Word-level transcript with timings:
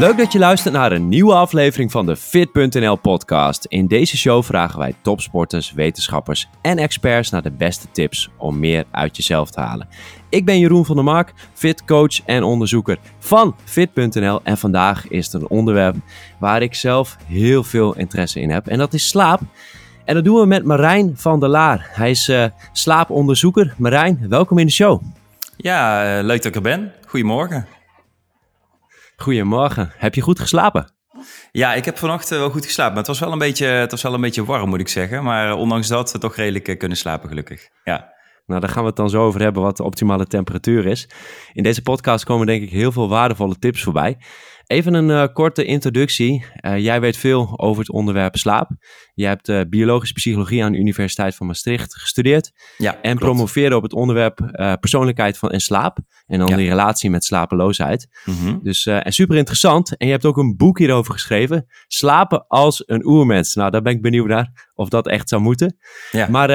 Leuk 0.00 0.18
dat 0.18 0.32
je 0.32 0.38
luistert 0.38 0.74
naar 0.74 0.92
een 0.92 1.08
nieuwe 1.08 1.34
aflevering 1.34 1.90
van 1.90 2.06
de 2.06 2.16
Fit.nl 2.16 2.96
podcast. 2.96 3.64
In 3.64 3.86
deze 3.86 4.16
show 4.16 4.42
vragen 4.42 4.78
wij 4.78 4.94
topsporters, 5.02 5.72
wetenschappers 5.72 6.48
en 6.62 6.78
experts 6.78 7.30
naar 7.30 7.42
de 7.42 7.50
beste 7.50 7.86
tips 7.92 8.30
om 8.36 8.58
meer 8.58 8.84
uit 8.90 9.16
jezelf 9.16 9.50
te 9.50 9.60
halen. 9.60 9.88
Ik 10.28 10.44
ben 10.44 10.58
Jeroen 10.58 10.84
van 10.84 10.94
der 10.94 11.04
Mark, 11.04 11.32
fitcoach 11.52 12.24
en 12.24 12.42
onderzoeker 12.42 12.98
van 13.18 13.56
Fit.nl 13.64 14.40
en 14.42 14.58
vandaag 14.58 15.08
is 15.08 15.32
het 15.32 15.42
een 15.42 15.48
onderwerp 15.48 15.96
waar 16.38 16.62
ik 16.62 16.74
zelf 16.74 17.16
heel 17.26 17.64
veel 17.64 17.96
interesse 17.96 18.40
in 18.40 18.50
heb 18.50 18.66
en 18.66 18.78
dat 18.78 18.94
is 18.94 19.08
slaap. 19.08 19.40
En 20.04 20.14
dat 20.14 20.24
doen 20.24 20.40
we 20.40 20.46
met 20.46 20.64
Marijn 20.64 21.12
van 21.14 21.40
der 21.40 21.48
Laar. 21.48 21.88
Hij 21.92 22.10
is 22.10 22.28
uh, 22.28 22.44
slaaponderzoeker. 22.72 23.74
Marijn, 23.76 24.26
welkom 24.28 24.58
in 24.58 24.66
de 24.66 24.72
show. 24.72 25.02
Ja, 25.56 26.18
uh, 26.18 26.24
leuk 26.24 26.36
dat 26.36 26.46
ik 26.46 26.54
er 26.54 26.62
ben. 26.62 26.92
Goedemorgen. 27.06 27.66
Goedemorgen. 29.22 29.92
Heb 29.96 30.14
je 30.14 30.20
goed 30.20 30.40
geslapen? 30.40 30.92
Ja, 31.50 31.74
ik 31.74 31.84
heb 31.84 31.98
vannacht 31.98 32.28
wel 32.28 32.50
goed 32.50 32.66
geslapen. 32.66 32.92
Maar 32.92 33.02
het 33.02 33.10
was 33.10 33.18
wel 33.20 33.32
een 33.32 33.38
beetje, 33.38 33.66
het 33.66 33.90
was 33.90 34.02
wel 34.02 34.14
een 34.14 34.20
beetje 34.20 34.44
warm, 34.44 34.68
moet 34.68 34.80
ik 34.80 34.88
zeggen. 34.88 35.24
Maar 35.24 35.54
ondanks 35.54 35.88
dat, 35.88 36.12
we 36.12 36.18
toch 36.18 36.36
redelijk 36.36 36.78
kunnen 36.78 36.98
slapen, 36.98 37.28
gelukkig. 37.28 37.68
Ja. 37.84 38.12
Nou, 38.46 38.60
daar 38.60 38.70
gaan 38.70 38.82
we 38.82 38.88
het 38.88 38.96
dan 38.96 39.10
zo 39.10 39.22
over 39.22 39.40
hebben 39.40 39.62
wat 39.62 39.76
de 39.76 39.82
optimale 39.82 40.26
temperatuur 40.26 40.86
is. 40.86 41.08
In 41.52 41.62
deze 41.62 41.82
podcast 41.82 42.24
komen 42.24 42.46
denk 42.46 42.62
ik 42.62 42.70
heel 42.70 42.92
veel 42.92 43.08
waardevolle 43.08 43.58
tips 43.58 43.82
voorbij. 43.82 44.18
Even 44.66 44.94
een 44.94 45.08
uh, 45.08 45.26
korte 45.32 45.64
introductie. 45.64 46.44
Uh, 46.60 46.78
jij 46.78 47.00
weet 47.00 47.16
veel 47.16 47.52
over 47.56 47.82
het 47.82 47.92
onderwerp 47.92 48.36
slaap. 48.36 48.70
Je 49.14 49.26
hebt 49.26 49.48
uh, 49.48 49.60
biologische 49.68 50.14
psychologie 50.14 50.64
aan 50.64 50.72
de 50.72 50.78
Universiteit 50.78 51.34
van 51.34 51.46
Maastricht 51.46 51.94
gestudeerd. 51.94 52.52
Ja, 52.76 52.94
en 52.94 53.00
klopt. 53.00 53.18
promoveerde 53.18 53.76
op 53.76 53.82
het 53.82 53.92
onderwerp 53.92 54.38
persoonlijkheid 54.80 55.38
van 55.38 55.50
en 55.50 55.60
slaap. 55.60 55.98
En 56.26 56.38
dan 56.38 56.48
ja. 56.48 56.56
die 56.56 56.68
relatie 56.68 57.10
met 57.10 57.24
slapeloosheid. 57.24 58.08
Mm 58.24 58.34
-hmm. 58.34 58.60
Dus 58.62 58.86
en 58.86 59.12
super 59.12 59.36
interessant. 59.36 59.96
En 59.96 60.06
je 60.06 60.12
hebt 60.12 60.24
ook 60.24 60.36
een 60.36 60.56
boek 60.56 60.78
hierover 60.78 61.12
geschreven. 61.12 61.66
Slapen 61.86 62.46
als 62.46 62.82
een 62.86 63.06
oermens. 63.06 63.54
Nou, 63.54 63.70
daar 63.70 63.82
ben 63.82 63.92
ik 63.92 64.02
benieuwd 64.02 64.26
naar 64.28 64.68
of 64.74 64.88
dat 64.88 65.08
echt 65.08 65.28
zou 65.28 65.42
moeten. 65.42 65.76
Ja. 66.10 66.28
Maar 66.28 66.50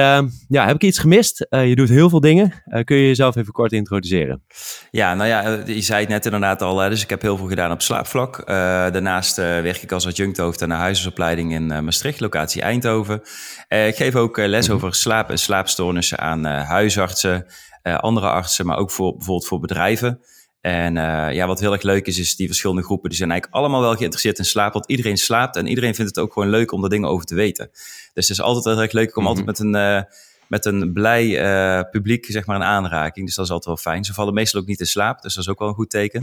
ja, 0.48 0.66
heb 0.66 0.74
ik 0.74 0.82
iets 0.82 0.98
gemist? 0.98 1.46
je 1.50 1.74
doet 1.74 1.88
heel 1.88 2.08
veel 2.08 2.20
dingen. 2.20 2.62
kun 2.84 2.96
je 2.96 3.06
jezelf 3.06 3.36
even 3.36 3.52
kort 3.52 3.72
introduceren? 3.72 4.42
Ja, 4.90 5.14
nou 5.14 5.28
ja, 5.28 5.62
je 5.66 5.80
zei 5.80 6.00
het 6.00 6.08
net 6.08 6.24
inderdaad 6.24 6.62
al. 6.62 6.76
dus 6.76 7.02
ik 7.02 7.10
heb 7.10 7.22
heel 7.22 7.36
veel 7.36 7.48
gedaan 7.48 7.72
op 7.72 7.82
slaap 7.82 8.06
vlak. 8.06 8.38
Uh, 8.38 8.46
daarnaast 8.46 9.36
werk 9.36 9.82
ik 9.82 9.92
als 9.92 10.06
adjuncthoofd 10.06 10.62
aan 10.62 10.68
de 10.68 10.74
huisartsopleiding 10.74 11.52
in 11.52 11.66
Maastricht, 11.66 12.20
locatie 12.20 12.55
Eindhoven. 12.62 13.20
ik 13.68 13.96
geef 13.96 14.14
ook 14.14 14.36
les 14.36 14.70
over 14.70 14.94
slaap 14.94 15.30
en 15.30 15.38
slaapstoornissen 15.38 16.18
aan 16.18 16.44
huisartsen, 16.44 17.46
andere 17.82 18.28
artsen, 18.28 18.66
maar 18.66 18.76
ook 18.76 18.90
voor, 18.90 19.16
bijvoorbeeld 19.16 19.46
voor 19.46 19.60
bedrijven. 19.60 20.20
En 20.60 20.94
ja, 21.34 21.46
wat 21.46 21.60
heel 21.60 21.72
erg 21.72 21.82
leuk 21.82 22.06
is, 22.06 22.18
is 22.18 22.36
die 22.36 22.46
verschillende 22.46 22.82
groepen, 22.82 23.08
die 23.08 23.18
zijn 23.18 23.30
eigenlijk 23.30 23.60
allemaal 23.60 23.80
wel 23.80 23.94
geïnteresseerd 23.96 24.38
in 24.38 24.44
slaap, 24.44 24.72
want 24.72 24.88
iedereen 24.88 25.16
slaapt 25.16 25.56
en 25.56 25.66
iedereen 25.66 25.94
vindt 25.94 26.14
het 26.14 26.24
ook 26.24 26.32
gewoon 26.32 26.50
leuk 26.50 26.72
om 26.72 26.84
er 26.84 26.90
dingen 26.90 27.08
over 27.08 27.26
te 27.26 27.34
weten. 27.34 27.70
Dus 28.14 28.28
het 28.28 28.38
is 28.38 28.40
altijd 28.40 28.64
heel 28.64 28.82
erg 28.82 28.92
leuk 28.92 29.16
om 29.16 29.22
mm 29.22 29.28
-hmm. 29.28 29.38
altijd 29.38 29.58
met 29.58 29.74
een 29.74 30.06
met 30.48 30.64
een 30.64 30.92
blij 30.92 31.26
uh, 31.26 31.90
publiek 31.90 32.26
zeg 32.28 32.46
maar 32.46 32.56
een 32.56 32.62
aanraking. 32.62 33.26
Dus 33.26 33.34
dat 33.34 33.44
is 33.44 33.50
altijd 33.50 33.74
wel 33.82 33.92
fijn. 33.92 34.04
Ze 34.04 34.14
vallen 34.14 34.34
meestal 34.34 34.60
ook 34.60 34.66
niet 34.66 34.80
in 34.80 34.86
slaap, 34.86 35.22
dus 35.22 35.34
dat 35.34 35.44
is 35.44 35.50
ook 35.50 35.58
wel 35.58 35.68
een 35.68 35.74
goed 35.74 35.90
teken. 35.90 36.22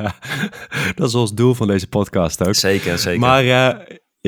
dat 0.94 1.08
is 1.08 1.14
ons 1.14 1.34
doel 1.34 1.54
van 1.54 1.66
deze 1.66 1.86
podcast 1.86 2.46
ook. 2.46 2.54
Zeker, 2.54 2.98
zeker. 2.98 3.20
Maar 3.20 3.44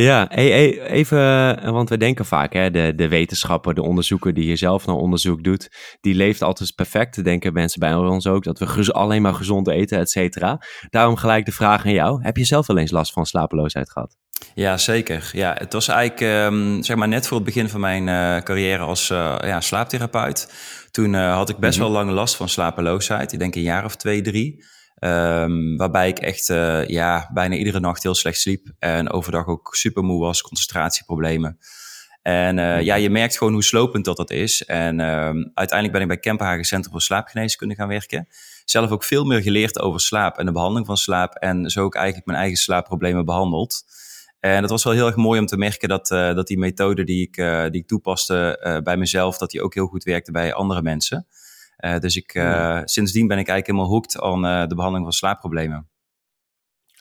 ja, 0.03 0.31
even, 0.31 1.73
want 1.73 1.89
we 1.89 1.97
denken 1.97 2.25
vaak, 2.25 2.53
hè, 2.53 2.71
de, 2.71 2.93
de 2.97 3.09
wetenschapper, 3.09 3.75
de 3.75 3.83
onderzoeker 3.83 4.35
die 4.35 4.45
hier 4.45 4.57
zelf 4.57 4.87
nou 4.87 4.99
onderzoek 4.99 5.43
doet, 5.45 5.69
die 6.01 6.15
leeft 6.15 6.43
altijd 6.43 6.75
perfect. 6.75 7.25
Denken 7.25 7.53
mensen 7.53 7.81
bij 7.81 7.95
ons 7.95 8.27
ook, 8.27 8.45
dat 8.45 8.59
we 8.59 8.93
alleen 8.93 9.23
maar 9.23 9.35
gezond 9.35 9.69
eten, 9.69 9.99
et 9.99 10.11
cetera. 10.11 10.61
Daarom 10.91 11.17
gelijk 11.17 11.45
de 11.45 11.53
vraag 11.53 11.85
aan 11.85 11.93
jou. 11.93 12.23
Heb 12.23 12.37
je 12.37 12.45
zelf 12.45 12.67
wel 12.67 12.79
eens 12.79 12.91
last 12.91 13.13
van 13.13 13.27
slapeloosheid 13.27 13.91
gehad? 13.91 14.17
Ja, 14.55 14.77
zeker. 14.77 15.31
Ja, 15.33 15.55
het 15.59 15.73
was 15.73 15.89
eigenlijk 15.89 16.53
um, 16.53 16.83
zeg 16.83 16.97
maar 16.97 17.09
net 17.09 17.27
voor 17.27 17.37
het 17.37 17.47
begin 17.47 17.69
van 17.69 17.81
mijn 17.81 18.07
uh, 18.07 18.43
carrière 18.43 18.83
als 18.83 19.11
uh, 19.11 19.37
ja, 19.41 19.61
slaaptherapeut. 19.61 20.53
Toen 20.91 21.13
uh, 21.13 21.35
had 21.35 21.49
ik 21.49 21.57
best 21.57 21.79
mm 21.79 21.85
-hmm. 21.85 21.93
wel 21.93 22.03
lange 22.03 22.15
last 22.15 22.37
van 22.37 22.49
slapeloosheid. 22.49 23.33
Ik 23.33 23.39
denk 23.39 23.55
een 23.55 23.63
jaar 23.63 23.85
of 23.85 23.97
twee, 23.97 24.21
drie. 24.21 24.65
Um, 25.05 25.77
waarbij 25.77 26.09
ik 26.09 26.19
echt 26.19 26.47
ja, 26.87 27.31
bijna 27.33 27.55
iedere 27.55 27.81
nacht 27.81 28.03
heel 28.03 28.15
slecht 28.15 28.41
sliep. 28.41 28.67
En 28.79 29.11
overdag 29.11 29.47
ook 29.47 29.75
super 29.75 30.03
moe 30.03 30.21
was, 30.21 30.43
concentratieproblemen. 30.43 31.59
En 32.23 32.85
ja, 32.85 32.95
je 32.95 33.11
merkt 33.11 33.39
gewoon 33.39 33.53
hoe 33.53 33.65
slopend 33.65 34.05
dat 34.05 34.17
dat 34.17 34.31
is. 34.31 34.65
En 34.65 35.01
um, 35.01 35.51
uiteindelijk 35.55 35.93
ben 35.93 36.01
ik 36.01 36.09
bij 36.09 36.19
Kempenhagen 36.19 36.65
Centrum 36.65 36.93
voor 36.93 37.03
Slaapgeneeskunde 37.03 37.75
gaan 37.75 37.89
werken. 37.89 38.29
Zelf 38.65 38.91
ook 38.91 39.05
veel 39.05 39.25
meer 39.25 39.43
geleerd 39.43 39.81
over 39.81 40.01
slaap 40.01 40.39
en 40.39 40.47
de 40.47 40.53
behandeling 40.53 40.87
van 40.87 40.97
slaap. 40.97 41.35
En 41.35 41.71
zo 41.71 41.85
ook 41.85 41.95
eigenlijk 41.95 42.27
mijn 42.27 42.39
eigen 42.39 42.59
slaapproblemen 42.59 43.25
behandeld. 43.25 43.83
En 44.41 44.61
het 44.61 44.71
was 44.71 44.85
wel 44.85 44.93
heel 44.93 45.07
erg 45.07 45.17
mooi 45.17 45.41
om 45.41 45.47
te 45.47 45.57
merken 45.57 45.89
dat, 45.89 46.11
uh, 46.11 46.35
dat 46.35 46.47
die 46.47 46.59
methode 46.59 47.05
die 47.05 47.23
ik, 47.23 47.35
die 47.73 47.81
ik 47.81 47.87
toepaste 47.87 48.81
bij 48.85 48.97
mezelf, 48.97 49.39
dat 49.39 49.51
die 49.51 49.63
ook 49.63 49.75
heel 49.75 49.87
goed 49.87 50.05
werkte 50.05 50.33
bij 50.33 50.55
andere 50.55 50.83
mensen. 50.83 51.27
Dus 51.77 52.17
ik, 52.17 52.33
ja. 52.33 52.87
sindsdien 52.87 53.27
ben 53.27 53.39
ik 53.39 53.49
eigenlijk 53.49 53.67
helemaal 53.67 53.89
hooked 53.89 54.21
aan 54.21 54.69
de 54.69 54.75
behandeling 54.75 55.05
van 55.05 55.13
slaapproblemen. 55.13 55.89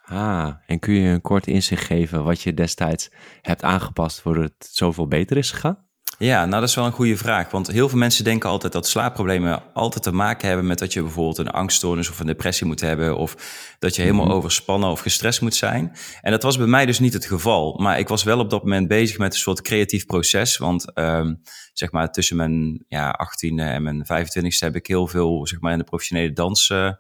Ah, 0.06 0.54
en 0.66 0.80
kun 0.80 0.94
je 0.94 1.10
een 1.10 1.22
kort 1.22 1.48
inzicht 1.48 1.86
geven 1.86 2.24
wat 2.24 2.42
je 2.42 2.54
destijds 2.54 3.12
hebt 3.42 3.64
aangepast 3.64 4.22
voordat 4.22 4.44
het 4.44 4.70
zoveel 4.72 5.08
beter 5.08 5.38
is 5.38 5.52
gegaan? 5.52 5.88
Ja, 6.18 6.46
nou 6.46 6.60
dat 6.60 6.70
is 6.70 6.76
wel 6.76 6.86
een 6.86 6.92
goede 6.92 7.18
vraag. 7.18 7.52
Want 7.52 7.68
heel 7.68 7.90
veel 7.90 7.98
mensen 7.98 8.24
denken 8.24 8.50
altijd 8.50 8.74
dat 8.74 8.88
slaapproblemen 8.88 9.64
altijd 9.74 10.04
te 10.04 10.12
maken 10.12 10.48
hebben 10.48 10.68
met 10.68 10.80
dat 10.80 10.94
je 10.94 11.02
bijvoorbeeld 11.02 11.38
een 11.38 11.50
angststoornis 11.50 12.10
of 12.10 12.20
een 12.20 12.26
depressie 12.26 12.68
moet 12.68 12.82
hebben. 12.82 13.18
Of 13.18 13.36
dat 13.80 13.96
je 13.96 14.02
helemaal 14.02 14.24
mm-hmm. 14.24 14.40
overspannen 14.40 14.90
of 14.90 15.00
gestrest 15.00 15.42
moet 15.42 15.56
zijn. 15.56 15.98
En 16.22 16.32
dat 16.32 16.44
was 16.44 16.58
bij 16.58 16.68
mij 16.68 16.86
dus 16.86 17.00
niet 17.00 17.14
het 17.14 17.26
geval. 17.26 17.80
Maar 17.82 18.00
ik 18.00 18.08
was 18.08 18.24
wel 18.24 18.40
op 18.40 18.50
dat 18.50 18.64
moment 18.64 18.88
bezig 18.88 19.18
met 19.18 19.34
een 19.34 19.40
soort 19.40 19.62
creatief 19.62 20.06
proces. 20.06 20.58
Want 20.58 20.98
um, 20.98 21.42
zeg 21.74 21.92
maar 21.92 22.12
tussen 22.12 22.36
mijn 22.36 22.86
ja, 22.88 23.20
18e 23.20 23.56
en 23.56 23.84
mijn 23.84 24.06
25e 24.06 24.60
heb 24.60 24.76
ik 24.76 24.88
heel 24.88 25.08
veel 25.08 25.48
zeg 25.48 25.60
maar, 25.60 25.72
in 25.72 25.78
de 25.78 25.84
professionele 25.84 26.34
dans. 26.34 26.70
Uh, 26.70 26.92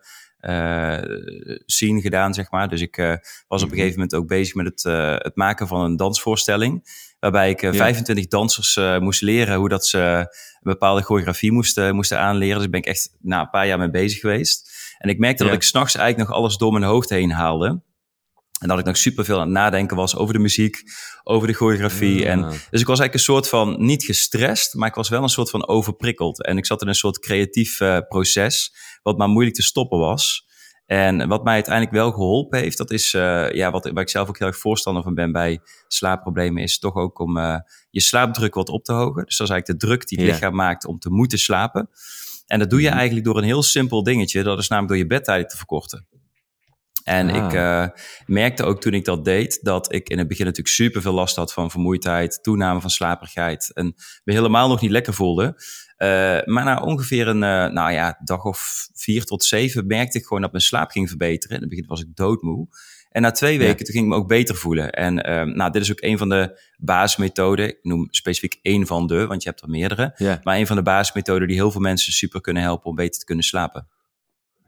uh, 0.50 0.98
scene 1.66 2.02
gedaan, 2.02 2.34
zeg 2.34 2.52
maar. 2.52 2.70
Dus 2.70 2.81
ik 2.81 2.98
uh, 2.98 3.06
was 3.06 3.14
op 3.14 3.22
een 3.50 3.58
Mm-hmm. 3.58 3.70
gegeven 3.70 3.94
moment 3.94 4.16
ook 4.16 4.28
bezig 4.28 4.56
met 4.56 4.66
het, 4.66 4.84
uh, 4.84 5.16
het 5.18 5.36
maken 5.36 5.68
van 5.68 5.81
een 5.81 5.96
dansvoorstelling. 5.96 7.02
Waarbij 7.20 7.50
ik 7.50 7.62
uh, 7.62 7.74
25 7.74 8.28
dansers 8.28 8.80
moest 9.00 9.22
leren 9.22 9.56
hoe 9.58 9.70
dat 9.70 9.86
ze 9.86 10.00
een 10.00 10.28
bepaalde 10.62 11.02
choreografie 11.02 11.52
moesten, 11.52 11.96
moesten 11.96 12.20
aanleren. 12.20 12.56
Dus 12.56 12.66
ik 12.66 12.72
ben 12.72 12.80
ik 12.80 12.86
echt 12.86 13.16
na 13.22 13.42
een 13.42 13.50
paar 13.50 13.68
jaar 13.68 13.78
mee 13.78 13.90
bezig 13.90 14.20
geweest. 14.20 14.72
En 14.98 15.09
ik 15.09 15.20
merkte 15.20 15.44
ja. 15.44 15.50
dat 15.50 15.58
ik 15.58 15.66
s'nachts 15.66 15.96
eigenlijk 15.96 16.30
nog 16.30 16.38
alles 16.38 16.58
door 16.58 16.72
mijn 16.72 16.84
hoofd 16.84 17.10
heen 17.10 17.31
haalde. 17.31 17.81
En 18.63 18.69
dat 18.69 18.79
ik 18.79 18.85
nog 18.85 18.97
superveel 18.97 19.35
aan 19.35 19.41
het 19.41 19.50
nadenken 19.50 19.97
was 19.97 20.16
over 20.16 20.34
de 20.34 20.40
muziek, 20.40 20.84
over 21.24 21.47
de 21.47 21.53
choreografie. 21.53 22.19
Ja. 22.19 22.25
En, 22.25 22.41
dus 22.41 22.81
ik 22.81 22.88
was 22.88 23.00
eigenlijk 23.00 23.13
een 23.13 23.19
soort 23.19 23.50
van, 23.50 23.85
niet 23.85 24.03
gestrest, 24.03 24.74
maar 24.74 24.88
ik 24.88 24.96
was 24.96 25.09
wel 25.09 25.24
een 25.24 25.29
soort 25.29 25.50
van 25.50 25.68
overprikkeld. 25.68 26.44
En 26.46 26.57
ik 26.57 26.66
zat 26.66 26.81
in 26.81 26.88
een 26.88 26.96
soort 26.96 27.19
creatief 27.19 27.79
uh, 27.79 27.97
proces, 28.07 28.75
wat 29.01 29.18
maar 29.18 29.28
moeilijk 29.28 29.56
te 29.56 29.63
stoppen 29.63 30.00
was. 30.00 30.46
En 30.85 31.28
wat 31.28 31.44
mij 31.44 31.53
uiteindelijk 31.53 31.96
wel 31.96 32.12
geholpen 32.12 32.59
heeft, 32.59 32.78
dat 32.78 32.91
is 32.91 33.13
uh, 33.13 33.51
ja, 33.51 33.72
wat, 33.72 33.90
waar 33.90 34.03
ik 34.03 34.09
zelf 34.09 34.29
ook 34.29 34.40
heel 34.40 34.47
erg 34.47 34.57
voorstander 34.57 35.03
van 35.03 35.13
ben 35.13 35.31
bij 35.31 35.59
slaapproblemen, 35.88 36.63
is 36.63 36.80
toch 36.80 36.95
ook 36.95 37.19
om 37.19 37.38
uh, 37.38 37.57
je 37.90 38.01
slaapdruk 38.01 38.53
wat 38.53 38.69
op 38.69 38.84
te 38.84 38.94
hogen. 38.94 39.25
Dus 39.25 39.38
dat 39.38 39.47
is 39.47 39.53
eigenlijk 39.53 39.80
de 39.80 39.88
druk 39.88 40.07
die 40.07 40.18
het 40.18 40.28
ja. 40.28 40.34
lichaam 40.34 40.56
maakt 40.56 40.85
om 40.85 41.00
te 41.00 41.09
moeten 41.09 41.38
slapen. 41.38 41.90
En 42.47 42.59
dat 42.59 42.69
doe 42.69 42.81
je 42.81 42.90
eigenlijk 42.90 43.25
door 43.25 43.38
een 43.38 43.44
heel 43.44 43.63
simpel 43.63 44.03
dingetje, 44.03 44.44
dat 44.44 44.59
is 44.59 44.68
namelijk 44.68 44.94
door 44.94 45.03
je 45.03 45.07
bedtijd 45.07 45.50
te 45.50 45.57
verkorten. 45.57 46.07
En 47.04 47.30
ah. 47.30 47.46
ik 47.46 47.54
uh, 47.54 47.88
merkte 48.26 48.64
ook 48.64 48.81
toen 48.81 48.94
ik 48.94 49.06
dat 49.06 49.26
deed, 49.26 49.59
dat 49.62 49.94
ik 49.94 50.09
in 50.09 50.18
het 50.18 50.28
begin 50.28 50.46
natuurlijk 50.46 50.76
super 50.76 51.02
veel 51.02 51.14
last 51.14 51.36
had 51.36 51.54
van 51.54 51.72
vermoeidheid, 51.72 52.44
toename 52.44 52.81
van 52.81 52.90
slaperigheid 52.90 53.72
en 53.74 53.94
me 54.24 54.34
helemaal 54.34 54.68
nog 54.68 54.81
niet 54.81 54.92
lekker 54.92 55.14
voelde. 55.14 55.46
Uh, 55.98 56.08
maar 56.54 56.64
na 56.64 56.81
ongeveer 56.81 57.28
een 57.28 57.44
uh, 57.44 57.74
nou 57.74 57.92
ja, 57.92 58.20
dag 58.24 58.44
of 58.44 58.88
vier 58.94 59.25
tot 59.25 59.44
zeven 59.44 59.88
merkte 59.88 60.18
ik 60.18 60.25
gewoon 60.25 60.42
dat 60.42 60.51
mijn 60.51 60.63
slaap 60.63 60.92
ging 60.92 61.10
verbeteren. 61.10 61.56
In 61.56 61.62
het 61.62 61.69
begin 61.69 61.88
was 61.88 62.01
ik 62.01 62.16
doodmoe. 62.16 62.68
En 63.10 63.22
na 63.22 63.31
twee 63.31 63.57
weken 63.57 63.78
ja. 63.78 63.84
toen 63.84 63.94
ging 63.94 64.04
ik 64.04 64.10
me 64.10 64.16
ook 64.16 64.28
beter 64.28 64.56
voelen. 64.56 64.92
En 64.92 65.30
uh, 65.30 65.56
nou, 65.56 65.72
dit 65.72 65.81
is 65.81 65.92
ook 65.92 66.01
een 66.01 66.18
van 66.18 66.30
de 66.30 66.60
basismethoden. 66.78 67.68
Ik 67.68 67.78
noem 67.81 68.07
specifiek 68.10 68.60
één 68.62 68.88
van 68.88 69.07
de, 69.07 69.28
want 69.28 69.44
je 69.44 69.50
hebt 69.50 69.62
er 69.62 69.69
meerdere. 69.69 70.13
Ja. 70.16 70.39
Maar 70.44 70.57
een 70.57 70.68
van 70.68 70.75
de 70.75 70.81
basismethoden 70.81 71.48
die 71.48 71.57
heel 71.57 71.72
veel 71.72 71.81
mensen 71.81 72.13
super 72.13 72.42
kunnen 72.42 72.63
helpen 72.63 72.89
om 72.89 72.96
beter 72.96 73.19
te 73.19 73.25
kunnen 73.25 73.46
slapen. 73.46 73.88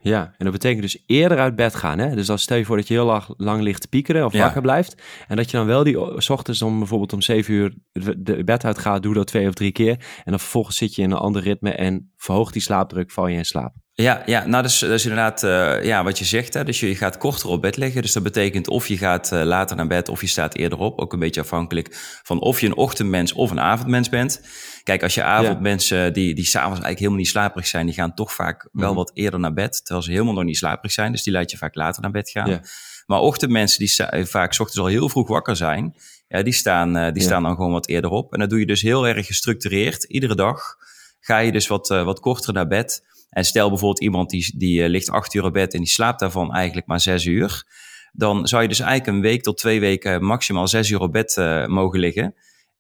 Ja, 0.10 0.34
en 0.38 0.46
dat 0.46 0.52
betekent 0.52 0.82
dus 0.82 1.04
eerder 1.06 1.38
uit 1.38 1.56
bed 1.56 1.76
gaan. 1.76 2.00
Hè? 2.00 2.16
Dus 2.16 2.28
dan 2.28 2.40
stel 2.40 2.58
je 2.58 2.66
voor 2.66 2.78
dat 2.78 2.88
je 2.88 2.94
heel 2.94 3.06
lang, 3.06 3.24
lang 3.38 3.62
ligt 3.62 3.82
te 3.82 3.88
piekeren 3.88 4.26
of 4.26 4.34
ja. 4.34 4.44
wakker 4.44 4.62
blijft. 4.62 5.02
En 5.28 5.36
dat 5.36 5.52
je 5.52 5.58
dan 5.58 5.66
wel 5.66 5.84
die 5.84 5.98
s 6.18 6.30
ochtends 6.30 6.62
om 6.62 6.80
bijvoorbeeld 6.80 7.14
om 7.14 7.22
zeven 7.22 7.54
uur 7.54 7.74
de 8.18 8.44
bed 8.44 8.66
uit 8.66 8.78
gaat. 8.78 9.04
Doe 9.04 9.14
dat 9.14 9.28
twee 9.28 9.48
of 9.48 9.54
drie 9.54 9.72
keer. 9.72 9.94
En 10.24 10.32
dan 10.32 10.40
vervolgens 10.40 10.78
zit 10.78 10.96
je 10.96 11.02
in 11.02 11.12
een 11.12 11.18
ander 11.18 11.42
ritme 11.42 11.72
en 11.72 12.12
verhoogt 12.18 12.54
die 12.54 12.62
slaapdruk, 12.62 13.12
val 13.12 13.28
je 13.28 13.38
in 13.38 13.46
slaap. 13.46 13.74
Ja, 13.94 14.24
ja 14.26 14.40
nou 14.40 14.62
dat 14.62 14.72
is, 14.72 14.80
dat 14.80 14.92
is 14.92 15.04
inderdaad 15.04 15.44
uh, 15.44 15.84
ja, 15.84 16.04
wat 16.04 16.20
je 16.20 16.26
zegt. 16.26 16.54
Hè? 16.54 16.64
Dus 16.64 16.80
je, 16.80 16.88
je 16.88 16.96
gaat 16.96 17.18
korter 17.18 17.50
op 17.50 17.62
bed 17.62 17.78
liggen. 17.78 18.02
Dus 18.02 18.14
dat 18.14 18.24
betekent 18.24 18.68
of 18.68 18.88
je 18.88 18.98
gaat 18.98 19.32
uh, 19.34 19.44
later 19.44 19.76
naar 19.76 19.88
bed 19.88 20.10
of 20.10 20.22
je 20.22 20.28
staat 20.28 20.56
eerder 20.56 20.80
op. 20.80 21.00
Ook 21.00 21.14
een 21.14 21.20
beetje 21.20 21.42
afhankelijk 21.42 21.88
van 22.24 22.40
of 22.40 22.62
je 22.62 22.68
een 22.68 22.76
ochtendmens 22.76 23.34
of 23.34 23.52
een 23.52 23.60
avondmens 23.60 24.10
bent. 24.10 24.42
Kijk, 24.86 25.04
als 25.04 25.14
je 25.14 25.24
avondmensen 25.24 26.14
die, 26.14 26.36
die 26.36 26.46
s'avonds 26.46 26.70
eigenlijk 26.70 27.00
helemaal 27.00 27.20
niet 27.20 27.28
slaperig 27.28 27.68
zijn, 27.68 27.86
die 27.86 27.96
gaan 27.96 28.14
toch 28.14 28.34
vaak 28.34 28.70
wel 28.72 28.88
mhm. 28.88 28.98
wat 28.98 29.12
eerder 29.14 29.40
naar 29.40 29.54
bed, 29.54 29.86
terwijl 29.86 30.06
ze 30.06 30.12
helemaal 30.12 30.34
nog 30.34 30.44
niet 30.44 30.58
slaperig 30.58 30.92
zijn. 30.92 31.12
Dus 31.12 31.24
die 31.24 31.34
laat 31.34 31.52
je 31.52 31.58
vaak 31.58 31.76
later 31.76 32.02
naar 32.02 32.12
bed 32.12 32.30
gaan. 32.30 32.62
Maar 33.06 33.20
ochtendmensen 33.20 33.80
die 33.80 34.26
vaak 34.26 34.54
s 34.54 34.60
ochtends 34.60 34.82
al 34.82 34.88
heel 34.88 35.10
vroeg 35.10 35.28
wakker 35.28 35.56
zijn, 35.56 35.96
ja, 36.28 36.44
die, 36.44 36.54
staan, 36.54 36.98
uh, 36.98 37.12
die 37.12 37.22
staan 37.22 37.44
dan 37.44 37.56
gewoon 37.56 37.72
wat 37.72 37.88
eerder 37.88 38.10
op. 38.10 38.34
En 38.34 38.40
dat 38.40 38.50
doe 38.50 38.60
je 38.60 38.66
dus 38.66 38.82
heel 38.82 39.08
erg 39.08 39.26
gestructureerd. 39.26 40.04
Iedere 40.04 40.36
dag 40.36 40.76
ga 41.20 41.38
je 41.38 41.52
dus 41.52 41.68
wat, 41.68 41.90
uh, 41.90 42.04
wat 42.04 42.20
korter 42.20 42.54
naar 42.54 42.68
bed. 42.68 43.04
En 43.30 43.46
stel 43.46 43.70
bijvoorbeeld 43.70 44.02
iemand 44.02 44.30
die, 44.30 44.54
die 44.58 44.82
uh, 44.82 44.90
ligt 44.90 45.10
acht 45.10 45.34
uur 45.34 45.44
op 45.44 45.54
bed 45.54 45.74
en 45.74 45.80
die 45.80 45.90
slaapt 45.90 46.20
daarvan 46.20 46.54
eigenlijk 46.54 46.88
maar 46.88 47.00
zes 47.00 47.26
uur. 47.26 47.64
Dan 48.12 48.48
zou 48.48 48.62
je 48.62 48.68
dus 48.68 48.80
eigenlijk 48.80 49.18
een 49.18 49.24
week 49.24 49.44
tot 49.44 49.58
twee 49.58 49.80
weken 49.80 50.24
maximaal 50.24 50.68
zes 50.68 50.90
uur 50.90 51.00
op 51.00 51.12
bed 51.12 51.36
mogen 51.68 52.00
liggen. 52.00 52.36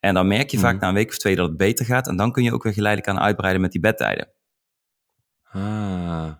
En 0.05 0.13
dan 0.13 0.27
merk 0.27 0.49
je 0.49 0.57
vaak 0.57 0.73
mhm. 0.73 0.81
na 0.81 0.87
een 0.87 0.93
week 0.95 1.09
of 1.09 1.17
twee 1.17 1.35
dat 1.35 1.47
het 1.47 1.57
beter 1.57 1.85
gaat. 1.85 2.07
En 2.07 2.15
dan 2.15 2.31
kun 2.31 2.43
je 2.43 2.53
ook 2.53 2.63
weer 2.63 2.73
geleidelijk 2.73 3.11
aan 3.11 3.23
uitbreiden 3.23 3.61
met 3.61 3.71
die 3.71 3.81
bedtijden. 3.81 4.31
Ah, 5.43 6.31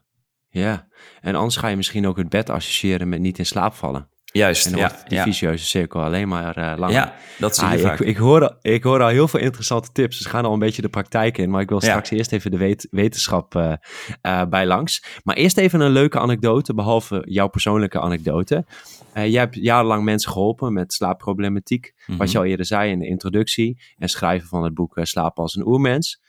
ja. 0.50 0.88
En 1.21 1.35
anders 1.35 1.57
ga 1.57 1.67
je 1.67 1.75
misschien 1.75 2.07
ook 2.07 2.17
het 2.17 2.29
bed 2.29 2.50
associëren 2.50 3.09
met 3.09 3.19
niet 3.19 3.38
in 3.38 3.45
slaap 3.45 3.73
vallen. 3.73 4.09
Juist, 4.38 4.66
en 4.66 4.72
dan 4.72 4.82
ja, 4.82 5.04
die 5.08 5.22
vicieuze 5.22 5.66
cirkel 5.66 6.04
alleen 6.04 6.28
maar 6.28 6.58
uh, 6.58 6.74
langer. 6.78 6.96
Ja, 6.96 7.14
dat 7.38 7.56
zie 7.56 7.68
je 7.68 7.74
ah, 7.74 7.80
vaak. 7.80 8.00
Ik, 8.00 8.08
ik, 8.08 8.18
hoor, 8.18 8.58
ik 8.62 8.84
hoor 8.84 9.02
al 9.02 9.08
heel 9.08 9.28
veel 9.28 9.40
interessante 9.40 9.92
tips. 9.92 10.18
Dus 10.18 10.28
gaan 10.28 10.46
al 10.46 10.54
een 10.54 10.60
beetje 10.60 10.82
de 10.82 10.90
praktijk 10.90 11.38
in. 11.38 11.50
Maar 11.50 11.62
ik 11.62 11.70
wil 11.70 11.82
straks 11.82 12.10
eerst 12.10 12.32
even 12.32 12.52
de 12.52 12.88
wetenschap 12.90 13.56
uh, 13.56 13.74
uh, 14.22 14.46
bij 14.46 14.66
langs. 14.66 15.04
Maar 15.24 15.36
eerst 15.36 15.58
even 15.58 15.80
een 15.80 15.92
leuke 15.92 16.20
anekdote, 16.20 16.74
behalve 16.74 17.24
jouw 17.26 17.48
persoonlijke 17.48 18.00
anekdote. 18.00 18.66
jij 19.14 19.40
hebt 19.40 19.56
jarenlang 19.56 20.04
mensen 20.04 20.32
geholpen 20.32 20.74
met 20.74 20.94
slaapproblematiek. 20.94 21.94
Wat 22.06 22.18
mhm. 22.18 22.28
je 22.30 22.38
al 22.38 22.46
eerder 22.46 22.66
zei 22.66 22.92
in 22.92 23.00
de 23.00 23.08
introductie. 23.08 23.82
En 23.98 24.10
schrijven 24.10 24.48
van 24.48 24.64
het 24.64 24.74
boek 24.74 25.00
Slapen 25.02 25.44
als 25.44 25.56
een 25.56 25.68
oermens. 25.68 26.22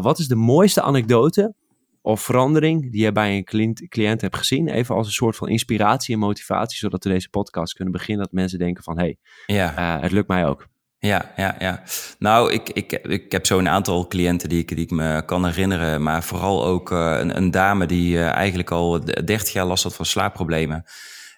wat 0.00 0.18
is 0.18 0.28
de 0.28 0.36
mooiste 0.36 0.82
anekdote 0.82 1.54
of 2.02 2.22
verandering 2.22 2.92
die 2.92 3.02
je 3.02 3.12
bij 3.12 3.36
een 3.36 3.44
cliënt, 3.44 3.88
cliënt 3.88 4.20
hebt 4.20 4.36
gezien. 4.36 4.68
Even 4.68 4.94
als 4.94 5.06
een 5.06 5.12
soort 5.12 5.36
van 5.36 5.48
inspiratie 5.48 6.14
en 6.14 6.20
motivatie, 6.20 6.78
zodat 6.78 7.04
we 7.04 7.10
deze 7.10 7.28
podcast 7.28 7.74
kunnen 7.74 7.92
beginnen. 7.92 8.24
Dat 8.24 8.32
mensen 8.32 8.58
denken 8.58 8.82
van, 8.82 8.98
hé, 8.98 9.02
hey, 9.02 9.16
ja. 9.56 9.96
Uh, 9.96 10.02
het 10.02 10.12
lukt 10.12 10.28
mij 10.28 10.46
ook. 10.46 10.70
Ja, 10.98 11.32
ja, 11.36 11.56
ja. 11.58 11.82
Nou, 12.18 12.52
ik, 12.52 12.68
ik, 12.68 12.92
ik 12.92 13.32
heb 13.32 13.46
zo'n 13.46 13.68
aantal 13.68 14.06
cliënten 14.06 14.48
die 14.48 14.58
ik, 14.58 14.68
die 14.68 14.84
ik 14.84 14.90
me 14.90 15.22
kan 15.24 15.44
herinneren. 15.44 16.02
Maar 16.02 16.22
vooral 16.22 16.64
ook 16.64 16.90
uh, 16.90 17.16
een, 17.18 17.36
een, 17.36 17.50
dame 17.50 17.86
die 17.86 18.14
uh, 18.14 18.28
eigenlijk 18.28 18.70
al 18.70 19.04
30 19.04 19.52
jaar 19.52 19.66
last 19.66 19.82
had 19.82 19.94
van 19.94 20.06
slaapproblemen. 20.06 20.84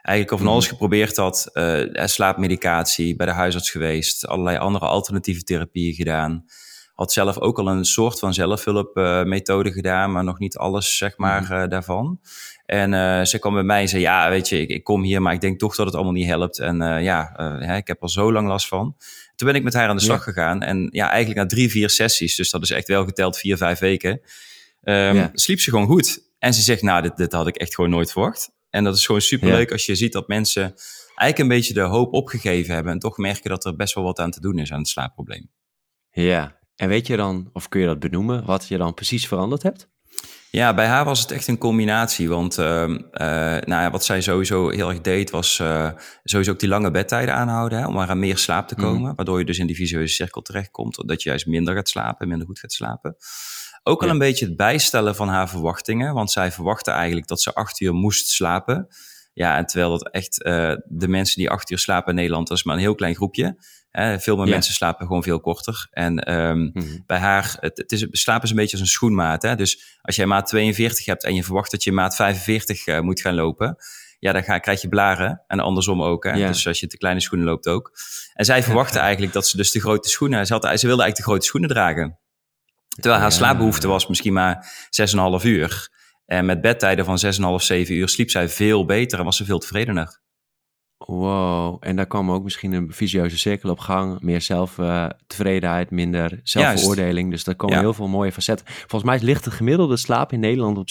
Eigenlijk 0.02 0.30
al 0.30 0.44
van 0.44 0.52
alles 0.52 0.64
mhm. 0.64 0.72
geprobeerd 0.72 1.16
had. 1.16 1.50
slaapmedicatie, 1.92 3.16
bij 3.16 3.26
de 3.26 3.32
huisarts 3.32 3.70
geweest. 3.70 4.26
Allerlei 4.26 4.56
andere 4.56 4.86
alternatieve 4.86 5.42
therapieën 5.42 5.94
gedaan. 5.94 6.44
Had 6.94 7.12
zelf 7.12 7.38
ook 7.38 7.58
al 7.58 7.68
een 7.68 7.84
soort 7.84 8.18
van 8.18 8.34
zelfhulpmethode 8.34 9.68
uh, 9.68 9.74
gedaan, 9.74 10.12
maar 10.12 10.24
nog 10.24 10.38
niet 10.38 10.56
alles, 10.56 10.96
zeg 10.96 11.16
maar, 11.16 11.42
mhm. 11.42 11.52
uh, 11.52 11.68
daarvan. 11.68 12.20
En 12.66 12.92
uh, 12.92 13.22
ze 13.22 13.38
kwam 13.38 13.54
bij 13.54 13.62
mij 13.62 13.80
en 13.80 13.88
zei, 13.88 14.02
ja, 14.02 14.30
weet 14.30 14.48
je, 14.48 14.60
ik, 14.60 14.68
ik, 14.68 14.84
kom 14.84 15.02
hier, 15.02 15.22
maar 15.22 15.32
ik 15.32 15.40
denk 15.40 15.58
toch 15.58 15.76
dat 15.76 15.86
het 15.86 15.94
allemaal 15.94 16.12
niet 16.12 16.26
helpt. 16.26 16.58
En 16.58 16.82
uh, 16.82 17.02
ja, 17.02 17.40
uh, 17.60 17.76
ik 17.76 17.86
heb 17.86 18.02
al 18.02 18.08
zo 18.08 18.32
lang 18.32 18.48
last 18.48 18.68
van. 18.68 18.96
Toen 19.36 19.46
ben 19.46 19.56
ik 19.56 19.62
met 19.62 19.74
haar 19.74 19.88
aan 19.88 19.96
de 19.96 20.02
slag 20.02 20.22
gegaan. 20.22 20.62
En 20.62 20.88
ja, 20.90 21.10
eigenlijk 21.10 21.40
na 21.40 21.46
drie, 21.46 21.70
vier 21.70 21.90
sessies, 21.90 22.36
dus 22.36 22.50
dat 22.50 22.62
is 22.62 22.70
echt 22.70 22.88
wel 22.88 23.04
geteld 23.04 23.38
vier, 23.38 23.56
vijf 23.56 23.78
weken, 23.78 24.20
um, 24.82 25.14
ja. 25.14 25.30
sliep 25.32 25.60
ze 25.60 25.70
gewoon 25.70 25.86
goed. 25.86 26.32
En 26.38 26.54
ze 26.54 26.62
zegt, 26.62 26.82
nou, 26.82 27.02
dit, 27.02 27.16
dit 27.16 27.32
had 27.32 27.46
ik 27.46 27.56
echt 27.56 27.74
gewoon 27.74 27.90
nooit 27.90 28.12
verwacht. 28.12 28.50
En 28.70 28.84
dat 28.84 28.96
is 28.96 29.06
gewoon 29.06 29.20
superleuk 29.20 29.68
ja. 29.68 29.72
als 29.72 29.86
je 29.86 29.94
ziet 29.94 30.12
dat 30.12 30.28
mensen 30.28 30.62
eigenlijk 31.14 31.38
een 31.38 31.48
beetje 31.48 31.74
de 31.74 31.80
hoop 31.80 32.12
opgegeven 32.12 32.74
hebben. 32.74 32.92
En 32.92 32.98
toch 32.98 33.16
merken 33.16 33.50
dat 33.50 33.64
er 33.64 33.76
best 33.76 33.94
wel 33.94 34.04
wat 34.04 34.18
aan 34.18 34.30
te 34.30 34.40
doen 34.40 34.58
is 34.58 34.72
aan 34.72 34.78
het 34.78 34.88
slaapprobleem. 34.88 35.50
Ja, 36.10 36.58
en 36.76 36.88
weet 36.88 37.06
je 37.06 37.16
dan, 37.16 37.50
of 37.52 37.68
kun 37.68 37.80
je 37.80 37.86
dat 37.86 37.98
benoemen, 37.98 38.44
wat 38.44 38.68
je 38.68 38.76
dan 38.76 38.94
precies 38.94 39.28
veranderd 39.28 39.62
hebt? 39.62 39.92
Ja, 40.54 40.74
bij 40.74 40.86
haar 40.86 41.04
was 41.04 41.20
het 41.20 41.30
echt 41.30 41.48
een 41.48 41.58
combinatie. 41.58 42.28
Want 42.28 42.58
uh, 42.58 42.66
uh, 42.66 42.96
nou 43.10 43.64
ja, 43.66 43.90
wat 43.90 44.04
zij 44.04 44.20
sowieso 44.20 44.68
heel 44.68 44.88
erg 44.88 45.00
deed, 45.00 45.30
was 45.30 45.58
uh, 45.58 45.90
sowieso 46.24 46.52
ook 46.52 46.58
die 46.58 46.68
lange 46.68 46.90
bedtijden 46.90 47.34
aanhouden. 47.34 47.78
Hè, 47.78 47.86
om 47.86 47.94
maar 47.94 48.08
aan 48.08 48.18
meer 48.18 48.38
slaap 48.38 48.68
te 48.68 48.74
komen. 48.74 49.10
Mm. 49.10 49.14
Waardoor 49.14 49.38
je 49.38 49.44
dus 49.44 49.58
in 49.58 49.66
die 49.66 49.76
visueuze 49.76 50.14
cirkel 50.14 50.42
terechtkomt. 50.42 51.08
Dat 51.08 51.22
je 51.22 51.28
juist 51.28 51.46
minder 51.46 51.74
gaat 51.74 51.88
slapen, 51.88 52.28
minder 52.28 52.46
goed 52.46 52.58
gaat 52.58 52.72
slapen. 52.72 53.16
Ook 53.82 54.02
al 54.02 54.08
een 54.08 54.18
beetje 54.18 54.46
het 54.46 54.56
bijstellen 54.56 55.14
van 55.14 55.28
haar 55.28 55.48
verwachtingen. 55.48 56.14
Want 56.14 56.30
zij 56.30 56.52
verwachtte 56.52 56.90
eigenlijk 56.90 57.26
dat 57.26 57.40
ze 57.40 57.54
acht 57.54 57.80
uur 57.80 57.94
moest 57.94 58.28
slapen. 58.28 58.88
Ja, 59.32 59.56
en 59.56 59.66
terwijl 59.66 59.90
dat 59.90 60.10
echt 60.10 60.36
de 60.84 61.08
mensen 61.08 61.36
die 61.36 61.50
acht 61.50 61.70
uur 61.70 61.78
slapen 61.78 62.08
in 62.08 62.14
Nederland, 62.14 62.48
dat 62.48 62.56
is 62.56 62.64
maar 62.64 62.74
een 62.74 62.80
heel 62.80 62.94
klein 62.94 63.14
groepje 63.14 63.56
veel 64.20 64.36
meer 64.36 64.48
mensen 64.48 64.74
slapen 64.74 65.06
gewoon 65.06 65.22
veel 65.22 65.40
korter. 65.40 65.88
En 65.90 66.32
um, 66.32 66.72
bij 67.06 67.18
haar, 67.18 67.56
het, 67.60 67.78
het 67.78 67.92
is, 67.92 68.06
slapen 68.10 68.42
is 68.42 68.50
een 68.50 68.56
beetje 68.56 68.72
als 68.72 68.80
een 68.80 68.92
schoenmaat. 68.92 69.42
Hè? 69.42 69.56
Dus 69.56 69.98
als 70.02 70.16
jij 70.16 70.26
maat 70.26 70.46
42 70.46 71.04
hebt 71.04 71.24
en 71.24 71.34
je 71.34 71.44
verwacht 71.44 71.70
dat 71.70 71.82
je 71.82 71.92
maat 71.92 72.16
45 72.16 72.86
uh, 72.86 72.96
eh, 72.96 73.02
moet 73.02 73.20
gaan 73.20 73.34
lopen, 73.34 73.76
ja, 74.18 74.32
dan 74.32 74.42
ga, 74.42 74.58
krijg 74.58 74.82
je 74.82 74.88
blaren. 74.88 75.42
En 75.46 75.60
andersom 75.60 76.02
ook. 76.02 76.24
Hè? 76.24 76.46
Dus 76.46 76.66
als 76.66 76.80
je 76.80 76.86
te 76.86 76.96
kleine 76.96 77.20
schoenen 77.20 77.46
loopt 77.46 77.68
ook. 77.68 77.90
En 78.34 78.44
zij 78.44 78.62
verwachtte 78.62 78.98
eigenlijk 78.98 79.32
dat 79.32 79.46
ze 79.46 79.56
dus 79.56 79.70
de 79.70 79.80
grote 79.80 80.08
schoenen, 80.08 80.46
ze, 80.46 80.52
had, 80.52 80.62
ze 80.62 80.86
wilde 80.86 81.02
eigenlijk 81.02 81.16
de 81.16 81.22
grote 81.22 81.46
schoenen 81.46 81.68
dragen. 81.68 82.18
Terwijl 83.00 83.20
haar 83.20 83.32
slaapbehoefte 83.32 83.88
was 83.88 84.06
misschien 84.06 84.32
maar 84.32 84.88
6,5 85.40 85.46
uur. 85.46 85.88
En 86.26 86.44
met 86.44 86.60
bedtijden 86.60 87.04
van 87.04 87.18
6,5, 87.24 87.30
7 87.56 87.94
uur 87.94 88.08
sliep 88.08 88.30
zij 88.30 88.48
veel 88.48 88.84
beter 88.84 89.18
en 89.18 89.24
was 89.24 89.36
ze 89.36 89.44
veel 89.44 89.58
tevredener. 89.58 90.22
Wow, 90.98 91.76
en 91.80 91.96
daar 91.96 92.06
kwam 92.06 92.30
ook 92.30 92.42
misschien 92.42 92.72
een 92.72 92.92
visieuze 92.92 93.38
cirkel 93.38 93.70
op 93.70 93.78
gang. 93.78 94.20
Meer 94.20 94.40
zelftevredenheid, 94.40 95.90
minder 95.90 96.40
zelfveroordeling. 96.42 97.30
Dus 97.30 97.44
daar 97.44 97.54
komen 97.54 97.78
heel 97.78 97.94
veel 97.94 98.08
mooie 98.08 98.32
facetten. 98.32 98.66
Volgens 98.66 99.02
mij 99.02 99.20
ligt 99.20 99.44
de 99.44 99.50
gemiddelde 99.50 99.96
slaap 99.96 100.32
in 100.32 100.40
Nederland 100.40 100.78
op 100.78 100.88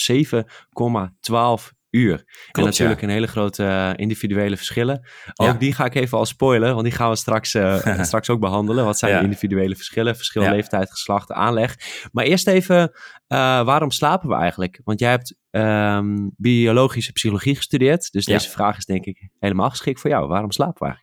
7,12 1.68 1.74
uur. 1.94 2.24
en 2.52 2.64
natuurlijk 2.64 3.02
een 3.02 3.10
hele 3.10 3.28
grote 3.28 3.64
uh, 3.64 3.90
individuele 3.96 4.58
verschillen. 4.58 5.08
Ook 5.36 5.60
die 5.60 5.74
ga 5.74 5.86
ik 5.86 5.96
even 5.96 6.18
al 6.18 6.26
spoilen, 6.26 6.72
want 6.72 6.84
die 6.84 6.94
gaan 6.94 7.10
we 7.10 7.16
straks, 7.16 7.54
uh, 7.56 8.02
straks 8.02 8.30
ook 8.30 8.40
behandelen. 8.40 8.86
Wat 8.86 8.98
zijn 8.98 9.18
de 9.18 9.24
individuele 9.24 9.76
verschillen? 9.76 10.16
Verschil 10.16 10.50
leeftijd, 10.50 10.92
geslacht, 10.92 11.32
aanleg. 11.32 11.76
Maar 12.12 12.26
eerst 12.26 12.48
even, 12.48 12.80
uh, 12.80 13.64
waarom 13.64 13.92
slapen 13.92 14.30
we 14.30 14.36
eigenlijk? 14.36 14.82
Want 14.84 15.00
jij 15.00 15.10
hebt 15.10 15.36
um, 15.50 16.32
biologische 16.38 17.12
psychologie 17.12 17.56
gestudeerd. 17.56 18.12
Dus 18.12 18.26
deze 18.26 18.50
vraag 18.50 18.78
is 18.78 18.86
denk 18.86 19.06
ik 19.06 19.30
helemaal 19.40 19.70
geschikt 19.70 20.00
voor 20.00 20.10
jou. 20.10 20.28
Waarom 20.28 20.52
slapen 20.52 20.80
we 20.80 20.86
eigenlijk? 20.86 21.03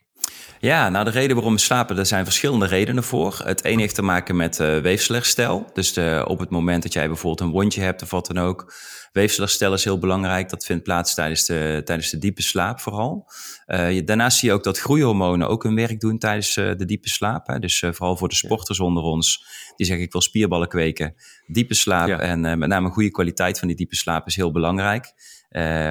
Ja, 0.61 0.89
nou 0.89 1.05
de 1.05 1.11
reden 1.11 1.35
waarom 1.35 1.53
we 1.53 1.59
slapen, 1.59 1.97
er 1.97 2.05
zijn 2.05 2.23
verschillende 2.23 2.65
redenen 2.65 3.03
voor. 3.03 3.41
Het 3.43 3.65
een 3.65 3.79
heeft 3.79 3.95
te 3.95 4.01
maken 4.01 4.35
met 4.35 4.59
uh, 4.59 4.77
weefselherstel. 4.77 5.69
Dus 5.73 5.93
de, 5.93 6.23
op 6.27 6.39
het 6.39 6.49
moment 6.49 6.83
dat 6.83 6.93
jij 6.93 7.07
bijvoorbeeld 7.07 7.49
een 7.49 7.55
wondje 7.55 7.81
hebt 7.81 8.01
of 8.01 8.11
wat 8.11 8.27
dan 8.27 8.37
ook. 8.37 8.73
Weefselherstel 9.11 9.73
is 9.73 9.83
heel 9.83 9.97
belangrijk. 9.97 10.49
Dat 10.49 10.65
vindt 10.65 10.83
plaats 10.83 11.13
tijdens 11.13 11.45
de, 11.45 11.81
tijdens 11.85 12.09
de 12.09 12.17
diepe 12.17 12.41
slaap 12.41 12.79
vooral. 12.79 13.31
Uh, 13.67 14.05
daarnaast 14.05 14.37
zie 14.37 14.49
je 14.49 14.55
ook 14.55 14.63
dat 14.63 14.79
groeihormonen 14.79 15.47
ook 15.47 15.63
hun 15.63 15.75
werk 15.75 15.99
doen 15.99 16.17
tijdens 16.17 16.57
uh, 16.57 16.71
de 16.75 16.85
diepe 16.85 17.09
slaap. 17.09 17.47
Hè. 17.47 17.59
Dus 17.59 17.79
vooral 17.79 18.17
voor 18.17 18.29
de 18.29 18.35
sporters 18.35 18.79
onder 18.79 19.03
ons, 19.03 19.45
die 19.75 19.85
zeggen 19.85 20.05
ik 20.05 20.11
wil 20.11 20.21
spierballen 20.21 20.67
kweken. 20.67 21.15
Diepe 21.47 21.73
slaap 21.73 22.09
en 22.09 22.41
met 22.41 22.69
name 22.69 22.87
een 22.87 22.93
goede 22.93 23.11
kwaliteit 23.11 23.59
van 23.59 23.67
die 23.67 23.77
diepe 23.77 23.95
slaap 23.95 24.27
is 24.27 24.35
heel 24.35 24.51
belangrijk. 24.51 25.13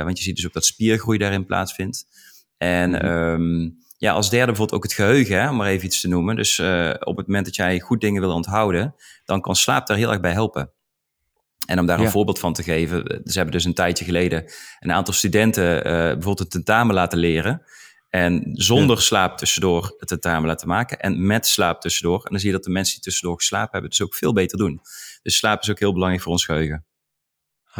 want 0.05 0.19
je 0.19 0.25
ziet 0.25 0.37
dus 0.37 0.47
ook 0.47 0.53
dat 0.53 0.67
spiergroei 0.67 1.19
daarin 1.19 1.47
plaatsvindt. 1.47 2.07
En... 2.59 2.91
Mm 2.91 2.99
-hmm 2.99 3.89
ja, 4.01 4.13
als 4.13 4.31
derde 4.31 4.47
bijvoorbeeld 4.47 4.77
ook 4.77 4.83
het 4.83 4.93
geheugen, 4.93 5.41
hè, 5.41 5.49
om 5.49 5.57
maar 5.57 5.69
even 5.69 5.87
iets 5.87 6.01
te 6.01 6.09
noemen. 6.09 6.37
Dus 6.37 6.59
uh, 6.59 6.95
op 7.01 7.17
het 7.17 7.27
moment 7.27 7.45
dat 7.45 7.57
jij 7.57 7.81
goed 7.81 8.01
dingen 8.01 8.21
wil 8.21 8.33
onthouden, 8.33 8.95
dan 9.25 9.41
kan 9.41 9.57
slaap 9.57 9.87
daar 9.87 9.97
heel 9.97 10.11
erg 10.11 10.21
bij 10.21 10.33
helpen. 10.33 10.73
En 11.67 11.79
om 11.79 11.87
daar 11.87 12.01
een 12.01 12.11
voorbeeld 12.11 12.39
van 12.39 12.53
te 12.53 12.63
geven, 12.63 13.07
eh, 13.07 13.19
ze 13.25 13.33
hebben 13.33 13.53
dus 13.53 13.65
een 13.65 13.75
tijdje 13.75 14.05
geleden 14.05 14.45
een 14.79 14.93
aantal 14.93 15.15
studenten 15.15 15.77
uh, 15.77 15.83
bijvoorbeeld 15.83 16.41
een 16.41 16.49
tentamen 16.49 16.95
laten 16.95 17.19
leren. 17.19 17.63
En 18.09 18.51
zonder 18.53 19.03
slaap 19.03 19.39
tussendoor 19.39 19.95
het 19.99 20.09
tentamen 20.09 20.49
laten 20.49 20.69
maken 20.69 20.99
en 20.99 21.27
met 21.27 21.47
slaap 21.47 21.81
tussendoor. 21.81 22.25
En 22.25 22.31
dan 22.31 22.39
zie 22.39 22.49
je 22.49 22.55
dat 22.55 22.65
de 22.65 22.71
mensen 22.71 22.95
die 22.95 23.03
tussendoor 23.03 23.37
geslapen 23.37 23.71
hebben, 23.73 23.91
dus 23.91 24.03
ook 24.03 24.15
veel 24.15 24.33
beter 24.33 24.59
doen. 24.59 24.81
Dus 25.23 25.37
slaap 25.37 25.63
is 25.63 25.71
ook 25.71 25.79
heel 25.79 25.93
belangrijk 25.93 26.23
voor 26.23 26.33
ons 26.33 26.45
geheugen. 26.45 26.85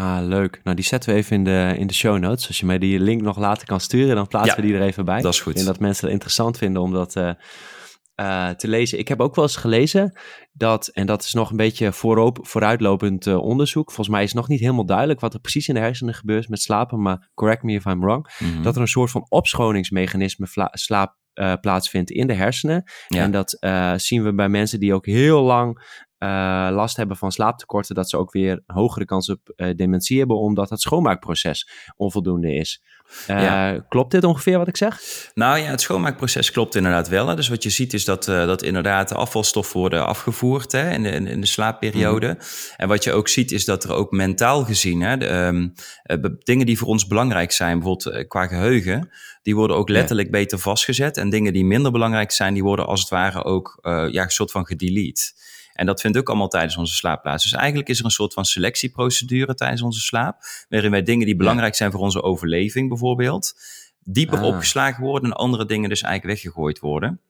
Ah, 0.01 0.19
leuk. 0.23 0.61
Nou, 0.65 0.77
die 0.77 0.85
zetten 0.85 1.11
we 1.11 1.17
even 1.17 1.37
in 1.37 1.45
de, 1.45 1.75
in 1.79 1.87
de 1.87 1.95
show 1.95 2.19
notes. 2.19 2.47
Als 2.47 2.61
je 2.61 2.67
mij 2.67 2.79
die 2.79 3.01
link 3.01 3.23
nog 3.23 3.39
later 3.39 3.67
kan 3.67 3.81
sturen, 3.81 4.15
dan 4.15 4.27
plaatsen 4.27 4.57
we 4.57 4.67
die 4.67 4.75
er 4.75 4.83
even 4.83 5.05
bij. 5.05 5.21
Dat 5.21 5.35
is 5.35 5.41
goed. 5.41 5.59
En 5.59 5.65
dat 5.65 5.81
mensen 5.81 6.05
het 6.05 6.13
interessant 6.13 6.59
vinden 6.59 6.83
om 6.83 6.93
dat 6.93 7.17
uh, 7.17 7.31
uh, 8.21 8.49
te 8.49 8.69
lezen. 8.69 8.99
Ik 8.99 9.09
heb 9.09 9.21
ook 9.21 9.35
wel 9.35 9.45
eens 9.45 9.57
gelezen 9.57 10.19
dat, 10.53 10.89
en 10.89 11.07
dat 11.07 11.23
is 11.25 11.33
nog 11.33 11.51
een 11.51 11.57
beetje 11.57 11.93
voorop, 11.93 12.39
vooruitlopend 12.43 13.27
uh, 13.27 13.39
onderzoek. 13.39 13.87
Volgens 13.87 14.09
mij 14.09 14.23
is 14.23 14.33
nog 14.33 14.49
niet 14.49 14.61
helemaal 14.61 14.87
duidelijk 14.87 15.21
wat 15.21 15.35
er 15.35 15.41
precies 15.41 15.69
in 15.69 15.75
de 15.75 15.81
hersenen 15.81 16.15
gebeurt 16.15 16.49
met 16.49 16.61
slapen, 16.61 17.03
maar 17.03 17.31
correct 17.35 17.63
me 17.63 17.73
if 17.73 17.85
I'm 17.85 18.01
wrong. 18.01 18.35
Mm 18.39 18.53
-hmm. 18.53 18.63
Dat 18.63 18.75
er 18.75 18.81
een 18.81 18.89
soort 18.89 19.11
van 19.11 19.27
opschoningsmechanisme 19.29 20.47
slaap 20.71 21.19
uh, 21.35 21.53
plaatsvindt 21.61 22.11
in 22.11 22.27
de 22.27 22.35
hersenen. 22.35 22.83
Ja. 23.09 23.23
En 23.23 23.31
dat 23.31 23.57
uh, 23.61 23.93
zien 23.97 24.23
we 24.23 24.35
bij 24.35 24.49
mensen 24.49 24.81
die 24.81 24.95
ook 24.95 25.07
heel 25.07 25.43
lang 25.43 25.83
last 26.71 26.97
hebben 26.97 27.17
van 27.17 27.33
slaaptekorten, 27.33 27.95
dat 27.95 28.11
ze 28.11 28.17
ook 28.17 28.33
weer 28.33 28.63
hogere 28.67 29.05
kans 29.05 29.31
op 29.31 29.53
dementie 29.77 30.19
hebben, 30.19 30.39
omdat 30.39 30.71
het 30.71 30.81
schoonmaakproces 30.81 31.71
onvoldoende 31.97 32.55
is. 32.55 32.83
Klopt 33.89 34.11
dit 34.11 34.25
ongeveer 34.25 34.59
wat 34.59 34.69
ik 34.69 34.77
zeg? 34.77 35.01
Nou 35.35 35.59
ja, 35.59 35.71
het 35.71 35.81
schoonmaakproces 35.81 36.51
klopt 36.51 36.75
inderdaad 36.75 37.09
wel. 37.09 37.29
Hè. 37.29 37.37
Dus 37.37 37.49
wat 37.49 37.63
je 37.63 37.71
ziet 37.71 37.93
is 37.93 38.05
dat, 38.05 38.25
dat 38.25 38.63
inderdaad 38.63 39.09
de 39.09 39.15
afvalstoffen 39.15 39.81
worden 39.81 40.07
afgevoerd 40.07 40.73
hè, 40.73 40.91
in, 40.91 41.03
de, 41.03 41.11
in 41.11 41.41
de 41.41 41.47
slaapperiode. 41.47 42.27
Mhm. 42.27 42.45
En 42.77 42.89
wat 42.89 43.05
je 43.05 43.13
ook 43.13 43.29
ziet 43.29 43.53
is 43.53 43.65
dat 43.65 43.85
er 43.85 43.93
ook 43.93 44.11
mentaal 44.11 44.65
gezien, 44.65 45.01
hè, 45.01 45.17
de, 45.17 45.27
ehm, 45.27 45.69
dingen 46.43 46.67
die 46.67 46.79
voor 46.79 46.89
ons 46.89 47.07
belangrijk 47.07 47.53
zijn, 47.53 47.79
bijvoorbeeld 47.79 48.27
qua 48.27 48.47
geheugen, 48.47 49.11
die 49.43 49.55
worden 49.55 49.77
ook 49.77 49.89
letterlijk 49.89 50.31
beter 50.31 50.59
vastgezet. 50.59 51.17
En 51.17 51.31
dingen 51.31 51.53
die 51.53 51.65
minder 51.65 51.93
belangrijk 51.93 52.31
zijn, 52.31 52.55
die 52.55 52.63
worden 52.63 52.87
als 52.87 53.01
het 53.01 53.09
ware 53.09 53.45
ook 53.45 53.79
ja, 54.11 54.23
een 54.23 54.31
soort 54.31 54.51
van 54.51 54.67
gedelete. 54.67 55.23
En 55.81 55.87
dat 55.87 56.01
vindt 56.01 56.19
ook 56.19 56.29
allemaal 56.29 56.49
tijdens 56.49 56.77
onze 56.77 56.95
slaapplaats. 56.95 57.43
Dus 57.43 57.53
eigenlijk 57.53 57.89
is 57.89 57.99
er 57.99 58.05
een 58.05 58.11
soort 58.11 58.33
van 58.33 58.45
selectieprocedure 58.45 59.55
tijdens 59.55 59.83
onze 59.83 60.01
slaap. 60.01 60.37
Waarin 60.69 60.91
wij 60.91 61.03
dingen 61.03 61.27
die 61.27 61.37
belangrijk 61.37 61.75
zijn 61.75 61.91
voor 61.91 62.01
onze 62.01 62.23
overleving 62.23 62.89
bijvoorbeeld, 62.89 63.55
dieper 63.99 64.39
ah. 64.39 64.45
opgeslagen 64.45 65.05
worden 65.05 65.31
en 65.31 65.37
andere 65.37 65.67
dingen 65.67 65.89
dus 65.89 66.03
eigenlijk 66.03 66.35
weggegooid 66.35 66.79
worden. 66.79 67.21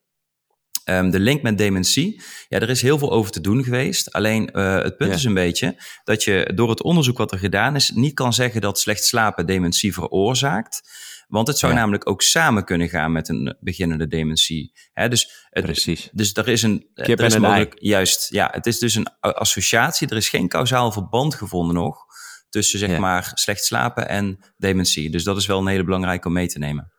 Um, 0.84 1.10
de 1.10 1.20
link 1.20 1.42
met 1.42 1.58
dementie, 1.58 2.22
ja, 2.48 2.58
er 2.58 2.70
is 2.70 2.82
heel 2.82 2.98
veel 2.98 3.12
over 3.12 3.30
te 3.30 3.40
doen 3.40 3.64
geweest. 3.64 4.12
Alleen 4.12 4.50
uh, 4.52 4.82
het 4.82 4.96
punt 4.96 5.14
is 5.14 5.24
een 5.24 5.34
beetje 5.34 5.82
dat 6.04 6.24
je 6.24 6.52
door 6.54 6.70
het 6.70 6.82
onderzoek 6.82 7.18
wat 7.18 7.32
er 7.32 7.38
gedaan 7.38 7.74
is, 7.74 7.90
niet 7.90 8.14
kan 8.14 8.32
zeggen 8.32 8.60
dat 8.60 8.78
slecht 8.78 9.04
slapen 9.04 9.46
dementie 9.46 9.94
veroorzaakt. 9.94 10.82
Want 11.30 11.46
het 11.46 11.58
zou 11.58 11.74
namelijk 11.74 12.08
ook 12.08 12.22
samen 12.22 12.64
kunnen 12.64 12.88
gaan 12.88 13.12
met 13.12 13.28
een 13.28 13.56
beginnende 13.60 14.06
dementie. 14.06 14.72
Hè, 14.92 15.08
dus 15.08 15.46
het, 15.50 15.64
Precies. 15.64 16.08
Dus 16.12 16.34
er 16.34 16.48
is 16.48 16.62
een. 16.62 16.90
Kip 16.94 17.18
er 17.18 17.24
is 17.24 17.38
mogelijk, 17.38 17.74
Juist, 17.78 18.30
ja. 18.30 18.48
Het 18.52 18.66
is 18.66 18.78
dus 18.78 18.94
een 18.94 19.06
associatie. 19.20 20.08
Er 20.08 20.16
is 20.16 20.28
geen 20.28 20.48
kausaal 20.48 20.92
verband 20.92 21.34
gevonden 21.34 21.74
nog. 21.74 22.04
Tussen 22.48 22.78
zeg 22.78 22.98
maar 22.98 23.30
slecht 23.34 23.64
slapen 23.64 24.08
en 24.08 24.38
dementie. 24.56 25.10
Dus 25.10 25.24
dat 25.24 25.36
is 25.36 25.46
wel 25.46 25.58
een 25.58 25.66
hele 25.66 25.84
belangrijke 25.84 26.28
om 26.28 26.34
mee 26.34 26.48
te 26.48 26.58
nemen. 26.58 26.92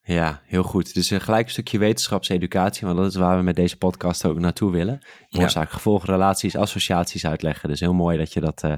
Ja, 0.00 0.42
heel 0.44 0.62
goed. 0.62 0.94
Dus 0.94 1.10
uh, 1.10 1.20
gelijk 1.20 1.44
een 1.44 1.50
stukje 1.50 1.78
wetenschapseducatie, 1.78 2.86
want 2.86 2.98
dat 2.98 3.06
is 3.06 3.14
waar 3.14 3.36
we 3.36 3.42
met 3.42 3.56
deze 3.56 3.76
podcast 3.76 4.24
ook 4.24 4.38
naartoe 4.38 4.70
willen. 4.70 5.06
Oorzaak, 5.28 5.68
ja. 5.68 5.74
gevolg, 5.74 6.06
relaties, 6.06 6.56
associaties 6.56 7.26
uitleggen. 7.26 7.68
Dus 7.68 7.80
heel 7.80 7.94
mooi 7.94 8.18
dat 8.18 8.32
je 8.32 8.40
dat 8.40 8.62
uh, 8.64 8.72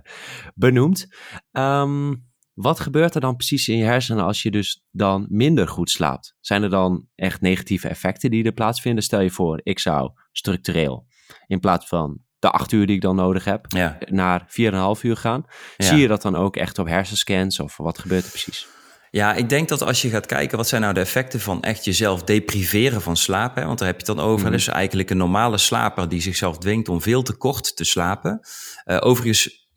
benoemt. 0.54 1.06
Um, 1.52 2.29
wat 2.62 2.80
gebeurt 2.80 3.14
er 3.14 3.20
dan 3.20 3.36
precies 3.36 3.68
in 3.68 3.76
je 3.76 3.84
hersenen 3.84 4.24
als 4.24 4.42
je 4.42 4.50
dus 4.50 4.84
dan 4.90 5.26
minder 5.28 5.68
goed 5.68 5.90
slaapt? 5.90 6.36
Zijn 6.40 6.62
er 6.62 6.70
dan 6.70 7.06
echt 7.14 7.40
negatieve 7.40 7.88
effecten 7.88 8.30
die 8.30 8.44
er 8.44 8.52
plaatsvinden? 8.52 9.04
Stel 9.04 9.20
je 9.20 9.30
voor, 9.30 9.60
ik 9.62 9.78
zou 9.78 10.10
structureel 10.32 11.06
in 11.46 11.60
plaats 11.60 11.86
van 11.86 12.20
de 12.38 12.50
acht 12.50 12.72
uur 12.72 12.86
die 12.86 12.96
ik 12.96 13.02
dan 13.02 13.16
nodig 13.16 13.44
heb, 13.44 13.64
ja. 13.68 13.98
naar 14.06 14.46
4,5 14.96 15.00
uur 15.02 15.16
gaan. 15.16 15.44
Zie 15.76 15.98
je 15.98 16.08
dat 16.08 16.22
dan 16.22 16.36
ook 16.36 16.56
echt 16.56 16.78
op 16.78 16.86
hersenscans 16.86 17.60
of 17.60 17.76
wat 17.76 17.98
gebeurt 17.98 18.24
er 18.24 18.30
precies? 18.30 18.68
Ja, 19.10 19.34
ik 19.34 19.48
denk 19.48 19.68
dat 19.68 19.82
als 19.82 20.02
je 20.02 20.08
gaat 20.08 20.26
kijken 20.26 20.56
wat 20.56 20.68
zijn 20.68 20.80
nou 20.82 20.94
de 20.94 21.00
effecten 21.00 21.40
van 21.40 21.62
echt 21.62 21.84
jezelf 21.84 22.22
depriveren 22.22 23.02
van 23.02 23.16
slapen, 23.16 23.66
want 23.66 23.78
daar 23.78 23.88
heb 23.88 24.00
je 24.00 24.06
het 24.06 24.16
dan 24.16 24.26
over. 24.26 24.46
Mm. 24.46 24.52
Dus 24.52 24.68
eigenlijk 24.68 25.10
een 25.10 25.16
normale 25.16 25.58
slaper 25.58 26.08
die 26.08 26.20
zichzelf 26.20 26.58
dwingt 26.58 26.88
om 26.88 27.02
veel 27.02 27.22
te 27.22 27.36
kort 27.36 27.76
te 27.76 27.84
slapen. 27.84 28.40
Uh, 28.84 28.96
overigens 29.00 29.68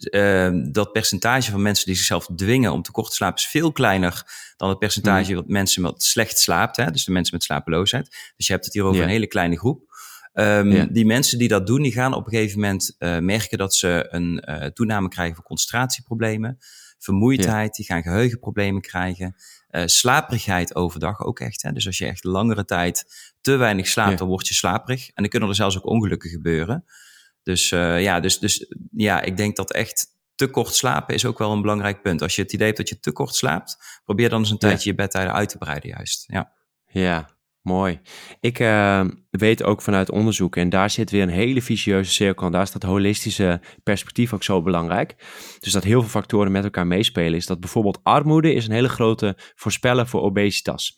dat 0.71 0.91
percentage 0.91 1.51
van 1.51 1.61
mensen 1.61 1.85
die 1.85 1.95
zichzelf 1.95 2.27
dwingen 2.35 2.71
om 2.71 2.81
te 2.81 2.91
kort 2.91 3.09
te 3.09 3.15
slapen 3.15 3.37
is 3.37 3.47
veel 3.47 3.71
kleiner 3.71 4.23
dan 4.57 4.69
het 4.69 4.79
percentage 4.79 5.29
mm. 5.29 5.35
wat 5.35 5.47
mensen 5.47 5.81
met 5.81 6.03
slecht 6.03 6.39
slaapt. 6.39 6.75
Hè? 6.75 6.91
Dus 6.91 7.05
de 7.05 7.11
mensen 7.11 7.33
met 7.33 7.43
slapeloosheid. 7.43 8.33
Dus 8.35 8.47
je 8.47 8.53
hebt 8.53 8.65
het 8.65 8.73
hier 8.73 8.83
over 8.83 9.03
een 9.03 9.09
hele 9.09 9.27
kleine 9.27 9.57
groep. 9.57 9.91
Um, 10.33 10.93
Die 10.93 11.05
mensen 11.05 11.37
die 11.37 11.47
dat 11.47 11.67
doen, 11.67 11.81
die 11.81 11.91
gaan 11.91 12.13
op 12.13 12.25
een 12.25 12.31
gegeven 12.31 12.59
moment 12.59 12.95
uh, 12.99 13.17
merken 13.17 13.57
dat 13.57 13.75
ze 13.75 14.07
een 14.09 14.43
uh, 14.49 14.65
toename 14.65 15.07
krijgen 15.07 15.35
van 15.35 15.43
concentratieproblemen, 15.43 16.57
vermoeidheid, 16.97 17.75
die 17.75 17.85
gaan 17.85 18.01
geheugenproblemen 18.01 18.81
krijgen, 18.81 19.35
uh, 19.71 19.81
slaperigheid 19.85 20.75
overdag 20.75 21.23
ook 21.23 21.39
echt. 21.39 21.61
Hè? 21.61 21.71
Dus 21.71 21.85
als 21.85 21.97
je 21.97 22.05
echt 22.05 22.23
langere 22.23 22.65
tijd 22.65 23.05
te 23.41 23.55
weinig 23.55 23.87
slaapt, 23.87 24.17
dan 24.17 24.27
word 24.27 24.47
je 24.47 24.53
slaperig. 24.53 25.07
En 25.07 25.13
dan 25.15 25.27
kunnen 25.27 25.49
er 25.49 25.55
zelfs 25.55 25.77
ook 25.77 25.85
ongelukken 25.85 26.29
gebeuren. 26.29 26.85
Dus 27.43 27.71
uh, 27.71 28.01
ja, 28.01 28.19
dus, 28.19 28.39
dus 28.39 28.73
ja, 28.91 29.21
ik 29.21 29.37
denk 29.37 29.55
dat 29.55 29.71
echt 29.71 30.07
te 30.35 30.47
kort 30.47 30.73
slapen 30.73 31.15
is 31.15 31.25
ook 31.25 31.37
wel 31.37 31.51
een 31.51 31.61
belangrijk 31.61 32.01
punt. 32.01 32.21
Als 32.21 32.35
je 32.35 32.41
het 32.41 32.53
idee 32.53 32.65
hebt 32.65 32.77
dat 32.77 32.89
je 32.89 32.99
te 32.99 33.11
kort 33.11 33.35
slaapt, 33.35 34.01
probeer 34.03 34.29
dan 34.29 34.39
eens 34.39 34.49
een 34.49 34.57
tijdje 34.57 34.89
je 34.89 34.95
bedtijden 34.95 35.33
uit 35.33 35.49
te 35.49 35.57
breiden 35.57 35.89
juist. 35.89 36.23
Ja. 36.27 36.53
Ja, 36.85 37.29
Mooi. 37.63 37.99
Ik 38.39 38.59
uh, 38.59 39.05
weet 39.29 39.63
ook 39.63 39.81
vanuit 39.81 40.11
onderzoek, 40.11 40.55
en 40.55 40.69
daar 40.69 40.89
zit 40.89 41.11
weer 41.11 41.21
een 41.21 41.29
hele 41.29 41.61
vicieuze 41.61 42.11
cirkel. 42.11 42.45
En 42.45 42.51
daar 42.51 42.61
is 42.61 42.71
dat 42.71 42.83
holistische 42.83 43.61
perspectief 43.83 44.33
ook 44.33 44.43
zo 44.43 44.61
belangrijk. 44.61 45.15
Dus 45.59 45.71
dat 45.71 45.83
heel 45.83 45.99
veel 45.99 46.09
factoren 46.09 46.51
met 46.51 46.63
elkaar 46.63 46.87
meespelen. 46.87 47.33
Is 47.33 47.45
dat 47.45 47.59
bijvoorbeeld 47.59 47.99
armoede 48.03 48.53
is 48.53 48.67
een 48.67 48.73
hele 48.73 48.89
grote 48.89 49.37
voorspeller 49.55 50.07
voor 50.07 50.21
obesitas. 50.21 50.97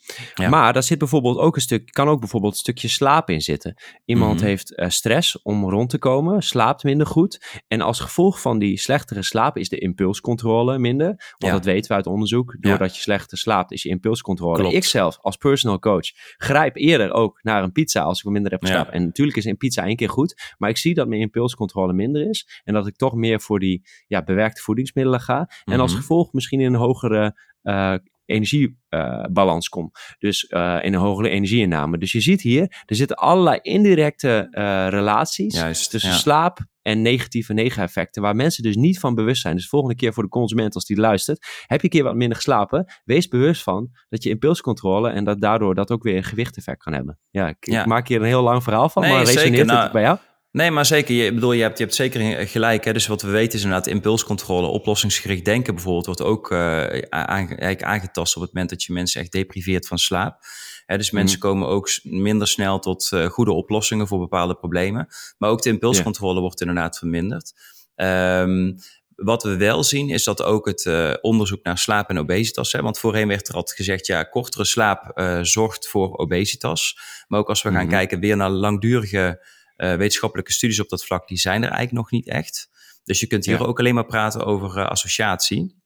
Maar 0.49 0.73
daar 0.73 0.83
zit 0.83 0.97
bijvoorbeeld 0.97 1.37
ook 1.37 1.55
een 1.55 1.61
stuk, 1.61 1.91
kan 1.91 2.07
ook 2.07 2.19
bijvoorbeeld 2.19 2.53
een 2.53 2.59
stukje 2.59 2.87
slaap 2.87 3.29
in 3.29 3.41
zitten. 3.41 3.81
Iemand 4.05 4.35
mhm. 4.35 4.45
heeft 4.45 4.71
uh, 4.71 4.89
stress 4.89 5.41
om 5.41 5.69
rond 5.69 5.89
te 5.89 5.97
komen, 5.97 6.41
slaapt 6.41 6.83
minder 6.83 7.07
goed. 7.07 7.61
En 7.67 7.81
als 7.81 7.99
gevolg 7.99 8.41
van 8.41 8.59
die 8.59 8.79
slechtere 8.79 9.23
slaap 9.23 9.57
is 9.57 9.69
de 9.69 9.77
impulscontrole 9.77 10.77
minder. 10.77 11.07
Want 11.07 11.19
ja. 11.37 11.51
dat 11.51 11.65
weten 11.65 11.89
we 11.89 11.95
uit 11.95 12.07
onderzoek. 12.07 12.55
Doordat 12.59 12.95
je 12.95 13.01
slechter 13.01 13.37
slaapt, 13.37 13.71
is 13.71 13.83
je 13.83 13.89
impulscontrole. 13.89 14.73
Ik 14.73 14.83
zelf 14.83 15.17
als 15.21 15.35
personal 15.35 15.79
coach 15.79 16.11
grijp 16.55 16.75
eerder 16.75 17.11
ook 17.11 17.39
naar 17.43 17.63
een 17.63 17.71
pizza 17.71 18.01
als 18.01 18.23
ik 18.23 18.31
minder 18.31 18.51
heb 18.51 18.61
geslapen. 18.61 18.93
En 18.93 19.03
natuurlijk 19.03 19.37
is 19.37 19.45
een 19.45 19.57
pizza 19.57 19.83
één 19.83 19.95
keer 19.95 20.09
goed, 20.09 20.53
maar 20.57 20.69
ik 20.69 20.77
zie 20.77 20.93
dat 20.93 21.07
mijn 21.07 21.21
impulscontrole 21.21 21.93
minder 21.93 22.29
is 22.29 22.61
en 22.63 22.73
dat 22.73 22.87
ik 22.87 22.95
toch 22.95 23.13
meer 23.13 23.41
voor 23.41 23.59
die 23.59 23.87
ja, 24.07 24.23
bewerkte 24.23 24.61
voedingsmiddelen 24.61 25.19
ga. 25.19 25.49
En 25.63 25.79
als 25.79 25.91
mhm. 25.91 25.99
gevolg 25.99 26.33
misschien 26.33 26.59
in 26.59 26.73
een 26.73 26.79
hogere 26.79 27.39
uh, 27.63 27.95
energiebalans 28.25 29.65
uh, 29.65 29.71
kom. 29.71 29.91
Dus 30.19 30.43
uh, 30.49 30.77
in 30.81 30.93
een 30.93 30.99
hogere 30.99 31.29
energieinname. 31.29 31.97
Dus 31.97 32.11
je 32.11 32.21
ziet 32.21 32.41
hier, 32.41 32.83
er 32.85 32.95
zitten 32.95 33.15
allerlei 33.17 33.59
indirecte 33.61 34.47
uh, 34.51 34.87
relaties 34.89 35.55
Juist, 35.55 35.89
tussen 35.89 36.09
ja. 36.09 36.15
slaap 36.15 36.59
en 36.85 37.01
negatieve 37.01 37.53
negeneffecten, 37.53 38.21
waar 38.21 38.35
mensen 38.35 38.63
dus 38.63 38.75
niet 38.75 38.99
van 38.99 39.15
bewust 39.15 39.41
zijn. 39.41 39.53
Dus 39.53 39.63
de 39.63 39.69
volgende 39.69 39.95
keer 39.95 40.13
voor 40.13 40.23
de 40.23 40.29
consument, 40.29 40.75
als 40.75 40.85
die 40.85 40.97
luistert, 40.97 41.47
heb 41.67 41.79
je 41.79 41.83
een 41.83 41.89
keer 41.89 42.03
wat 42.03 42.15
minder 42.15 42.35
geslapen, 42.35 42.93
wees 43.03 43.27
bewust 43.27 43.63
van 43.63 43.89
dat 44.09 44.23
je 44.23 44.29
impulscontrole 44.29 45.09
en 45.09 45.23
dat 45.23 45.41
daardoor 45.41 45.75
dat 45.75 45.91
ook 45.91 46.03
weer 46.03 46.15
een 46.15 46.23
gewichteffect 46.23 46.83
kan 46.83 46.93
hebben. 46.93 47.19
Ja, 47.29 47.47
ik, 47.47 47.57
ja. 47.59 47.79
ik 47.81 47.85
maak 47.85 48.07
hier 48.07 48.19
een 48.19 48.27
heel 48.27 48.43
lang 48.43 48.63
verhaal 48.63 48.89
van, 48.89 49.01
nee, 49.01 49.11
maar 49.11 49.23
resoneert 49.23 49.57
het 49.57 49.67
nou, 49.67 49.91
bij 49.91 50.01
jou? 50.01 50.17
Nee, 50.51 50.71
maar 50.71 50.85
zeker. 50.85 51.15
Je, 51.15 51.33
bedoel, 51.33 51.51
je, 51.51 51.61
hebt, 51.61 51.77
je 51.77 51.83
hebt 51.83 51.95
zeker 51.95 52.47
gelijk. 52.47 52.85
Hè? 52.85 52.93
Dus 52.93 53.07
wat 53.07 53.21
we 53.21 53.29
weten 53.29 53.57
is 53.57 53.63
inderdaad 53.63 53.87
impulscontrole, 53.87 54.67
oplossingsgericht 54.67 55.45
denken 55.45 55.73
bijvoorbeeld, 55.73 56.05
wordt 56.05 56.21
ook 56.21 56.51
uh, 56.51 56.83
aange, 57.09 57.85
aangetast 57.85 58.35
op 58.35 58.41
het 58.41 58.53
moment 58.53 58.69
dat 58.69 58.83
je 58.83 58.93
mensen 58.93 59.21
echt 59.21 59.31
depriveert 59.31 59.87
van 59.87 59.97
slaap. 59.97 60.39
Hè, 60.85 60.97
dus 60.97 61.11
mensen 61.11 61.39
mhm. 61.39 61.47
komen 61.47 61.67
ook 61.67 61.89
minder 62.03 62.47
snel 62.47 62.79
tot 62.79 63.09
uh, 63.13 63.25
goede 63.25 63.51
oplossingen 63.51 64.07
voor 64.07 64.19
bepaalde 64.19 64.55
problemen. 64.55 65.07
Maar 65.37 65.49
ook 65.49 65.61
de 65.61 65.69
impulscontrole 65.69 66.31
yeah. 66.31 66.41
wordt 66.41 66.61
inderdaad 66.61 66.97
verminderd. 66.97 67.53
Um, 67.95 68.77
wat 69.15 69.43
we 69.43 69.55
wel 69.55 69.83
zien 69.83 70.09
is 70.09 70.23
dat 70.23 70.43
ook 70.43 70.65
het 70.65 70.85
uh, 70.85 71.13
onderzoek 71.21 71.63
naar 71.63 71.77
slaap 71.77 72.09
en 72.09 72.17
obesitas. 72.17 72.71
Hè, 72.71 72.81
want 72.81 72.99
voorheen 72.99 73.27
werd 73.27 73.47
er 73.47 73.55
altijd 73.55 73.77
gezegd, 73.77 74.05
ja, 74.05 74.23
kortere 74.23 74.65
slaap 74.65 75.11
uh, 75.15 75.39
zorgt 75.41 75.87
voor 75.87 76.17
obesitas. 76.17 76.97
Maar 77.27 77.39
ook 77.39 77.49
als 77.49 77.61
we 77.61 77.69
gaan 77.69 77.77
mm 77.77 77.83
-hmm. 77.83 77.97
kijken 77.97 78.19
weer 78.19 78.37
naar 78.37 78.49
langdurige 78.49 79.45
uh, 79.77 79.95
wetenschappelijke 79.95 80.51
studies 80.51 80.79
op 80.79 80.89
dat 80.89 81.05
vlak, 81.05 81.27
die 81.27 81.37
zijn 81.37 81.63
er 81.63 81.69
eigenlijk 81.69 81.91
nog 81.91 82.11
niet 82.11 82.27
echt. 82.27 82.69
Dus 83.03 83.19
je 83.19 83.27
kunt 83.27 83.45
hier 83.45 83.59
ja. 83.59 83.65
ook 83.65 83.79
alleen 83.79 83.95
maar 83.95 84.05
praten 84.05 84.45
over 84.45 84.87
associatie. 84.87 85.83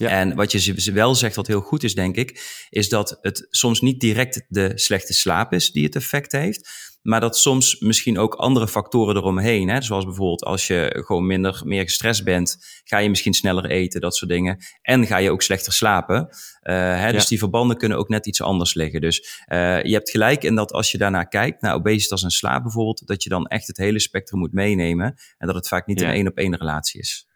Ja. 0.00 0.08
En 0.08 0.34
wat 0.34 0.52
je 0.52 0.92
wel 0.92 1.14
zegt, 1.14 1.36
wat 1.36 1.46
heel 1.46 1.60
goed 1.60 1.82
is, 1.82 1.94
denk 1.94 2.16
ik, 2.16 2.66
is 2.70 2.88
dat 2.88 3.18
het 3.20 3.46
soms 3.50 3.80
niet 3.80 4.00
direct 4.00 4.44
de 4.48 4.72
slechte 4.74 5.12
slaap 5.12 5.52
is 5.52 5.72
die 5.72 5.84
het 5.84 5.96
effect 5.96 6.32
heeft. 6.32 6.88
Maar 7.02 7.20
dat 7.20 7.38
soms 7.38 7.78
misschien 7.78 8.18
ook 8.18 8.34
andere 8.34 8.68
factoren 8.68 9.16
eromheen. 9.16 9.68
Hè? 9.68 9.82
Zoals 9.82 10.04
bijvoorbeeld 10.04 10.44
als 10.44 10.66
je 10.66 11.02
gewoon 11.06 11.26
minder, 11.26 11.60
meer 11.64 11.82
gestrest 11.82 12.24
bent, 12.24 12.56
ga 12.84 12.98
je 12.98 13.08
misschien 13.08 13.34
sneller 13.34 13.64
eten, 13.64 14.00
dat 14.00 14.16
soort 14.16 14.30
dingen. 14.30 14.58
En 14.82 15.06
ga 15.06 15.16
je 15.16 15.30
ook 15.30 15.42
slechter 15.42 15.72
slapen. 15.72 16.28
Uh, 16.62 17.00
hè? 17.00 17.12
Dus 17.12 17.26
die 17.26 17.38
verbanden 17.38 17.76
kunnen 17.76 17.98
ook 17.98 18.08
net 18.08 18.26
iets 18.26 18.42
anders 18.42 18.74
liggen. 18.74 19.00
Dus 19.00 19.44
uh, 19.52 19.82
je 19.82 19.92
hebt 19.92 20.10
gelijk 20.10 20.44
in 20.44 20.54
dat 20.54 20.72
als 20.72 20.90
je 20.90 20.98
daarnaar 20.98 21.28
kijkt, 21.28 21.62
naar 21.62 21.74
obesitas 21.74 22.22
en 22.22 22.30
slaap 22.30 22.62
bijvoorbeeld, 22.62 23.06
dat 23.06 23.22
je 23.22 23.28
dan 23.28 23.46
echt 23.46 23.66
het 23.66 23.76
hele 23.76 24.00
spectrum 24.00 24.40
moet 24.40 24.52
meenemen. 24.52 25.14
En 25.38 25.46
dat 25.46 25.56
het 25.56 25.68
vaak 25.68 25.86
niet 25.86 26.00
ja. 26.00 26.08
een 26.08 26.14
één 26.14 26.28
op 26.28 26.36
één 26.36 26.56
relatie 26.56 27.00
is. 27.00 27.28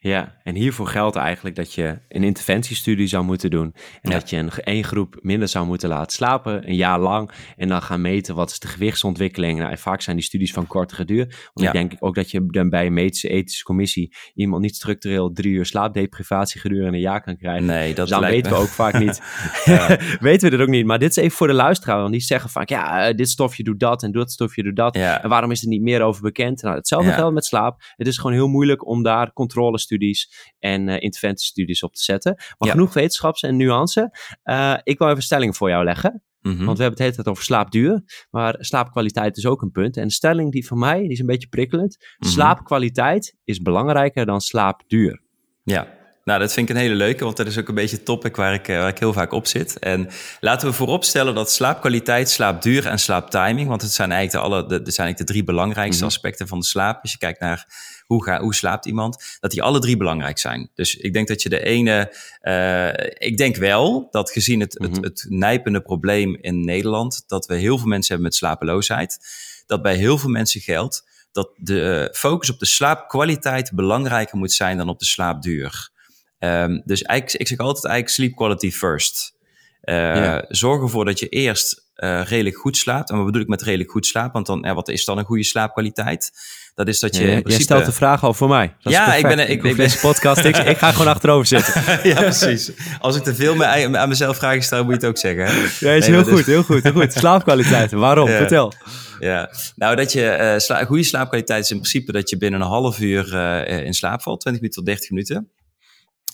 Ja, 0.00 0.36
en 0.42 0.54
hiervoor 0.54 0.86
geldt 0.86 1.16
eigenlijk 1.16 1.56
dat 1.56 1.74
je 1.74 1.98
een 2.08 2.22
interventiestudie 2.22 3.06
zou 3.06 3.24
moeten 3.24 3.50
doen. 3.50 3.74
En 4.02 4.10
dat 4.10 4.30
je 4.30 4.36
een 4.36 4.50
één 4.50 4.84
groep 4.84 5.18
minder 5.20 5.48
zou 5.48 5.66
moeten 5.66 5.88
laten 5.88 6.12
slapen, 6.12 6.68
een 6.68 6.74
jaar 6.74 6.98
lang. 6.98 7.30
En 7.56 7.68
dan 7.68 7.82
gaan 7.82 8.00
meten 8.00 8.34
wat 8.34 8.50
is 8.50 8.58
de 8.58 8.68
gewichtsontwikkeling. 8.68 9.58
Nou, 9.58 9.78
vaak 9.78 10.00
zijn 10.00 10.16
die 10.16 10.24
studies 10.24 10.52
van 10.52 10.66
kortere 10.66 11.04
duur. 11.04 11.50
Want 11.52 11.66
ik 11.66 11.72
denk 11.72 11.92
ook 11.98 12.14
dat 12.14 12.30
je 12.30 12.46
dan 12.46 12.68
bij 12.68 12.86
een 12.86 12.92
medische 12.92 13.28
ethische 13.28 13.64
commissie 13.64 14.14
iemand 14.34 14.62
niet 14.62 14.76
structureel 14.76 15.32
drie 15.32 15.52
uur 15.52 15.66
slaapdeprivatie 15.66 16.60
gedurende 16.60 16.92
een 16.92 17.02
jaar 17.02 17.22
kan 17.22 17.36
krijgen. 17.36 17.66
Nee, 17.66 17.94
dat 17.94 18.08
dus 18.08 18.18
dan 18.18 18.30
weten 18.30 18.52
we 18.52 18.58
ook 18.58 18.68
vaak 18.68 18.98
niet. 18.98 19.22
weten 20.20 20.50
we 20.50 20.56
dit 20.56 20.66
ook 20.66 20.72
niet. 20.72 20.86
Maar 20.86 20.98
dit 20.98 21.10
is 21.10 21.16
even 21.16 21.36
voor 21.36 21.46
de 21.46 21.52
luisteraar. 21.52 21.98
Want 21.98 22.12
die 22.12 22.20
zeggen 22.20 22.50
vaak, 22.50 22.68
ja, 22.68 23.06
eh, 23.06 23.16
dit 23.16 23.28
stofje 23.28 23.62
doet 23.62 23.80
dat 23.80 24.02
en 24.02 24.12
dat 24.12 24.32
stofje 24.32 24.62
doet 24.62 24.76
dat. 24.76 24.96
En 24.96 25.28
waarom 25.28 25.50
is 25.50 25.62
er 25.62 25.68
niet 25.68 25.82
meer 25.82 26.02
over 26.02 26.22
bekend? 26.22 26.62
Nou, 26.62 26.76
hetzelfde 26.76 27.12
geldt 27.12 27.34
met 27.34 27.44
slaap. 27.44 27.82
Het 27.96 28.06
is 28.06 28.16
gewoon 28.16 28.32
heel 28.32 28.48
moeilijk 28.48 28.86
om 28.86 29.02
daar 29.02 29.32
controles 29.32 29.86
studies 29.88 30.52
en 30.58 30.88
uh, 30.88 30.94
interventiestudies 30.98 31.82
op 31.82 31.94
te 31.94 32.02
zetten. 32.02 32.42
Maar 32.58 32.70
genoeg 32.70 32.92
wetenschaps 32.92 33.42
en 33.42 33.56
nuance. 33.56 34.18
Uh, 34.44 34.74
ik 34.82 34.98
wil 34.98 35.08
even 35.08 35.22
stellingen 35.22 35.54
voor 35.54 35.68
jou 35.68 35.84
leggen. 35.84 36.22
Mhm. 36.40 36.64
Want 36.64 36.76
we 36.76 36.82
hebben 36.82 36.90
het 36.90 36.98
hele 36.98 37.12
tijd 37.12 37.28
over 37.28 37.44
slaapduur, 37.44 38.26
maar 38.30 38.56
slaapkwaliteit 38.58 39.36
is 39.36 39.46
ook 39.46 39.62
een 39.62 39.70
punt. 39.70 39.96
En 39.96 40.06
de 40.06 40.12
stelling 40.12 40.52
die 40.52 40.66
van 40.66 40.78
mij, 40.78 41.00
die 41.00 41.10
is 41.10 41.18
een 41.18 41.26
beetje 41.26 41.48
prikkelend. 41.48 41.96
Mhm. 42.18 42.30
Slaapkwaliteit 42.30 43.34
is 43.44 43.62
belangrijker 43.62 44.26
dan 44.26 44.40
slaapduur. 44.40 45.22
Ja, 45.62 45.98
nou, 46.28 46.40
dat 46.40 46.52
vind 46.52 46.68
ik 46.68 46.74
een 46.74 46.80
hele 46.80 46.94
leuke, 46.94 47.24
want 47.24 47.36
dat 47.36 47.46
is 47.46 47.58
ook 47.58 47.68
een 47.68 47.74
beetje 47.74 47.96
het 47.96 48.04
topic 48.04 48.36
waar 48.36 48.54
ik, 48.54 48.68
eh, 48.68 48.78
waar 48.78 48.88
ik 48.88 48.98
heel 48.98 49.12
vaak 49.12 49.32
op 49.32 49.46
zit. 49.46 49.78
En 49.78 50.08
laten 50.40 50.68
we 50.68 50.74
vooropstellen 50.74 51.34
dat 51.34 51.50
slaapkwaliteit, 51.50 52.30
slaapduur 52.30 52.86
en 52.86 52.98
slaaptiming, 52.98 53.68
want 53.68 53.82
het 53.82 53.90
zijn 53.90 54.12
eigenlijk 54.12 54.44
de, 54.44 54.54
alle, 54.54 54.66
de, 54.66 54.74
zijn 54.74 54.84
eigenlijk 54.84 55.18
de 55.18 55.24
drie 55.24 55.44
belangrijkste 55.44 56.04
mhm. 56.04 56.12
aspecten 56.12 56.48
van 56.48 56.58
de 56.58 56.64
slaap. 56.64 57.02
Als 57.02 57.12
je 57.12 57.18
kijkt 57.18 57.40
naar 57.40 57.66
hoe, 58.08 58.24
ga, 58.24 58.40
hoe 58.40 58.54
slaapt 58.54 58.86
iemand, 58.86 59.38
dat 59.40 59.50
die 59.50 59.62
alle 59.62 59.78
drie 59.78 59.96
belangrijk 59.96 60.38
zijn. 60.38 60.70
Dus 60.74 60.96
ik 60.96 61.12
denk 61.12 61.28
dat 61.28 61.42
je 61.42 61.48
de 61.48 61.64
ene, 61.64 62.14
uh, 62.42 63.28
ik 63.28 63.36
denk 63.36 63.56
wel 63.56 64.08
dat 64.10 64.30
gezien 64.30 64.60
het, 64.60 64.72
het, 64.78 64.90
mhm. 64.90 65.02
het 65.02 65.26
nijpende 65.28 65.80
probleem 65.80 66.38
in 66.40 66.64
Nederland, 66.64 67.24
dat 67.26 67.46
we 67.46 67.54
heel 67.54 67.78
veel 67.78 67.88
mensen 67.88 68.14
hebben 68.14 68.26
met 68.30 68.38
slapeloosheid, 68.38 69.18
dat 69.66 69.82
bij 69.82 69.96
heel 69.96 70.18
veel 70.18 70.30
mensen 70.30 70.60
geldt 70.60 71.06
dat 71.32 71.50
de 71.56 72.08
focus 72.12 72.50
op 72.50 72.58
de 72.58 72.66
slaapkwaliteit 72.66 73.72
belangrijker 73.74 74.38
moet 74.38 74.52
zijn 74.52 74.76
dan 74.76 74.88
op 74.88 74.98
de 74.98 75.04
slaapduur. 75.04 75.90
Um, 76.38 76.82
dus 76.84 77.02
ik 77.02 77.30
zeg 77.46 77.58
altijd 77.58 77.84
eigenlijk 77.84 78.08
sleep 78.08 78.36
quality 78.36 78.70
first. 78.70 79.36
Uh, 79.82 80.38
Zorg 80.48 80.82
ervoor 80.82 81.04
dat 81.04 81.18
je 81.18 81.28
eerst 81.28 81.86
uh, 81.96 82.20
redelijk 82.24 82.56
goed 82.56 82.76
slaapt. 82.76 83.10
En 83.10 83.16
wat 83.16 83.26
bedoel 83.26 83.40
ik 83.40 83.48
met 83.48 83.62
redelijk 83.62 83.90
goed 83.90 84.06
slaap? 84.06 84.32
Want 84.32 84.46
dan, 84.46 84.62
ja, 84.62 84.74
wat 84.74 84.88
is 84.88 85.04
dan 85.04 85.18
een 85.18 85.24
goede 85.24 85.44
slaapkwaliteit? 85.44 86.30
Dat 86.74 86.88
is 86.88 87.00
dat 87.00 87.16
je. 87.16 87.26
Ja, 87.26 87.32
in 87.32 87.42
principe... 87.42 87.62
Stelt 87.64 87.84
de 87.84 87.92
vraag 87.92 88.24
al 88.24 88.34
voor 88.34 88.48
mij. 88.48 88.74
Dat 88.82 88.92
ja, 88.92 89.14
ik 89.14 89.22
ben. 89.22 89.50
Ik, 89.50 89.62
ik, 89.62 89.76
deze 89.76 89.98
podcast. 89.98 90.44
ik, 90.44 90.56
ik, 90.56 90.78
ga 90.78 90.92
gewoon 90.92 91.06
achterover 91.06 91.46
zitten. 91.56 91.82
ja, 92.08 92.20
precies. 92.20 92.70
Als 93.00 93.16
ik 93.16 93.22
te 93.22 93.34
veel 93.34 93.54
me, 93.54 93.64
aan 93.98 94.08
mezelf 94.08 94.36
vragen 94.36 94.62
stel, 94.62 94.84
moet 94.84 94.92
je 94.92 94.98
het 94.98 95.06
ook 95.06 95.18
zeggen. 95.18 95.46
Hè? 95.46 95.52
Ja, 95.80 95.92
is 95.92 96.06
heel, 96.06 96.24
goed, 96.24 96.46
heel 96.46 96.62
goed, 96.62 96.82
heel 96.82 96.92
goed. 96.92 97.12
Slaapkwaliteit. 97.12 97.92
Waarom? 97.92 98.28
Vertel. 98.46 98.72
Ja, 99.18 99.50
nou 99.76 99.96
dat 99.96 100.12
je 100.12 100.38
uh, 100.40 100.58
sla 100.58 100.84
goede 100.84 101.02
slaapkwaliteit 101.02 101.64
is 101.64 101.70
in 101.70 101.76
principe 101.76 102.12
dat 102.12 102.30
je 102.30 102.36
binnen 102.36 102.60
een 102.60 102.66
half 102.66 103.00
uur 103.00 103.34
uh, 103.34 103.84
in 103.86 103.94
slaap 103.94 104.22
valt, 104.22 104.40
20 104.40 104.62
minuten 104.62 104.84
tot 104.84 104.94
30 104.94 105.10
minuten. 105.10 105.50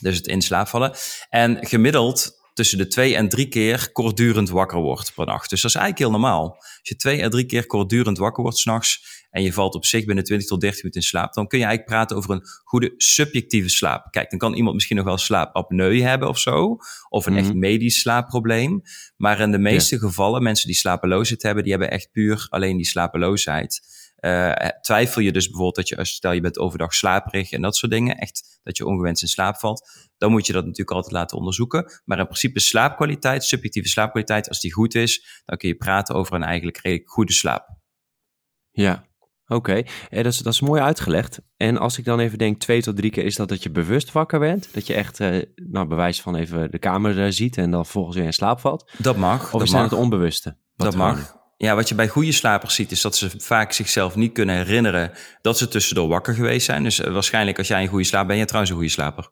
Dus 0.01 0.17
het 0.17 0.27
in 0.27 0.43
slaap 0.43 0.69
vallen. 0.69 0.93
En 1.31 1.59
gemiddeld 1.61 2.43
tussen 2.55 2.79
de 2.79 2.87
twee 2.87 3.17
en 3.17 3.29
drie 3.29 3.49
keer 3.49 3.93
kortdurend 3.93 4.49
wakker 4.49 4.79
wordt 4.79 5.15
per 5.15 5.27
nacht. 5.27 5.51
Dus 5.51 5.61
dat 5.61 5.71
is 5.71 5.77
eigenlijk 5.77 5.99
heel 5.99 6.21
normaal. 6.21 6.51
Als 6.51 6.81
je 6.83 6.97
twee 6.97 7.23
en 7.23 7.31
drie 7.31 7.47
keer 7.47 7.67
kortdurend 7.67 8.19
wakker 8.19 8.43
wordt 8.43 8.59
s'nachts 8.59 9.23
en 9.31 9.43
je 9.43 9.53
valt 9.53 9.75
op 9.75 9.85
zich 9.85 10.05
binnen 10.05 10.25
20 10.25 10.49
tot 10.49 10.61
30 10.61 10.79
minuten 10.79 11.01
in 11.01 11.07
slaap, 11.07 11.33
dan 11.33 11.47
kun 11.47 11.59
je 11.59 11.65
eigenlijk 11.65 11.95
praten 11.95 12.17
over 12.17 12.31
een 12.31 12.43
goede 12.65 12.95
subjectieve 12.97 13.69
slaap. 13.69 14.11
Kijk, 14.11 14.31
dan 14.31 14.39
kan 14.39 14.55
iemand 14.55 14.75
misschien 14.75 14.97
nog 14.97 15.05
wel 15.05 15.19
slaapapneu 15.19 16.01
hebben 16.01 16.29
of 16.29 16.39
zo, 16.39 16.77
of 17.09 17.27
een 17.27 17.37
echt 17.37 17.49
mhm. 17.49 17.59
medisch 17.59 18.01
slaapprobleem. 18.01 18.83
Maar 19.17 19.41
in 19.41 19.51
de 19.51 19.59
meeste 19.59 19.99
gevallen, 19.99 20.43
mensen 20.43 20.67
die 20.67 20.77
slapeloosheid 20.77 21.43
hebben, 21.43 21.63
die 21.63 21.73
hebben 21.73 21.91
echt 21.91 22.11
puur 22.13 22.47
alleen 22.51 22.77
die 22.77 22.87
slapeloosheid. 22.87 23.81
Uh, 24.25 24.53
twijfel 24.81 25.23
je 25.23 25.33
dus 25.33 25.45
bijvoorbeeld 25.45 25.77
dat 25.77 25.89
je, 25.89 26.05
stel 26.05 26.33
je 26.33 26.41
bent 26.41 26.59
overdag 26.59 26.95
slaperig 26.95 27.53
en 27.53 27.63
dat 27.63 27.77
soort 27.77 27.93
dingen, 27.93 28.17
echt 28.17 28.61
dat 28.63 28.77
je 28.77 28.87
ongewenst 28.87 29.23
in 29.23 29.29
slaap 29.29 29.57
valt, 29.57 30.09
dan 30.19 30.31
moet 30.31 30.47
je 30.47 30.53
dat 30.53 30.63
natuurlijk 30.63 30.97
altijd 30.97 31.15
laten 31.15 31.37
onderzoeken. 31.37 32.01
Maar 32.05 32.19
in 32.19 32.25
principe 32.25 32.61
slaapkwaliteit, 32.61 33.45
subjectieve 33.45 33.89
slaapkwaliteit, 33.89 34.49
als 34.49 34.61
die 34.61 34.73
goed 34.73 34.95
is, 34.95 35.43
dan 35.45 35.57
kun 35.57 35.69
je 35.69 35.75
praten 35.75 36.15
over 36.15 36.35
een 36.35 36.43
eigenlijk 36.43 36.77
redelijk 36.77 37.11
goede 37.11 37.33
slaap. 37.33 37.69
Ja, 38.71 39.09
Oké, 39.47 39.73
eh, 39.73 40.23
dat, 40.23 40.33
is, 40.33 40.39
dat 40.39 40.53
is 40.53 40.61
mooi 40.61 40.81
uitgelegd. 40.81 41.41
En 41.57 41.79
als 41.79 41.99
ik 41.99 42.05
dan 42.05 42.21
even 42.21 42.39
denk, 42.39 42.61
twee 42.61 42.83
tot 42.83 42.97
drie 42.97 43.11
keer, 43.11 43.25
is 43.25 43.37
dat 43.37 43.49
dat 43.49 43.63
je 43.63 43.71
bewust 43.71 44.13
wakker 44.13 44.39
bent? 44.39 44.69
Dat 44.73 44.87
je 44.87 44.95
echt, 44.95 45.21
eh, 45.21 45.43
nou, 45.55 45.87
bewijs 45.87 46.21
van 46.21 46.37
even 46.37 46.71
de 46.71 46.79
kamer 46.79 47.33
ziet 47.33 47.57
en 47.57 47.71
dan 47.71 47.87
volgens 47.87 48.17
weer 48.17 48.25
in 48.25 48.33
slaap 48.33 48.61
valt? 48.61 48.91
Dat 48.99 49.17
mag. 49.17 49.43
Of 49.43 49.51
dat 49.51 49.63
is 49.63 49.73
het 49.73 49.93
onbewuste? 49.93 50.57
Dat 50.77 50.97
mag. 50.97 51.43
Ja, 51.57 51.75
wat 51.75 51.89
je 51.89 51.95
bij 51.95 52.09
goede 52.09 52.33
slapers 52.33 52.75
ziet, 52.75 52.91
is 52.91 53.01
dat 53.01 53.17
ze 53.17 53.31
vaak 53.39 53.73
zichzelf 53.73 54.15
niet 54.15 54.33
kunnen 54.33 54.57
herinneren 54.57 55.13
dat 55.41 55.59
ze 55.59 55.69
tussendoor 55.69 56.09
wakker 56.09 56.35
geweest 56.35 56.67
zijn. 56.67 56.83
Dus 56.83 56.99
waarschijnlijk 56.99 57.59
als 57.59 57.69
jij 57.69 57.83
een 57.83 57.89
goede 57.89 58.05
slaap 58.05 58.27
ben 58.27 58.37
je 58.37 58.45
trouwens 58.45 58.71
een 58.71 58.79
goede 58.79 58.93
slaper. 58.93 59.29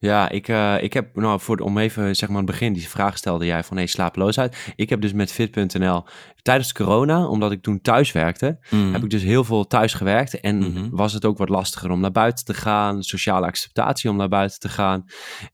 Ja, 0.00 0.28
ik, 0.28 0.48
uh, 0.48 0.82
ik 0.82 0.92
heb, 0.92 1.16
nou, 1.16 1.40
voor, 1.40 1.56
om 1.56 1.78
even 1.78 2.16
zeg 2.16 2.28
maar 2.28 2.38
aan 2.38 2.44
het 2.44 2.52
begin, 2.52 2.72
die 2.72 2.88
vraag 2.88 3.16
stelde 3.16 3.46
jij 3.46 3.64
van, 3.64 3.76
hey, 3.76 3.86
slapeloosheid. 3.86 4.72
Ik 4.76 4.90
heb 4.90 5.00
dus 5.00 5.12
met 5.12 5.32
Fit.nl, 5.32 6.04
tijdens 6.42 6.72
corona, 6.72 7.26
omdat 7.26 7.52
ik 7.52 7.62
toen 7.62 7.80
thuis 7.80 8.12
werkte, 8.12 8.58
mhm. 8.70 8.92
heb 8.92 9.04
ik 9.04 9.10
dus 9.10 9.22
heel 9.22 9.44
veel 9.44 9.66
thuis 9.66 9.94
gewerkt. 9.94 10.40
En 10.40 10.58
mhm. 10.58 10.88
was 10.90 11.12
het 11.12 11.24
ook 11.24 11.38
wat 11.38 11.48
lastiger 11.48 11.90
om 11.90 12.00
naar 12.00 12.12
buiten 12.12 12.44
te 12.44 12.54
gaan, 12.54 13.02
sociale 13.02 13.46
acceptatie 13.46 14.10
om 14.10 14.16
naar 14.16 14.28
buiten 14.28 14.58
te 14.58 14.68
gaan. 14.68 15.04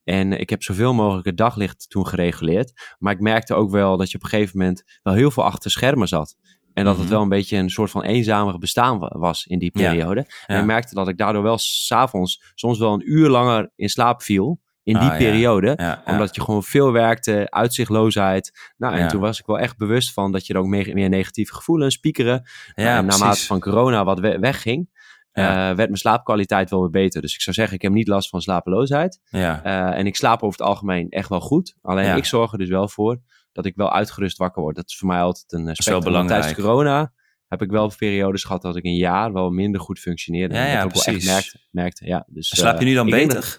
En 0.04 0.32
ik 0.32 0.50
heb 0.50 0.62
zoveel 0.62 0.94
mogelijk 0.94 1.26
het 1.26 1.36
daglicht 1.36 1.90
toen 1.90 2.06
gereguleerd. 2.06 2.94
Maar 2.98 3.12
ik 3.12 3.20
merkte 3.20 3.54
ook 3.54 3.70
wel 3.70 3.96
dat 3.96 4.10
je 4.10 4.16
op 4.16 4.22
een 4.22 4.28
gegeven 4.28 4.58
moment 4.58 4.82
wel 5.02 5.14
heel 5.14 5.30
veel 5.30 5.44
achter 5.44 5.70
schermen 5.70 6.08
zat. 6.08 6.36
En 6.74 6.84
dat 6.84 6.94
het 6.94 7.04
mhm. 7.04 7.12
wel 7.12 7.22
een 7.22 7.28
beetje 7.28 7.56
een 7.56 7.70
soort 7.70 7.90
van 7.90 8.02
eenzamer 8.02 8.58
bestaan 8.58 8.98
was 8.98 9.46
in 9.46 9.58
die 9.58 9.70
periode. 9.70 10.26
En 10.46 10.58
ik 10.58 10.64
merkte 10.64 10.94
dat 10.94 11.08
ik 11.08 11.16
daardoor 11.16 11.42
wel 11.42 11.58
s'avonds 11.58 12.52
soms 12.54 12.78
wel 12.78 12.92
een 12.92 13.12
uur 13.12 13.28
langer 13.28 13.70
in 13.76 13.88
slaap 13.88 14.22
viel. 14.22 14.62
In 14.82 14.98
die 14.98 15.10
ah, 15.10 15.16
periode. 15.16 16.00
omdat 16.06 16.34
je 16.34 16.40
gewoon 16.40 16.62
veel 16.62 16.92
werkte, 16.92 17.46
uitzichtloosheid. 17.50 18.72
Nou, 18.76 18.94
en 18.94 19.08
toen 19.08 19.20
was 19.20 19.40
ik 19.40 19.46
wel 19.46 19.58
echt 19.58 19.76
bewust 19.76 20.12
van 20.12 20.32
dat 20.32 20.46
je 20.46 20.54
er 20.54 20.60
ook 20.60 20.66
meer, 20.66 20.94
meer 20.94 21.08
negatieve 21.08 21.54
gevoelens, 21.54 21.96
piekeren. 21.96 22.48
Nou, 22.74 22.88
en 22.88 23.06
naarmate 23.06 23.46
van 23.46 23.60
corona 23.60 24.04
wat 24.04 24.20
wegging, 24.20 24.88
uh, 25.32 25.44
werd 25.54 25.76
mijn 25.76 25.96
slaapkwaliteit 25.96 26.70
wel 26.70 26.80
weer 26.80 26.90
beter. 26.90 27.20
Dus 27.20 27.34
ik 27.34 27.40
zou 27.40 27.56
zeggen, 27.56 27.74
ik 27.74 27.82
heb 27.82 27.92
niet 27.92 28.08
last 28.08 28.28
van 28.28 28.40
slapeloosheid. 28.40 29.20
Ja. 29.24 29.64
Uh, 29.66 29.98
en 29.98 30.06
ik 30.06 30.16
slaap 30.16 30.42
over 30.42 30.58
het 30.58 30.68
algemeen 30.68 31.08
echt 31.08 31.28
wel 31.28 31.40
goed. 31.40 31.76
Alleen 31.82 32.16
ik 32.16 32.24
zorg 32.24 32.52
er 32.52 32.58
dus 32.58 32.68
wel 32.68 32.88
voor 32.88 33.20
dat 33.54 33.66
ik 33.66 33.76
wel 33.76 33.92
uitgerust 33.92 34.36
wakker 34.36 34.62
word. 34.62 34.76
Dat 34.76 34.88
is 34.88 34.96
voor 34.96 35.08
mij 35.08 35.20
altijd 35.20 35.52
een 35.52 35.68
eh, 35.68 35.74
spectrum. 35.74 36.00
belangrijk. 36.00 36.42
Tijdens 36.42 36.62
corona 36.62 37.12
heb 37.48 37.62
ik 37.62 37.70
wel 37.70 37.92
periodes 37.96 38.44
gehad 38.44 38.62
dat 38.62 38.76
ik 38.76 38.84
een 38.84 38.96
jaar 38.96 39.32
wel 39.32 39.50
minder 39.50 39.80
goed 39.80 39.98
functioneerde. 39.98 40.54
Ja, 40.54 40.66
ja 40.66 40.82
dat 40.82 40.92
precies. 40.92 41.24
Wel 41.24 41.36
echt 41.36 41.52
merkte, 41.52 41.68
merkte, 41.70 42.06
ja. 42.06 42.26
Dus, 42.26 42.48
slaap 42.48 42.78
je 42.78 42.84
nu 42.84 42.94
dan 42.94 43.10
beter? 43.10 43.58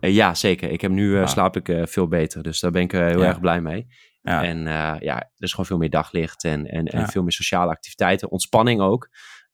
Uh, 0.00 0.14
ja, 0.14 0.34
zeker. 0.34 0.70
Ik 0.70 0.80
heb 0.80 0.90
nu 0.90 1.08
uh, 1.08 1.26
slaap 1.26 1.56
ik 1.56 1.88
veel 1.88 2.08
beter. 2.08 2.42
Dus 2.42 2.60
daar 2.60 2.70
ben 2.70 2.82
ik 2.82 2.92
heel 2.92 3.24
erg 3.24 3.40
blij 3.40 3.60
mee. 3.60 3.86
Ja. 4.22 4.44
En 4.44 4.58
ja, 5.00 5.16
er 5.16 5.30
is 5.36 5.50
gewoon 5.50 5.66
veel 5.66 5.78
meer 5.78 5.90
daglicht 5.90 6.44
en, 6.44 6.66
en, 6.66 6.86
en 6.86 7.08
veel 7.08 7.22
meer 7.22 7.32
sociale 7.32 7.70
activiteiten. 7.70 8.30
Ontspanning 8.30 8.80
ook. 8.80 9.08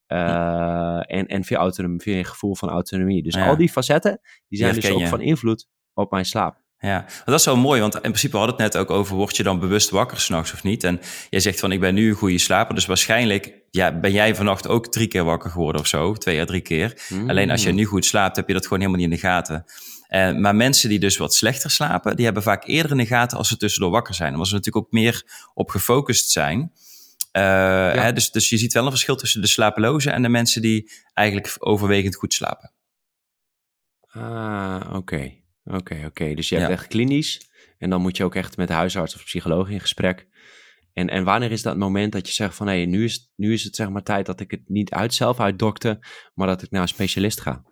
en, 0.07 1.27
en 1.27 1.45
veel, 1.45 1.57
autonomie, 1.57 2.01
veel 2.01 2.25
gevoel 2.25 2.55
van 2.55 2.69
autonomie. 2.69 3.23
Dus 3.23 3.37
al 3.37 3.57
die 3.57 3.69
facetten, 3.69 4.21
die 4.49 4.59
zijn 4.59 4.75
dus 4.75 4.91
ook 4.91 5.07
van 5.07 5.21
invloed 5.21 5.69
op 5.95 6.11
mijn 6.11 6.25
slaap. 6.25 6.61
Ja, 6.83 7.07
dat 7.25 7.35
is 7.35 7.43
zo 7.43 7.57
mooi, 7.57 7.81
want 7.81 7.95
in 7.95 8.01
principe 8.01 8.37
hadden 8.37 8.57
we 8.57 8.63
het 8.63 8.73
net 8.73 8.83
ook 8.83 8.91
over, 8.91 9.17
word 9.17 9.37
je 9.37 9.43
dan 9.43 9.59
bewust 9.59 9.91
wakker 9.91 10.21
s'nachts 10.21 10.53
of 10.53 10.63
niet? 10.63 10.85
En 10.85 11.01
jij 11.31 11.41
zegt 11.41 11.61
van, 11.61 11.73
ik 11.73 11.81
ben 11.81 11.95
nu 11.95 12.09
een 12.09 12.15
goede 12.15 12.39
slaper, 12.39 12.75
dus 12.75 12.87
waarschijnlijk 12.87 13.53
ja, 13.71 13.99
ben 13.99 14.13
jij 14.13 14.35
vannacht 14.35 14.69
ook 14.69 14.87
drie 14.87 15.07
keer 15.07 15.25
wakker 15.25 15.51
geworden 15.51 15.81
of 15.81 15.87
zo, 15.87 16.15
twee 16.15 16.41
à 16.41 16.45
drie 16.45 16.61
keer. 16.61 17.03
Alleen 17.27 17.51
als 17.51 17.63
je 17.63 17.71
mm. 17.71 17.77
nu 17.77 17.85
goed 17.85 18.05
slaapt, 18.05 18.37
heb 18.37 18.47
je 18.47 18.53
dat 18.53 18.63
gewoon 18.63 18.79
helemaal 18.79 19.01
niet 19.01 19.11
in 19.11 19.17
de 19.17 19.27
gaten. 19.27 19.65
Uh, 20.11 20.33
maar 20.33 20.57
mensen 20.57 20.89
die 20.89 20.99
dus 20.99 21.17
wat 21.17 21.35
slechter 21.35 21.71
slapen, 21.71 22.17
die 22.17 22.25
hebben 22.25 22.43
vaak 22.43 22.67
eerder 22.67 22.91
in 22.91 22.97
de 22.97 23.07
gaten 23.07 23.39
als 23.39 23.49
ze 23.49 23.57
tussendoor 23.57 23.91
wakker 23.91 24.15
zijn. 24.15 24.33
Omdat 24.33 24.49
ze 24.49 24.55
natuurlijk 24.55 24.87
ook 24.87 24.93
meer 24.93 25.25
op 25.55 25.71
gefocust 25.71 26.31
zijn. 26.31 26.73
Uh, 27.33 27.43
hè, 27.93 28.13
dus, 28.13 28.31
dus 28.31 28.49
je 28.49 28.59
ziet 28.59 28.73
wel 28.73 28.85
een 28.85 28.91
verschil 28.91 29.17
tussen 29.17 29.41
de 29.41 29.47
slapelozen 29.47 30.13
en 30.13 30.23
de 30.23 30.29
mensen 30.29 30.63
die 30.63 30.91
eigenlijk 31.15 31.57
overwegend 31.59 32.17
goed 32.17 32.35
slapen. 32.35 32.73
Ah, 34.09 34.91
oké. 34.93 35.40
Oké, 35.73 36.03
oké. 36.07 36.35
Dus 36.35 36.49
je 36.49 36.57
hebt 36.57 36.71
echt 36.71 36.87
klinisch 36.87 37.49
en 37.79 37.91
dan 37.91 38.01
moet 38.01 38.17
je 38.17 38.25
ook 38.25 38.35
echt 38.35 38.57
met 38.57 38.69
de 38.69 38.75
huisarts 38.75 39.15
of 39.15 39.25
psycholoog 39.25 39.69
in 39.69 39.81
gesprek. 39.81 40.29
En, 40.93 41.09
en 41.09 41.25
wanneer 41.25 41.53
is 41.53 41.63
dat 41.63 41.77
moment 41.77 42.13
dat 42.13 42.27
je 42.27 42.33
zegt 42.33 42.55
van 42.55 42.67
hé, 42.67 42.77
hey, 42.77 42.87
nu, 42.87 43.05
is, 43.05 43.33
nu 43.37 43.53
is 43.53 43.65
het 43.65 43.77
zeg 43.77 43.89
maar 43.89 44.03
tijd 44.03 44.27
dat 44.27 44.41
ik 44.41 44.51
het 44.51 44.61
niet 44.65 44.91
uit 44.91 45.15
zelf 45.15 45.41
uitdokter, 45.41 45.99
maar 46.35 46.47
dat 46.47 46.63
ik 46.63 46.71
naar 46.71 46.83
een 46.83 46.89
specialist 46.89 47.41
ga? 47.41 47.63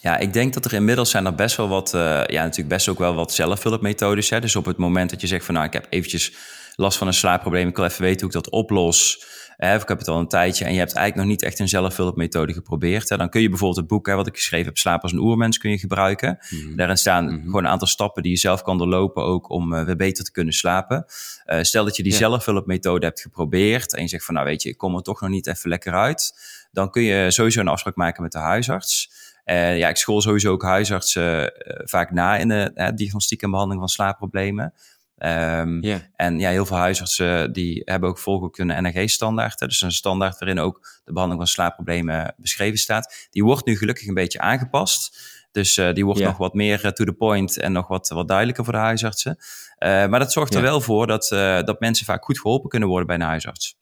Ja, 0.00 0.18
ik 0.18 0.32
denk 0.32 0.54
dat 0.54 0.64
er 0.64 0.72
inmiddels 0.72 1.10
zijn 1.10 1.26
er 1.26 1.34
best 1.34 1.56
wel 1.56 1.68
wat, 1.68 1.94
uh, 1.94 2.00
ja 2.26 2.42
natuurlijk 2.42 2.68
best 2.68 2.88
ook 2.88 2.98
wel 2.98 3.14
wat 3.14 3.32
zelfhulpmethodes. 3.32 4.30
Hè? 4.30 4.40
Dus 4.40 4.56
op 4.56 4.64
het 4.64 4.76
moment 4.76 5.10
dat 5.10 5.20
je 5.20 5.26
zegt 5.26 5.44
van 5.44 5.54
nou 5.54 5.66
ik 5.66 5.72
heb 5.72 5.86
eventjes 5.90 6.34
last 6.76 6.98
van 6.98 7.06
een 7.06 7.14
slaapprobleem, 7.14 7.68
ik 7.68 7.76
wil 7.76 7.84
even 7.84 8.02
weten 8.02 8.20
hoe 8.20 8.28
ik 8.28 8.42
dat 8.42 8.50
oplos. 8.50 9.26
Hè, 9.64 9.74
ik 9.74 9.88
heb 9.88 9.98
het 9.98 10.08
al 10.08 10.18
een 10.18 10.28
tijdje 10.28 10.64
en 10.64 10.72
je 10.72 10.78
hebt 10.78 10.92
eigenlijk 10.92 11.26
nog 11.26 11.36
niet 11.36 11.46
echt 11.46 11.58
een 11.58 11.68
zelfhulpmethode 11.68 12.52
geprobeerd. 12.52 13.08
Hè, 13.08 13.16
dan 13.16 13.28
kun 13.28 13.40
je 13.40 13.48
bijvoorbeeld 13.48 13.80
het 13.80 13.88
boek 13.88 14.06
hè, 14.06 14.14
wat 14.14 14.26
ik 14.26 14.34
geschreven 14.34 14.66
heb, 14.66 14.76
Slaap 14.76 15.02
als 15.02 15.12
een 15.12 15.18
oermens, 15.18 15.58
kun 15.58 15.70
je 15.70 15.78
gebruiken. 15.78 16.38
Mhm. 16.50 16.76
Daarin 16.76 16.96
staan 16.96 17.24
mhm. 17.24 17.44
gewoon 17.44 17.64
een 17.64 17.70
aantal 17.70 17.86
stappen 17.86 18.22
die 18.22 18.32
je 18.32 18.38
zelf 18.38 18.62
kan 18.62 18.78
doorlopen 18.78 19.22
ook 19.22 19.50
om 19.50 19.72
uh, 19.72 19.84
weer 19.84 19.96
beter 19.96 20.24
te 20.24 20.32
kunnen 20.32 20.54
slapen. 20.54 21.04
Uh, 21.46 21.62
stel 21.62 21.84
dat 21.84 21.96
je 21.96 22.02
die 22.02 22.12
ja. 22.12 22.18
zelfhulpmethode 22.18 23.06
hebt 23.06 23.20
geprobeerd 23.20 23.94
en 23.94 24.02
je 24.02 24.08
zegt 24.08 24.24
van 24.24 24.34
nou 24.34 24.46
weet 24.46 24.62
je, 24.62 24.68
ik 24.68 24.78
kom 24.78 24.96
er 24.96 25.02
toch 25.02 25.20
nog 25.20 25.30
niet 25.30 25.46
even 25.46 25.68
lekker 25.68 25.92
uit. 25.92 26.34
Dan 26.72 26.90
kun 26.90 27.02
je 27.02 27.30
sowieso 27.30 27.60
een 27.60 27.68
afspraak 27.68 27.96
maken 27.96 28.22
met 28.22 28.32
de 28.32 28.38
huisarts. 28.38 29.22
Uh, 29.44 29.78
ja, 29.78 29.88
ik 29.88 29.96
school 29.96 30.20
sowieso 30.20 30.52
ook 30.52 30.62
huisartsen 30.62 31.52
vaak 31.84 32.10
na 32.10 32.36
in 32.36 32.48
de 32.48 32.92
diagnostiek 32.94 33.42
en 33.42 33.50
behandeling 33.50 33.80
van 33.80 33.94
slaapproblemen. 33.94 34.74
Um, 35.18 35.82
yeah. 35.82 36.00
En 36.16 36.38
ja, 36.38 36.50
heel 36.50 36.66
veel 36.66 36.76
huisartsen 36.76 37.52
die 37.52 37.82
hebben 37.84 38.08
ook 38.08 38.18
volgens 38.18 38.46
ook 38.46 38.58
een 38.58 38.82
NRG-standaard. 38.82 39.58
Dus 39.58 39.80
een 39.80 39.92
standaard 39.92 40.38
waarin 40.38 40.58
ook 40.58 41.00
de 41.04 41.12
behandeling 41.12 41.46
van 41.46 41.54
slaapproblemen 41.54 42.34
beschreven 42.36 42.78
staat. 42.78 43.28
Die 43.30 43.44
wordt 43.44 43.66
nu 43.66 43.76
gelukkig 43.76 44.06
een 44.06 44.14
beetje 44.14 44.40
aangepast. 44.40 45.18
Dus 45.50 45.76
uh, 45.76 45.92
die 45.92 46.04
wordt 46.04 46.20
yeah. 46.20 46.30
nog 46.30 46.40
wat 46.40 46.54
meer 46.54 46.84
uh, 46.84 46.90
to 46.90 47.04
the 47.04 47.12
point 47.12 47.58
en 47.58 47.72
nog 47.72 47.88
wat, 47.88 48.08
wat 48.08 48.28
duidelijker 48.28 48.64
voor 48.64 48.72
de 48.72 48.78
huisartsen. 48.78 49.36
Uh, 49.38 50.06
maar 50.06 50.18
dat 50.18 50.32
zorgt 50.32 50.52
yeah. 50.52 50.64
er 50.64 50.70
wel 50.70 50.80
voor 50.80 51.06
dat, 51.06 51.26
dat 51.66 51.80
mensen 51.80 52.06
vaak 52.06 52.24
goed 52.24 52.40
geholpen 52.40 52.68
kunnen 52.68 52.88
worden 52.88 53.06
bij 53.06 53.16
een 53.16 53.22
huisarts. 53.22 53.76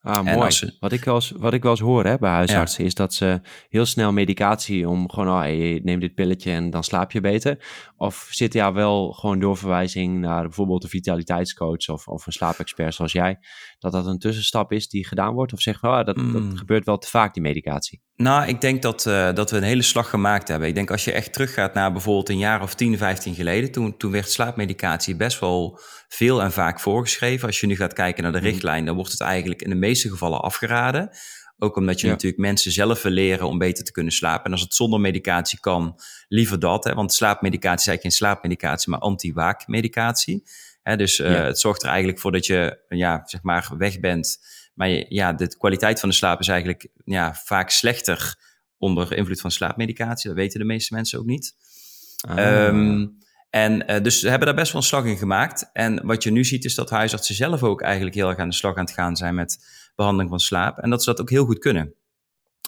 Ah, 0.00 0.34
mooi. 0.34 0.50
Ze... 0.50 0.76
Wat, 0.80 0.92
ik 0.92 1.04
wel 1.04 1.14
eens, 1.14 1.32
wat 1.36 1.52
ik 1.52 1.62
wel 1.62 1.70
eens 1.70 1.80
hoor 1.80 2.04
hè, 2.04 2.18
bij 2.18 2.30
huisartsen 2.30 2.82
ja. 2.82 2.88
is 2.88 2.94
dat 2.94 3.14
ze 3.14 3.40
heel 3.68 3.86
snel 3.86 4.12
medicatie 4.12 4.88
om 4.88 5.10
gewoon, 5.10 5.28
oh, 5.28 5.38
hey, 5.38 5.80
neem 5.84 6.00
dit 6.00 6.14
pilletje 6.14 6.52
en 6.52 6.70
dan 6.70 6.84
slaap 6.84 7.12
je 7.12 7.20
beter. 7.20 7.64
Of 7.96 8.28
zit 8.30 8.52
ja 8.52 8.72
wel 8.72 9.12
gewoon 9.12 9.38
doorverwijzing 9.38 10.20
naar 10.20 10.42
bijvoorbeeld 10.42 10.82
een 10.82 10.88
vitaliteitscoach 10.88 11.88
of, 11.88 12.08
of 12.08 12.26
een 12.26 12.32
slaapexpert 12.32 12.94
zoals 12.94 13.12
jij, 13.12 13.38
dat 13.78 13.92
dat 13.92 14.06
een 14.06 14.18
tussenstap 14.18 14.72
is 14.72 14.88
die 14.88 15.06
gedaan 15.06 15.34
wordt? 15.34 15.52
Of 15.52 15.60
zeg 15.60 15.80
je, 15.80 15.86
oh, 15.86 16.04
dat, 16.04 16.16
mm. 16.16 16.32
dat 16.32 16.58
gebeurt 16.58 16.84
wel 16.84 16.98
te 16.98 17.08
vaak, 17.08 17.34
die 17.34 17.42
medicatie? 17.42 18.02
Nou, 18.18 18.48
ik 18.48 18.60
denk 18.60 18.82
dat, 18.82 19.06
uh, 19.06 19.32
dat 19.32 19.50
we 19.50 19.56
een 19.56 19.62
hele 19.62 19.82
slag 19.82 20.10
gemaakt 20.10 20.48
hebben. 20.48 20.68
Ik 20.68 20.74
denk 20.74 20.90
als 20.90 21.04
je 21.04 21.12
echt 21.12 21.32
teruggaat 21.32 21.74
naar 21.74 21.92
bijvoorbeeld 21.92 22.28
een 22.28 22.38
jaar 22.38 22.62
of 22.62 22.74
10, 22.74 22.98
15 22.98 23.34
geleden, 23.34 23.72
toen, 23.72 23.96
toen 23.96 24.10
werd 24.12 24.30
slaapmedicatie 24.30 25.16
best 25.16 25.40
wel 25.40 25.80
veel 26.08 26.42
en 26.42 26.52
vaak 26.52 26.80
voorgeschreven. 26.80 27.46
Als 27.46 27.60
je 27.60 27.66
nu 27.66 27.76
gaat 27.76 27.92
kijken 27.92 28.22
naar 28.22 28.32
de 28.32 28.38
mhm. 28.38 28.46
richtlijn, 28.46 28.84
dan 28.84 28.94
wordt 28.94 29.10
het 29.10 29.20
eigenlijk 29.20 29.62
in 29.62 29.70
de 29.70 29.76
meeste 29.88 30.08
gevallen 30.08 30.40
afgeraden. 30.40 31.10
Ook 31.58 31.76
omdat 31.76 32.00
je 32.00 32.06
ja. 32.06 32.12
natuurlijk 32.12 32.42
mensen 32.42 32.72
zelf 32.72 33.02
wil 33.02 33.12
leren 33.12 33.48
om 33.48 33.58
beter 33.58 33.84
te 33.84 33.92
kunnen 33.92 34.12
slapen. 34.12 34.44
En 34.44 34.52
als 34.52 34.60
het 34.60 34.74
zonder 34.74 35.00
medicatie 35.00 35.60
kan, 35.60 36.00
liever 36.28 36.58
dat. 36.58 36.84
Hè? 36.84 36.94
Want 36.94 37.12
slaapmedicatie 37.12 37.80
is 37.80 37.86
eigenlijk 37.86 38.02
geen 38.02 38.26
slaapmedicatie, 38.26 38.90
maar 38.90 39.00
anti-waakmedicatie. 39.00 40.42
Dus 40.96 41.18
uh, 41.18 41.30
ja. 41.30 41.44
het 41.44 41.58
zorgt 41.58 41.82
er 41.82 41.88
eigenlijk 41.88 42.18
voor 42.18 42.32
dat 42.32 42.46
je 42.46 42.78
ja, 42.88 43.22
zeg 43.24 43.42
maar 43.42 43.70
weg 43.78 44.00
bent. 44.00 44.38
Maar 44.74 44.88
je, 44.88 45.06
ja, 45.08 45.32
de 45.32 45.56
kwaliteit 45.56 46.00
van 46.00 46.08
de 46.08 46.14
slaap 46.14 46.40
is 46.40 46.48
eigenlijk 46.48 46.88
ja, 47.04 47.34
vaak 47.34 47.70
slechter 47.70 48.36
onder 48.78 49.12
invloed 49.12 49.40
van 49.40 49.50
slaapmedicatie. 49.50 50.28
Dat 50.28 50.38
weten 50.38 50.60
de 50.60 50.66
meeste 50.66 50.94
mensen 50.94 51.18
ook 51.18 51.26
niet. 51.26 51.54
Ah. 52.28 52.66
Um, 52.66 53.18
en 53.50 53.90
uh, 53.90 54.02
dus 54.02 54.22
we 54.22 54.28
hebben 54.28 54.46
daar 54.46 54.56
best 54.56 54.72
wel 54.72 54.80
een 54.80 54.86
slag 54.86 55.04
in 55.04 55.16
gemaakt. 55.16 55.70
En 55.72 56.06
wat 56.06 56.22
je 56.22 56.30
nu 56.30 56.44
ziet 56.44 56.64
is 56.64 56.74
dat 56.74 56.90
huisartsen 56.90 57.34
zelf 57.34 57.62
ook 57.62 57.82
eigenlijk 57.82 58.14
heel 58.14 58.28
erg 58.28 58.38
aan 58.38 58.48
de 58.48 58.54
slag 58.54 58.76
aan 58.76 58.84
het 58.84 58.94
gaan 58.94 59.16
zijn 59.16 59.34
met 59.34 59.58
behandeling 59.98 60.30
van 60.30 60.40
slaap. 60.40 60.78
En 60.78 60.90
dat 60.90 61.02
ze 61.02 61.10
dat 61.10 61.20
ook 61.20 61.30
heel 61.30 61.44
goed 61.44 61.58
kunnen. 61.58 61.94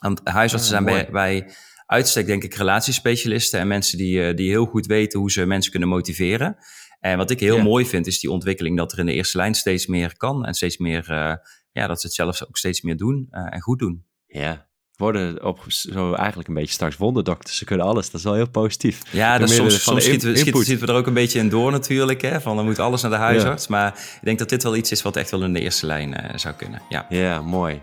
Want 0.00 0.20
huisartsen 0.24 0.76
ah, 0.76 0.82
zijn 0.82 0.94
bij, 0.94 1.12
bij, 1.12 1.54
uitstek 1.86 2.26
denk 2.26 2.44
ik 2.44 2.54
relatiespecialisten 2.54 3.60
en 3.60 3.68
mensen 3.68 3.98
die, 3.98 4.28
uh, 4.28 4.36
die 4.36 4.48
heel 4.48 4.66
goed 4.66 4.86
weten 4.86 5.18
hoe 5.20 5.30
ze 5.30 5.46
mensen 5.46 5.70
kunnen 5.70 5.88
motiveren. 5.88 6.56
En 7.00 7.16
wat 7.16 7.30
ik 7.30 7.40
heel 7.40 7.56
ja. 7.56 7.62
mooi 7.62 7.86
vind 7.86 8.06
is 8.06 8.20
die 8.20 8.30
ontwikkeling 8.30 8.76
dat 8.76 8.92
er 8.92 8.98
in 8.98 9.06
de 9.06 9.12
eerste 9.12 9.36
lijn 9.36 9.54
steeds 9.54 9.86
meer 9.86 10.16
kan 10.16 10.46
en 10.46 10.54
steeds 10.54 10.78
meer, 10.78 11.10
uh, 11.10 11.34
ja, 11.72 11.86
dat 11.86 12.00
ze 12.00 12.06
het 12.06 12.16
zelfs 12.16 12.48
ook 12.48 12.56
steeds 12.56 12.80
meer 12.80 12.96
doen 12.96 13.26
en 13.30 13.60
goed 13.60 13.78
doen. 13.78 14.04
Ja, 14.26 14.69
worden 15.00 15.44
op 15.44 15.64
zo 15.68 16.12
eigenlijk 16.12 16.48
een 16.48 16.54
beetje 16.54 16.72
straks 16.72 16.96
wonderdokters. 16.96 17.56
Ze 17.56 17.64
kunnen 17.64 17.86
alles. 17.86 18.10
Dat 18.10 18.20
is 18.20 18.26
wel 18.26 18.34
heel 18.34 18.48
positief. 18.48 19.02
Ja, 19.10 19.38
dat 19.38 19.50
soms, 19.50 19.82
soms 19.82 20.04
schieten, 20.04 20.28
we, 20.28 20.36
schieten, 20.36 20.62
schieten 20.62 20.86
we 20.86 20.92
er 20.92 20.98
ook 20.98 21.06
een 21.06 21.14
beetje 21.14 21.38
in 21.38 21.48
door 21.48 21.70
natuurlijk. 21.70 22.22
Hè? 22.22 22.40
Van 22.40 22.56
dan 22.56 22.64
moet 22.64 22.78
alles 22.78 23.02
naar 23.02 23.10
de 23.10 23.16
huisarts. 23.16 23.66
Ja. 23.66 23.70
Maar 23.70 23.88
ik 23.94 24.24
denk 24.24 24.38
dat 24.38 24.48
dit 24.48 24.62
wel 24.62 24.76
iets 24.76 24.90
is 24.90 25.02
wat 25.02 25.16
echt 25.16 25.30
wel 25.30 25.42
in 25.42 25.52
de 25.52 25.60
eerste 25.60 25.86
lijn 25.86 26.10
uh, 26.10 26.38
zou 26.38 26.54
kunnen. 26.54 26.82
Ja. 26.88 27.06
ja, 27.08 27.42
mooi. 27.42 27.80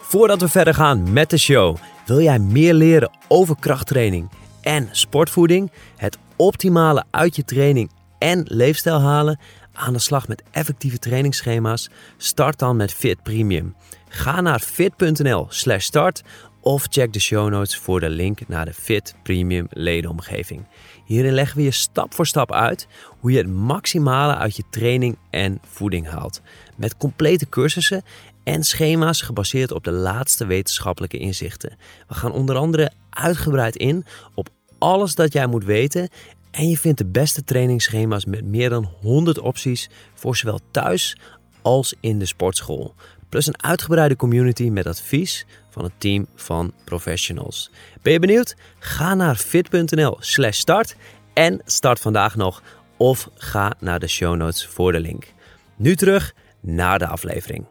Voordat 0.00 0.40
we 0.40 0.48
verder 0.48 0.74
gaan 0.74 1.12
met 1.12 1.30
de 1.30 1.38
show, 1.38 1.76
wil 2.06 2.20
jij 2.20 2.38
meer 2.38 2.74
leren 2.74 3.10
over 3.28 3.56
krachttraining 3.60 4.30
en 4.60 4.88
sportvoeding? 4.90 5.70
Het 5.96 6.18
optimale 6.36 7.04
uit 7.10 7.36
je 7.36 7.44
training 7.44 7.90
en 8.18 8.44
leefstijl 8.48 9.00
halen? 9.00 9.38
Aan 9.72 9.92
de 9.92 9.98
slag 9.98 10.28
met 10.28 10.42
effectieve 10.50 10.98
trainingsschema's? 10.98 11.90
Start 12.16 12.58
dan 12.58 12.76
met 12.76 12.92
Fit 12.92 13.22
Premium. 13.22 13.74
Ga 14.14 14.40
naar 14.40 14.60
fit.nl 14.60 15.46
slash 15.48 15.84
start 15.84 16.22
of 16.60 16.86
check 16.90 17.12
de 17.12 17.20
show 17.20 17.50
notes 17.50 17.76
voor 17.76 18.00
de 18.00 18.10
link 18.10 18.48
naar 18.48 18.64
de 18.64 18.72
Fit 18.72 19.14
Premium 19.22 19.66
ledenomgeving. 19.70 20.66
Hierin 21.04 21.32
leggen 21.32 21.56
we 21.56 21.62
je 21.62 21.70
stap 21.70 22.14
voor 22.14 22.26
stap 22.26 22.52
uit 22.52 22.86
hoe 23.20 23.30
je 23.32 23.38
het 23.38 23.48
maximale 23.48 24.36
uit 24.36 24.56
je 24.56 24.62
training 24.70 25.18
en 25.30 25.60
voeding 25.66 26.08
haalt. 26.08 26.40
Met 26.76 26.96
complete 26.96 27.48
cursussen 27.48 28.02
en 28.44 28.64
schema's 28.64 29.22
gebaseerd 29.22 29.72
op 29.72 29.84
de 29.84 29.90
laatste 29.92 30.46
wetenschappelijke 30.46 31.18
inzichten. 31.18 31.76
We 32.08 32.14
gaan 32.14 32.32
onder 32.32 32.56
andere 32.56 32.92
uitgebreid 33.10 33.76
in 33.76 34.04
op 34.34 34.48
alles 34.78 35.14
dat 35.14 35.32
jij 35.32 35.46
moet 35.46 35.64
weten 35.64 36.08
en 36.50 36.68
je 36.68 36.78
vindt 36.78 36.98
de 36.98 37.06
beste 37.06 37.44
trainingsschema's 37.44 38.24
met 38.24 38.44
meer 38.44 38.70
dan 38.70 38.90
100 39.00 39.38
opties 39.38 39.90
voor 40.14 40.36
zowel 40.36 40.60
thuis 40.70 41.16
als 41.62 41.94
in 42.00 42.18
de 42.18 42.26
sportschool. 42.26 42.94
Plus 43.32 43.46
een 43.46 43.62
uitgebreide 43.62 44.16
community 44.16 44.68
met 44.68 44.86
advies 44.86 45.46
van 45.70 45.84
een 45.84 45.92
team 45.98 46.26
van 46.34 46.72
professionals. 46.84 47.70
Ben 48.02 48.12
je 48.12 48.18
benieuwd? 48.18 48.56
Ga 48.78 49.14
naar 49.14 49.36
fit.nl/slash 49.36 50.58
start 50.58 50.96
en 51.32 51.60
start 51.64 52.00
vandaag 52.00 52.36
nog. 52.36 52.62
Of 52.96 53.30
ga 53.34 53.74
naar 53.80 53.98
de 53.98 54.08
show 54.08 54.36
notes 54.36 54.66
voor 54.66 54.92
de 54.92 55.00
link. 55.00 55.32
Nu 55.76 55.96
terug 55.96 56.34
naar 56.60 56.98
de 56.98 57.06
aflevering. 57.06 57.66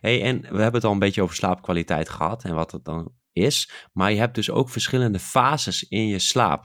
Hey, 0.00 0.22
en 0.22 0.40
we 0.40 0.46
hebben 0.46 0.74
het 0.74 0.84
al 0.84 0.92
een 0.92 0.98
beetje 0.98 1.22
over 1.22 1.36
slaapkwaliteit 1.36 2.08
gehad 2.08 2.44
en 2.44 2.54
wat 2.54 2.72
het 2.72 2.84
dan 2.84 3.12
is. 3.32 3.70
Maar 3.92 4.12
je 4.12 4.18
hebt 4.18 4.34
dus 4.34 4.50
ook 4.50 4.70
verschillende 4.70 5.18
fases 5.18 5.88
in 5.88 6.06
je 6.06 6.18
slaap. 6.18 6.64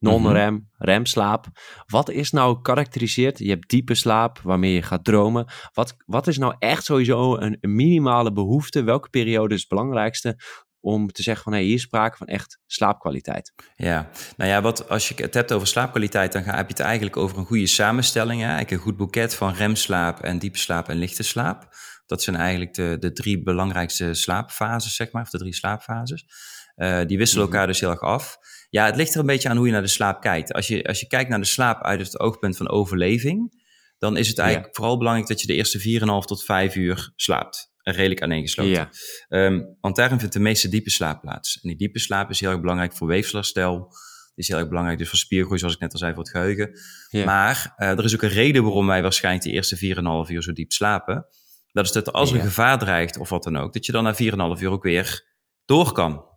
Non-rem, 0.00 0.52
mm 0.52 0.58
-hmm. 0.58 0.86
remslaap. 0.86 1.46
Wat 1.86 2.10
is 2.10 2.30
nou 2.30 2.60
karakteriseerd? 2.62 3.38
Je 3.38 3.48
hebt 3.48 3.68
diepe 3.68 3.94
slaap 3.94 4.40
waarmee 4.42 4.72
je 4.72 4.82
gaat 4.82 5.04
dromen. 5.04 5.46
Wat, 5.72 5.96
wat 6.06 6.26
is 6.26 6.38
nou 6.38 6.54
echt 6.58 6.84
sowieso 6.84 7.36
een, 7.36 7.58
een 7.60 7.74
minimale 7.74 8.32
behoefte? 8.32 8.82
Welke 8.82 9.08
periode 9.08 9.54
is 9.54 9.60
het 9.60 9.68
belangrijkste 9.68 10.36
om 10.80 11.12
te 11.12 11.22
zeggen 11.22 11.44
van 11.44 11.52
hey, 11.52 11.62
hier 11.62 11.74
is 11.74 11.82
sprake 11.82 12.16
van 12.16 12.26
echt 12.26 12.58
slaapkwaliteit. 12.66 13.52
Ja, 13.76 14.10
nou 14.36 14.50
ja, 14.50 14.62
wat, 14.62 14.88
als 14.88 15.08
je 15.08 15.14
het 15.16 15.34
hebt 15.34 15.52
over 15.52 15.66
slaapkwaliteit, 15.66 16.32
dan 16.32 16.42
ga, 16.42 16.56
heb 16.56 16.66
je 16.66 16.72
het 16.72 16.82
eigenlijk 16.82 17.16
over 17.16 17.38
een 17.38 17.46
goede 17.46 17.66
samenstelling. 17.66 18.40
Hè? 18.40 18.46
Eigenlijk 18.46 18.70
een 18.70 18.86
goed 18.86 18.96
boeket 18.96 19.34
van 19.34 19.52
remslaap 19.52 20.20
en 20.20 20.38
diepe 20.38 20.58
slaap 20.58 20.88
en 20.88 20.96
lichte 20.96 21.22
slaap. 21.22 21.68
Dat 22.06 22.22
zijn 22.22 22.36
eigenlijk 22.36 22.74
de, 22.74 22.96
de 22.98 23.12
drie 23.12 23.42
belangrijkste 23.42 24.14
slaapfases, 24.14 24.94
zeg 24.94 25.12
maar, 25.12 25.22
of 25.22 25.30
de 25.30 25.38
drie 25.38 25.54
slaapfases. 25.54 26.24
Uh, 26.76 27.00
die 27.06 27.18
wisselen 27.18 27.44
elkaar 27.44 27.66
dus 27.66 27.80
heel 27.80 27.90
erg 27.90 28.00
af. 28.00 28.38
Ja, 28.70 28.86
het 28.86 28.96
ligt 28.96 29.14
er 29.14 29.20
een 29.20 29.26
beetje 29.26 29.48
aan 29.48 29.56
hoe 29.56 29.66
je 29.66 29.72
naar 29.72 29.82
de 29.82 29.88
slaap 29.88 30.20
kijkt. 30.20 30.52
Als 30.52 30.68
je, 30.68 30.84
als 30.84 31.00
je 31.00 31.06
kijkt 31.06 31.30
naar 31.30 31.38
de 31.38 31.46
slaap 31.46 31.82
uit 31.82 32.00
het 32.00 32.20
oogpunt 32.20 32.56
van 32.56 32.68
overleving, 32.68 33.64
dan 33.98 34.16
is 34.16 34.28
het 34.28 34.38
eigenlijk 34.38 34.68
ja. 34.68 34.76
vooral 34.76 34.98
belangrijk 34.98 35.28
dat 35.28 35.40
je 35.40 35.46
de 35.46 35.54
eerste 35.54 36.00
4,5 36.00 36.26
tot 36.26 36.44
5 36.44 36.74
uur 36.74 37.12
slaapt. 37.16 37.68
Redelijk 37.82 38.22
aaneengesloten. 38.22 38.72
Ja. 38.72 38.90
Um, 39.28 39.76
want 39.80 39.96
daarin 39.96 40.18
vindt 40.18 40.34
de 40.34 40.40
meeste 40.40 40.68
diepe 40.68 40.90
slaap 40.90 41.20
plaats. 41.20 41.60
En 41.62 41.68
die 41.68 41.78
diepe 41.78 41.98
slaap 41.98 42.30
is 42.30 42.40
heel 42.40 42.50
erg 42.50 42.60
belangrijk 42.60 42.92
voor 42.92 43.08
weefselherstel. 43.08 43.92
Is 44.34 44.48
heel 44.48 44.58
erg 44.58 44.68
belangrijk 44.68 44.98
dus 44.98 45.08
voor 45.08 45.18
spiergroei, 45.18 45.58
zoals 45.58 45.74
ik 45.74 45.80
net 45.80 45.92
al 45.92 45.98
zei, 45.98 46.14
voor 46.14 46.22
het 46.22 46.32
geheugen. 46.32 46.70
Ja. 47.08 47.24
Maar 47.24 47.74
uh, 47.76 47.88
er 47.88 48.04
is 48.04 48.14
ook 48.14 48.22
een 48.22 48.28
reden 48.28 48.62
waarom 48.62 48.86
wij 48.86 49.02
waarschijnlijk 49.02 49.44
de 49.44 49.50
eerste 49.50 49.76
4,5 50.26 50.32
uur 50.32 50.42
zo 50.42 50.52
diep 50.52 50.72
slapen. 50.72 51.26
Dat 51.72 51.84
is 51.84 51.92
dat 51.92 52.12
als 52.12 52.30
er 52.30 52.36
een 52.36 52.42
gevaar 52.42 52.78
dreigt 52.78 53.18
of 53.18 53.28
wat 53.28 53.42
dan 53.42 53.56
ook, 53.56 53.72
dat 53.72 53.86
je 53.86 53.92
dan 53.92 54.04
na 54.04 54.14
4,5 54.56 54.62
uur 54.62 54.70
ook 54.70 54.82
weer 54.82 55.24
door 55.64 55.92
kan. 55.92 56.29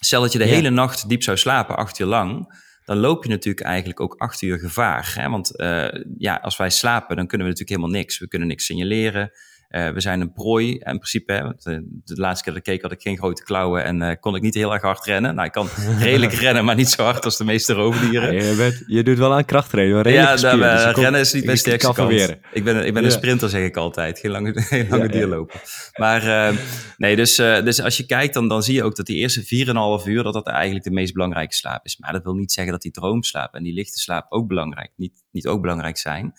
Stel 0.00 0.20
dat 0.20 0.32
je 0.32 0.38
de 0.38 0.46
ja. 0.46 0.54
hele 0.54 0.70
nacht 0.70 1.08
diep 1.08 1.22
zou 1.22 1.36
slapen, 1.36 1.76
acht 1.76 1.98
uur 1.98 2.06
lang, 2.06 2.60
dan 2.84 2.96
loop 2.96 3.24
je 3.24 3.30
natuurlijk 3.30 3.66
eigenlijk 3.66 4.00
ook 4.00 4.14
acht 4.14 4.42
uur 4.42 4.58
gevaar. 4.58 5.12
Hè? 5.14 5.28
Want 5.28 5.60
uh, 5.60 5.88
ja, 6.18 6.34
als 6.34 6.56
wij 6.56 6.70
slapen, 6.70 7.16
dan 7.16 7.26
kunnen 7.26 7.46
we 7.46 7.52
natuurlijk 7.52 7.80
helemaal 7.80 8.00
niks. 8.00 8.18
We 8.18 8.28
kunnen 8.28 8.48
niks 8.48 8.64
signaleren. 8.64 9.30
Uh, 9.70 9.90
we 9.90 10.00
zijn 10.00 10.20
een 10.20 10.32
prooi 10.32 10.72
in 10.72 10.98
principe. 10.98 11.32
Hè, 11.32 11.42
de, 11.42 12.00
de, 12.04 12.20
laatste 12.20 12.44
keer 12.44 12.52
dat 12.52 12.62
ik 12.66 12.72
keek 12.72 12.82
had 12.82 12.92
ik 12.92 13.00
geen 13.00 13.16
grote 13.16 13.42
klauwen 13.42 13.84
en 13.84 14.00
uh, 14.02 14.12
kon 14.20 14.34
ik 14.34 14.42
niet 14.42 14.54
heel 14.54 14.72
erg 14.72 14.82
hard 14.82 15.04
rennen. 15.04 15.34
Nou, 15.34 15.46
ik 15.46 15.52
kan 15.52 15.68
redelijk 15.98 16.32
rennen, 16.32 16.64
maar 16.64 16.74
niet 16.74 16.88
zo 16.88 17.02
hard 17.02 17.24
als 17.24 17.36
de 17.36 17.44
meeste 17.44 17.72
roofdieren. 17.72 18.32
Ja, 18.32 18.42
je, 18.42 18.56
bent, 18.56 18.82
je, 18.86 19.02
doet 19.02 19.18
wel 19.18 19.34
aan 19.34 19.44
krachttrainen. 19.44 20.12
Ja, 20.12 20.34
nou, 20.34 20.58
dus 20.58 20.94
rennen 20.94 21.20
is 21.20 21.32
niet 21.32 21.44
mijn 21.44 21.58
sterkste 21.58 21.92
kant. 21.92 22.10
Ik 22.52 22.64
ben, 22.64 22.86
ik 22.86 22.92
ben 22.92 23.02
ja. 23.02 23.08
een 23.08 23.14
sprinter, 23.14 23.48
zeg 23.48 23.64
ik 23.64 23.76
altijd. 23.76 24.18
Geen 24.18 24.30
lange, 24.30 24.60
geen 24.62 24.88
lange 24.88 25.02
ja, 25.02 25.08
duur 25.08 25.26
lopen. 25.26 25.60
Maar 25.94 26.54
nee, 26.96 27.16
dus, 27.16 27.36
dus 27.36 27.82
als 27.82 27.96
je 27.96 28.06
kijkt, 28.06 28.34
dan, 28.34 28.48
dan 28.48 28.62
zie 28.62 28.74
je 28.74 28.82
ook 28.82 28.96
dat 28.96 29.06
die 29.06 29.16
eerste 29.16 29.66
4,5 30.02 30.08
uur, 30.08 30.22
dat 30.22 30.32
dat 30.32 30.46
eigenlijk 30.46 30.84
de 30.84 30.90
meest 30.90 31.12
belangrijke 31.12 31.54
slaap 31.54 31.84
is. 31.84 31.98
Maar 31.98 32.12
dat 32.12 32.22
wil 32.22 32.34
niet 32.34 32.52
zeggen 32.52 32.72
dat 32.72 32.82
die 32.82 32.92
droomslaap 32.92 33.54
en 33.54 33.62
die 33.62 33.74
lichte 33.74 33.98
slaap 33.98 34.26
ook 34.28 34.48
belangrijk, 34.48 34.90
niet, 34.96 35.24
niet 35.30 35.46
ook 35.46 35.60
belangrijk 35.60 35.98
zijn. 35.98 36.34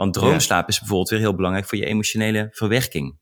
Want 0.00 0.14
droomslaap 0.14 0.68
is 0.68 0.78
bijvoorbeeld 0.78 1.08
weer 1.08 1.18
heel 1.18 1.34
belangrijk 1.34 1.66
voor 1.66 1.78
je 1.78 1.84
emotionele 1.84 2.48
verwerking. 2.50 3.18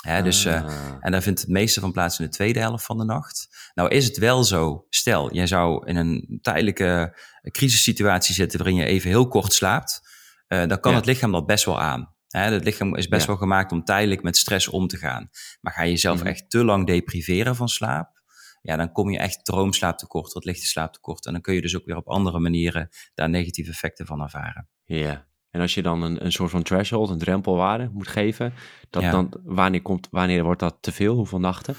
Hè, 0.00 0.22
dus, 0.22 0.44
uh, 0.44 0.64
en 1.00 1.12
daar 1.12 1.22
vindt 1.22 1.40
het 1.40 1.48
meeste 1.48 1.80
van 1.80 1.92
plaats 1.92 2.18
in 2.18 2.24
de 2.24 2.30
tweede 2.30 2.58
helft 2.58 2.84
van 2.84 2.98
de 2.98 3.04
nacht. 3.04 3.48
Nou 3.74 3.88
is 3.88 4.04
het 4.04 4.18
wel 4.18 4.44
zo, 4.44 4.86
stel, 4.88 5.32
jij 5.32 5.46
zou 5.46 5.86
in 5.86 5.96
een 5.96 6.38
tijdelijke 6.42 7.18
crisissituatie 7.50 8.34
zitten 8.34 8.58
waarin 8.58 8.76
je 8.76 8.84
even 8.84 9.08
heel 9.10 9.28
kort 9.28 9.52
slaapt, 9.52 10.00
uh, 10.48 10.66
dan 10.66 10.80
kan 10.80 10.94
het 10.94 11.06
lichaam 11.06 11.32
dat 11.32 11.46
best 11.46 11.64
wel 11.64 11.80
aan. 11.80 12.14
Hè, 12.28 12.40
het 12.40 12.64
lichaam 12.64 12.96
is 12.96 13.08
best 13.08 13.26
wel 13.26 13.36
gemaakt 13.36 13.72
om 13.72 13.84
tijdelijk 13.84 14.22
met 14.22 14.36
stress 14.36 14.68
om 14.68 14.86
te 14.86 14.96
gaan. 14.96 15.30
Maar 15.60 15.72
ga 15.72 15.82
je 15.82 15.90
jezelf 15.90 16.16
mm 16.16 16.22
-hmm. 16.22 16.30
echt 16.30 16.50
te 16.50 16.64
lang 16.64 16.86
depriveren 16.86 17.56
van 17.56 17.68
slaap, 17.68 18.22
ja, 18.62 18.76
dan 18.76 18.92
kom 18.92 19.10
je 19.10 19.18
echt 19.18 19.44
droomslaaptekort, 19.44 20.32
wat 20.32 20.44
lichte 20.44 20.66
slaaptekort. 20.66 21.26
En 21.26 21.32
dan 21.32 21.42
kun 21.42 21.54
je 21.54 21.60
dus 21.60 21.76
ook 21.76 21.84
weer 21.84 21.96
op 21.96 22.08
andere 22.08 22.38
manieren 22.38 22.88
daar 23.14 23.28
negatieve 23.28 23.70
effecten 23.70 24.06
van 24.06 24.20
ervaren. 24.20 24.68
Ja, 24.84 25.28
en 25.50 25.60
als 25.60 25.74
je 25.74 25.82
dan 25.82 26.02
een, 26.02 26.24
een 26.24 26.32
soort 26.32 26.50
van 26.50 26.62
threshold, 26.62 27.10
een 27.10 27.18
drempelwaarde 27.18 27.90
moet 27.92 28.08
geven, 28.08 28.52
dat 28.90 29.02
dan, 29.02 29.32
wanneer, 29.44 29.82
komt, 29.82 30.08
wanneer 30.10 30.44
wordt 30.44 30.60
dat 30.60 30.76
te 30.80 30.92
veel? 30.92 31.14
Hoeveel 31.14 31.40
nachten? 31.40 31.74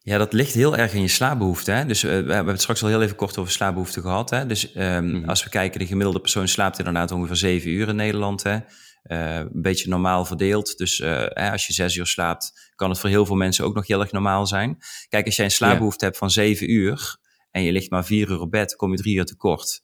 Ja, 0.00 0.18
dat 0.18 0.32
ligt 0.32 0.54
heel 0.54 0.76
erg 0.76 0.94
in 0.94 1.00
je 1.00 1.08
slaapbehoefte. 1.08 1.70
Hè? 1.70 1.86
Dus 1.86 2.04
uh, 2.04 2.10
we 2.10 2.32
hebben 2.32 2.52
het 2.52 2.60
straks 2.60 2.82
al 2.82 2.88
heel 2.88 3.02
even 3.02 3.16
kort 3.16 3.38
over 3.38 3.52
slaapbehoefte 3.52 4.00
gehad. 4.00 4.30
Hè? 4.30 4.46
Dus 4.46 4.74
um, 4.76 5.04
mm 5.04 5.10
-hmm. 5.10 5.28
als 5.28 5.44
we 5.44 5.50
kijken, 5.50 5.80
de 5.80 5.86
gemiddelde 5.86 6.20
persoon 6.20 6.48
slaapt 6.48 6.78
inderdaad 6.78 7.10
ongeveer 7.10 7.36
zeven 7.36 7.70
uur 7.70 7.88
in 7.88 7.96
Nederland. 7.96 8.42
Hè? 8.42 8.54
Uh, 8.54 9.36
een 9.36 9.62
beetje 9.62 9.88
normaal 9.88 10.24
verdeeld. 10.24 10.78
Dus 10.78 11.00
uh, 11.00 11.08
hè, 11.28 11.50
als 11.50 11.66
je 11.66 11.72
zes 11.72 11.96
uur 11.96 12.06
slaapt, 12.06 12.72
kan 12.74 12.90
het 12.90 12.98
voor 12.98 13.10
heel 13.10 13.26
veel 13.26 13.36
mensen 13.36 13.64
ook 13.64 13.74
nog 13.74 13.86
heel 13.86 14.00
erg 14.00 14.12
normaal 14.12 14.46
zijn. 14.46 14.78
Kijk, 15.08 15.26
als 15.26 15.36
jij 15.36 15.44
een 15.44 15.50
slaapbehoefte 15.50 16.04
yeah. 16.04 16.08
hebt 16.08 16.18
van 16.18 16.30
zeven 16.30 16.70
uur 16.70 17.16
en 17.50 17.62
je 17.62 17.72
ligt 17.72 17.90
maar 17.90 18.04
vier 18.04 18.30
uur 18.30 18.40
op 18.40 18.50
bed, 18.50 18.76
kom 18.76 18.90
je 18.90 18.96
drie 18.96 19.16
uur 19.16 19.24
tekort. 19.24 19.83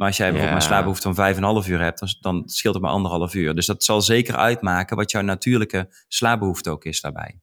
Maar 0.00 0.08
als 0.08 0.18
jij 0.18 0.30
bijvoorbeeld 0.30 0.62
een 0.62 0.68
slaapbehoefte 0.68 1.02
van 1.02 1.14
vijf 1.14 1.36
en 1.36 1.42
half 1.42 1.68
uur 1.68 1.80
hebt, 1.80 2.00
dan, 2.00 2.14
dan 2.20 2.48
scheelt 2.48 2.74
het 2.74 2.82
maar 2.82 2.92
anderhalf 2.92 3.34
uur. 3.34 3.54
Dus 3.54 3.66
dat 3.66 3.84
zal 3.84 4.02
zeker 4.02 4.36
uitmaken 4.36 4.96
wat 4.96 5.10
jouw 5.10 5.22
natuurlijke 5.22 5.94
slaapbehoefte 6.08 6.70
ook 6.70 6.84
is 6.84 7.00
daarbij. 7.00 7.40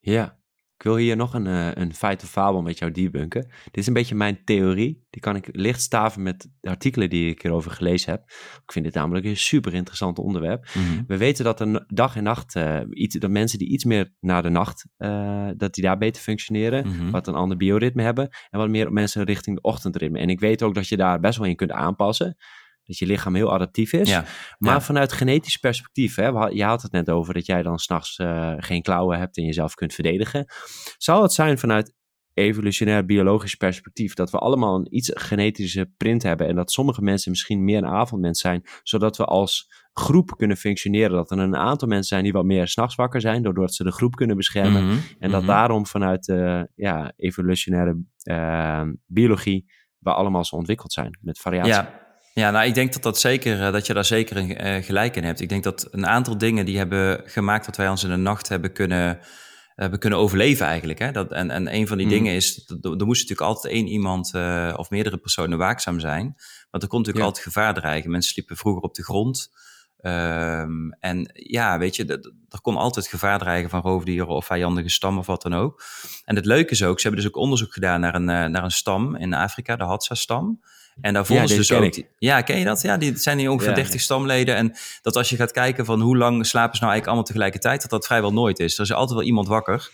Ja, 0.00 0.39
ik 0.80 0.86
wil 0.86 0.96
hier 0.96 1.16
nog 1.16 1.34
een, 1.34 1.46
uh, 1.46 1.72
een 1.74 1.94
feit 1.94 2.22
of 2.22 2.30
fabel 2.30 2.62
met 2.62 2.78
jou 2.78 2.92
debunken. 2.92 3.42
Dit 3.42 3.76
is 3.76 3.86
een 3.86 3.92
beetje 3.92 4.14
mijn 4.14 4.44
theorie. 4.44 5.06
Die 5.10 5.20
kan 5.20 5.36
ik 5.36 5.48
licht 5.52 5.80
staven 5.80 6.22
met 6.22 6.48
de 6.60 6.68
artikelen 6.68 7.10
die 7.10 7.30
ik 7.30 7.44
erover 7.44 7.70
gelezen 7.70 8.10
heb. 8.10 8.22
Ik 8.64 8.72
vind 8.72 8.84
dit 8.84 8.94
namelijk 8.94 9.26
een 9.26 9.36
super 9.36 9.74
interessant 9.74 10.18
onderwerp. 10.18 10.68
Mm 10.74 10.82
-hmm. 10.84 11.04
We 11.06 11.16
weten 11.16 11.44
dat 11.44 11.60
een 11.60 11.84
dag 11.86 12.16
en 12.16 12.22
nacht, 12.22 12.54
uh, 12.54 12.80
iets, 12.90 13.18
dat 13.18 13.30
mensen 13.30 13.58
die 13.58 13.68
iets 13.68 13.84
meer 13.84 14.12
naar 14.20 14.42
de 14.42 14.48
nacht, 14.48 14.86
uh, 14.98 15.48
dat 15.56 15.74
die 15.74 15.84
daar 15.84 15.98
beter 15.98 16.22
functioneren. 16.22 16.86
Mm 16.86 16.98
-hmm. 16.98 17.10
Wat 17.10 17.26
een 17.26 17.34
ander 17.34 17.56
bioritme 17.56 18.02
hebben. 18.02 18.28
En 18.50 18.58
wat 18.58 18.68
meer 18.68 18.92
mensen 18.92 19.24
richting 19.24 19.56
de 19.56 19.62
ochtendritme. 19.62 20.18
En 20.18 20.28
ik 20.28 20.40
weet 20.40 20.62
ook 20.62 20.74
dat 20.74 20.88
je 20.88 20.96
daar 20.96 21.20
best 21.20 21.38
wel 21.38 21.48
in 21.48 21.56
kunt 21.56 21.72
aanpassen 21.72 22.36
dat 22.90 22.98
je 22.98 23.06
lichaam 23.06 23.34
heel 23.34 23.52
adaptief 23.52 23.92
is. 23.92 24.08
Ja, 24.08 24.24
maar 24.58 24.74
ja. 24.74 24.80
vanuit 24.80 25.12
genetisch 25.12 25.56
perspectief, 25.56 26.14
hè, 26.14 26.26
je 26.48 26.64
had 26.64 26.82
het 26.82 26.92
net 26.92 27.10
over 27.10 27.34
dat 27.34 27.46
jij 27.46 27.62
dan 27.62 27.78
s'nachts 27.78 28.18
uh, 28.18 28.54
geen 28.56 28.82
klauwen 28.82 29.18
hebt 29.18 29.36
en 29.36 29.44
jezelf 29.44 29.74
kunt 29.74 29.94
verdedigen. 29.94 30.52
Zou 30.96 31.22
het 31.22 31.32
zijn 31.32 31.58
vanuit 31.58 31.94
evolutionair 32.34 33.04
biologisch 33.04 33.54
perspectief 33.54 34.14
dat 34.14 34.30
we 34.30 34.38
allemaal 34.38 34.76
een 34.76 34.96
iets 34.96 35.10
genetische 35.14 35.92
print 35.96 36.22
hebben 36.22 36.46
en 36.46 36.54
dat 36.54 36.72
sommige 36.72 37.02
mensen 37.02 37.30
misschien 37.30 37.64
meer 37.64 37.78
een 37.78 37.86
avondmens 37.86 38.40
zijn, 38.40 38.62
zodat 38.82 39.16
we 39.16 39.24
als 39.24 39.68
groep 39.92 40.36
kunnen 40.36 40.56
functioneren. 40.56 41.10
Dat 41.10 41.30
er 41.30 41.38
een 41.38 41.56
aantal 41.56 41.88
mensen 41.88 42.08
zijn 42.08 42.22
die 42.22 42.32
wat 42.32 42.44
meer 42.44 42.68
s'nachts 42.68 42.94
wakker 42.94 43.20
zijn, 43.20 43.42
doordat 43.42 43.74
ze 43.74 43.84
de 43.84 43.92
groep 43.92 44.14
kunnen 44.14 44.36
beschermen. 44.36 44.82
Mm 44.82 44.90
-hmm. 44.90 45.00
En 45.18 45.30
dat 45.30 45.40
mm 45.40 45.46
-hmm. 45.46 45.56
daarom 45.56 45.86
vanuit 45.86 46.24
de 46.24 46.70
ja, 46.74 47.12
evolutionaire 47.16 48.02
uh, 48.24 48.82
biologie 49.06 49.66
we 49.98 50.12
allemaal 50.12 50.44
zo 50.44 50.56
ontwikkeld 50.56 50.92
zijn 50.92 51.18
met 51.20 51.38
variatie. 51.38 51.72
Ja. 51.72 51.99
Ja, 52.32 52.50
nou, 52.50 52.66
ik 52.66 52.74
denk 52.74 52.92
dat, 52.92 53.02
dat, 53.02 53.18
zeker, 53.18 53.72
dat 53.72 53.86
je 53.86 53.94
daar 53.94 54.04
zeker 54.04 54.36
een, 54.36 54.66
uh, 54.66 54.84
gelijk 54.84 55.16
in 55.16 55.24
hebt. 55.24 55.40
Ik 55.40 55.48
denk 55.48 55.64
dat 55.64 55.88
een 55.90 56.06
aantal 56.06 56.38
dingen 56.38 56.64
die 56.64 56.76
hebben 56.76 57.22
gemaakt 57.24 57.66
dat 57.66 57.76
wij 57.76 57.88
ons 57.88 58.04
in 58.04 58.10
de 58.10 58.16
nacht 58.16 58.48
hebben 58.48 58.72
kunnen, 58.72 59.18
hebben 59.74 59.98
kunnen 59.98 60.18
overleven 60.18 60.66
eigenlijk. 60.66 60.98
Hè? 60.98 61.12
Dat, 61.12 61.32
en, 61.32 61.50
en 61.50 61.74
een 61.74 61.86
van 61.86 61.96
die 61.96 62.06
mm. 62.06 62.12
dingen 62.12 62.34
is, 62.34 62.72
er 62.80 63.06
moest 63.06 63.20
natuurlijk 63.20 63.40
altijd 63.40 63.74
één 63.74 63.86
iemand 63.86 64.32
uh, 64.34 64.74
of 64.76 64.90
meerdere 64.90 65.16
personen 65.16 65.58
waakzaam 65.58 66.00
zijn. 66.00 66.34
Want 66.70 66.82
er 66.82 66.88
kon 66.88 66.98
natuurlijk 66.98 67.24
ja. 67.24 67.24
altijd 67.24 67.44
gevaar 67.44 67.74
dreigen. 67.74 68.10
Mensen 68.10 68.32
sliepen 68.32 68.56
vroeger 68.56 68.82
op 68.82 68.94
de 68.94 69.04
grond. 69.04 69.52
Um, 70.02 70.92
en 70.92 71.30
ja, 71.32 71.78
weet 71.78 71.96
je, 71.96 72.06
er 72.48 72.60
kon 72.60 72.76
altijd 72.76 73.06
gevaar 73.06 73.38
dreigen 73.38 73.70
van 73.70 73.80
roofdieren 73.80 74.28
of 74.28 74.46
vijandige 74.46 74.88
stammen 74.88 75.20
of 75.20 75.26
wat 75.26 75.42
dan 75.42 75.54
ook. 75.54 75.82
En 76.24 76.36
het 76.36 76.44
leuke 76.44 76.70
is 76.70 76.82
ook, 76.82 77.00
ze 77.00 77.06
hebben 77.06 77.24
dus 77.24 77.32
ook 77.32 77.42
onderzoek 77.42 77.72
gedaan 77.72 78.00
naar 78.00 78.14
een, 78.14 78.24
naar 78.24 78.64
een 78.64 78.70
stam 78.70 79.16
in 79.16 79.34
Afrika, 79.34 79.76
de 79.76 79.84
Hadza-stam. 79.84 80.60
En 81.00 81.14
daar 81.14 81.26
volgens 81.26 81.50
ja, 81.50 81.56
dus 81.56 81.72
ook. 81.72 81.92
Die, 81.92 82.06
ja, 82.18 82.40
ken 82.40 82.58
je 82.58 82.64
dat? 82.64 82.82
Ja, 82.82 82.96
die 82.96 83.16
zijn 83.16 83.38
hier 83.38 83.50
ongeveer 83.50 83.68
ja, 83.68 83.74
30 83.74 83.94
ja. 83.94 84.00
stamleden. 84.00 84.56
En 84.56 84.76
dat 85.02 85.16
als 85.16 85.28
je 85.28 85.36
gaat 85.36 85.52
kijken 85.52 85.84
van 85.84 86.00
hoe 86.00 86.16
lang 86.16 86.46
slapen 86.46 86.76
ze 86.76 86.82
nou 86.82 86.92
eigenlijk 86.92 87.06
allemaal 87.06 87.24
tegelijkertijd, 87.24 87.80
dat 87.80 87.90
dat 87.90 88.06
vrijwel 88.06 88.32
nooit 88.32 88.58
is. 88.58 88.74
Er 88.78 88.84
is 88.84 88.92
altijd 88.92 89.18
wel 89.18 89.26
iemand 89.26 89.48
wakker. 89.48 89.90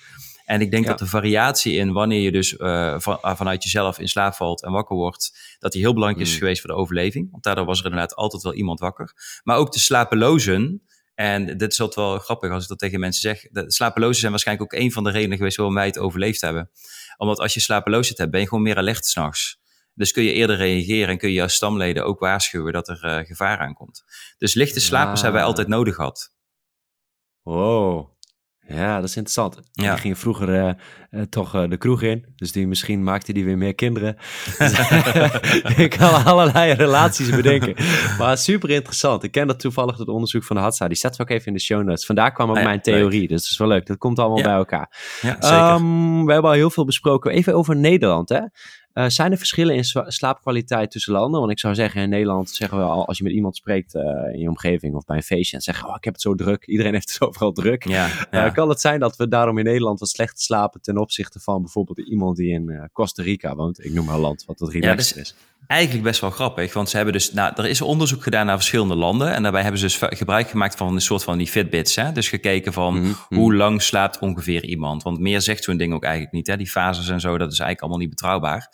En 0.46 0.60
ik 0.60 0.70
denk 0.70 0.84
ja. 0.84 0.90
dat 0.90 0.98
de 0.98 1.06
variatie 1.06 1.74
in 1.74 1.92
wanneer 1.92 2.20
je 2.20 2.32
dus 2.32 2.52
uh, 2.52 2.94
van, 2.98 3.18
uh, 3.22 3.36
vanuit 3.36 3.62
jezelf 3.62 3.98
in 3.98 4.08
slaap 4.08 4.34
valt 4.34 4.62
en 4.62 4.72
wakker 4.72 4.96
wordt, 4.96 5.56
dat 5.58 5.72
die 5.72 5.80
heel 5.80 5.92
belangrijk 5.92 6.26
is 6.26 6.32
mm. 6.32 6.38
geweest 6.38 6.60
voor 6.60 6.70
de 6.70 6.76
overleving. 6.76 7.28
Want 7.30 7.42
daardoor 7.42 7.64
was 7.64 7.78
er 7.78 7.84
inderdaad 7.84 8.14
altijd 8.14 8.42
wel 8.42 8.54
iemand 8.54 8.80
wakker. 8.80 9.12
Maar 9.44 9.56
ook 9.56 9.72
de 9.72 9.78
slapelozen. 9.78 10.80
En 11.14 11.56
dit 11.58 11.72
is 11.72 11.80
altijd 11.80 12.06
wel 12.06 12.18
grappig 12.18 12.50
als 12.50 12.62
ik 12.62 12.68
dat 12.68 12.78
tegen 12.78 13.00
mensen 13.00 13.20
zeg. 13.20 13.46
De 13.50 13.72
slapelozen 13.72 14.16
zijn 14.16 14.30
waarschijnlijk 14.30 14.72
ook 14.72 14.80
een 14.80 14.92
van 14.92 15.04
de 15.04 15.10
redenen 15.10 15.36
geweest 15.36 15.56
waarom 15.56 15.74
wij 15.74 15.86
het 15.86 15.98
overleefd 15.98 16.40
hebben. 16.40 16.70
Omdat 17.16 17.38
als 17.38 17.54
je 17.54 17.60
slapeloosheid 17.60 18.18
hebt, 18.18 18.30
ben 18.30 18.40
je 18.40 18.48
gewoon 18.48 18.62
meer 18.62 18.76
alert 18.76 19.06
s'nachts. 19.06 19.58
Dus 19.96 20.12
kun 20.12 20.22
je 20.22 20.32
eerder 20.32 20.56
reageren 20.56 21.08
en 21.08 21.18
kun 21.18 21.28
je 21.28 21.34
jouw 21.34 21.48
stamleden 21.48 22.04
ook 22.04 22.18
waarschuwen 22.18 22.72
dat 22.72 22.88
er 22.88 23.04
uh, 23.04 23.26
gevaar 23.26 23.58
aankomt. 23.58 24.04
Dus 24.38 24.54
lichte 24.54 24.80
slapers 24.80 25.16
ja. 25.16 25.22
hebben 25.22 25.40
wij 25.40 25.48
altijd 25.48 25.68
nodig 25.68 25.94
gehad. 25.94 26.34
Wow. 27.42 28.16
Ja, 28.68 28.94
dat 28.94 29.08
is 29.08 29.16
interessant. 29.16 29.60
Ja. 29.72 29.90
Die 29.90 30.00
gingen 30.00 30.16
vroeger 30.16 30.48
uh, 30.48 30.70
uh, 31.10 31.22
toch 31.22 31.54
uh, 31.54 31.68
de 31.68 31.76
kroeg 31.76 32.02
in. 32.02 32.32
Dus 32.36 32.52
die, 32.52 32.66
misschien 32.66 33.02
maakte 33.02 33.32
die 33.32 33.44
weer 33.44 33.58
meer 33.58 33.74
kinderen. 33.74 34.16
ik 35.76 35.94
kan 35.98 36.24
allerlei 36.24 36.72
relaties 36.72 37.30
bedenken. 37.30 37.74
Maar 38.18 38.38
super 38.38 38.70
interessant. 38.70 39.22
Ik 39.22 39.30
ken 39.30 39.46
dat 39.46 39.60
toevallig 39.60 39.98
het 39.98 40.08
onderzoek 40.08 40.44
van 40.44 40.56
de 40.56 40.62
Hadza. 40.62 40.88
Die 40.88 40.96
zetten 40.96 41.20
we 41.20 41.26
ook 41.26 41.36
even 41.36 41.46
in 41.46 41.52
de 41.52 41.60
show 41.60 41.82
notes. 41.82 42.06
Vandaar 42.06 42.32
kwam 42.32 42.50
ook 42.50 42.56
ah, 42.56 42.62
ja, 42.62 42.68
mijn 42.68 42.80
theorie. 42.80 43.20
Leuk. 43.20 43.28
Dus 43.28 43.42
dat 43.42 43.50
is 43.50 43.58
wel 43.58 43.68
leuk. 43.68 43.86
Dat 43.86 43.98
komt 43.98 44.18
allemaal 44.18 44.38
ja. 44.38 44.44
bij 44.44 44.54
elkaar. 44.54 45.18
Ja, 45.20 45.36
zeker. 45.40 45.70
Um, 45.70 46.26
we 46.26 46.32
hebben 46.32 46.50
al 46.50 46.56
heel 46.56 46.70
veel 46.70 46.84
besproken. 46.84 47.32
Even 47.32 47.54
over 47.54 47.76
Nederland, 47.76 48.28
hè. 48.28 48.40
Uh, 48.98 49.08
zijn 49.08 49.32
er 49.32 49.38
verschillen 49.38 49.74
in 49.74 49.84
slaapkwaliteit 50.06 50.90
tussen 50.90 51.12
landen? 51.12 51.40
Want 51.40 51.52
ik 51.52 51.58
zou 51.58 51.74
zeggen, 51.74 52.02
in 52.02 52.08
Nederland 52.08 52.50
zeggen 52.50 52.78
we 52.78 52.84
al, 52.84 53.06
als 53.06 53.18
je 53.18 53.24
met 53.24 53.32
iemand 53.32 53.56
spreekt 53.56 53.94
uh, 53.94 54.02
in 54.32 54.38
je 54.38 54.48
omgeving 54.48 54.94
of 54.94 55.04
bij 55.04 55.16
een 55.16 55.22
feestje 55.22 55.56
en 55.56 55.62
zeggen, 55.62 55.88
oh, 55.88 55.94
ik 55.96 56.04
heb 56.04 56.12
het 56.12 56.22
zo 56.22 56.34
druk. 56.34 56.66
Iedereen 56.66 56.92
heeft 56.98 57.12
het 57.12 57.28
overal 57.28 57.52
druk. 57.52 57.88
Ja, 57.88 58.08
ja. 58.30 58.46
Uh, 58.46 58.52
kan 58.52 58.68
het 58.68 58.80
zijn 58.80 59.00
dat 59.00 59.16
we 59.16 59.28
daarom 59.28 59.58
in 59.58 59.64
Nederland 59.64 60.00
wat 60.00 60.08
slechter 60.08 60.42
slapen 60.42 60.80
ten 60.80 60.98
opzichte 60.98 61.40
van 61.40 61.62
bijvoorbeeld 61.62 61.98
iemand 61.98 62.36
die 62.36 62.52
in 62.52 62.90
Costa 62.92 63.22
Rica 63.22 63.54
woont? 63.54 63.84
Ik 63.84 63.92
noem 63.92 64.04
maar 64.04 64.14
een 64.14 64.20
land 64.20 64.44
wat 64.44 64.58
wat 64.58 64.72
relaxed 64.72 65.14
ja, 65.14 65.20
is. 65.20 65.34
Eigenlijk 65.66 66.04
best 66.04 66.20
wel 66.20 66.30
grappig, 66.30 66.72
want 66.72 66.90
ze 66.90 66.96
hebben 66.96 67.14
dus, 67.14 67.32
nou, 67.32 67.52
er 67.56 67.66
is 67.66 67.80
onderzoek 67.80 68.22
gedaan 68.22 68.46
naar 68.46 68.56
verschillende 68.56 68.94
landen 68.94 69.34
en 69.34 69.42
daarbij 69.42 69.62
hebben 69.62 69.80
ze 69.80 69.86
dus 69.86 70.18
gebruik 70.18 70.50
gemaakt 70.50 70.76
van 70.76 70.94
een 70.94 71.00
soort 71.00 71.24
van 71.24 71.38
die 71.38 71.46
Fitbits. 71.46 71.96
Hè? 71.96 72.12
Dus 72.12 72.28
gekeken 72.28 72.72
van 72.72 72.94
mm 72.94 73.16
-hmm. 73.28 73.38
hoe 73.38 73.54
lang 73.54 73.82
slaapt 73.82 74.18
ongeveer 74.18 74.64
iemand. 74.64 75.02
Want 75.02 75.18
meer 75.18 75.40
zegt 75.40 75.64
zo'n 75.64 75.76
ding 75.76 75.94
ook 75.94 76.04
eigenlijk 76.04 76.34
niet. 76.34 76.46
Hè? 76.46 76.56
Die 76.56 76.70
fases 76.70 77.08
en 77.08 77.20
zo, 77.20 77.38
dat 77.38 77.52
is 77.52 77.58
eigenlijk 77.58 77.80
allemaal 77.80 78.00
niet 78.00 78.10
betrouwbaar. 78.10 78.68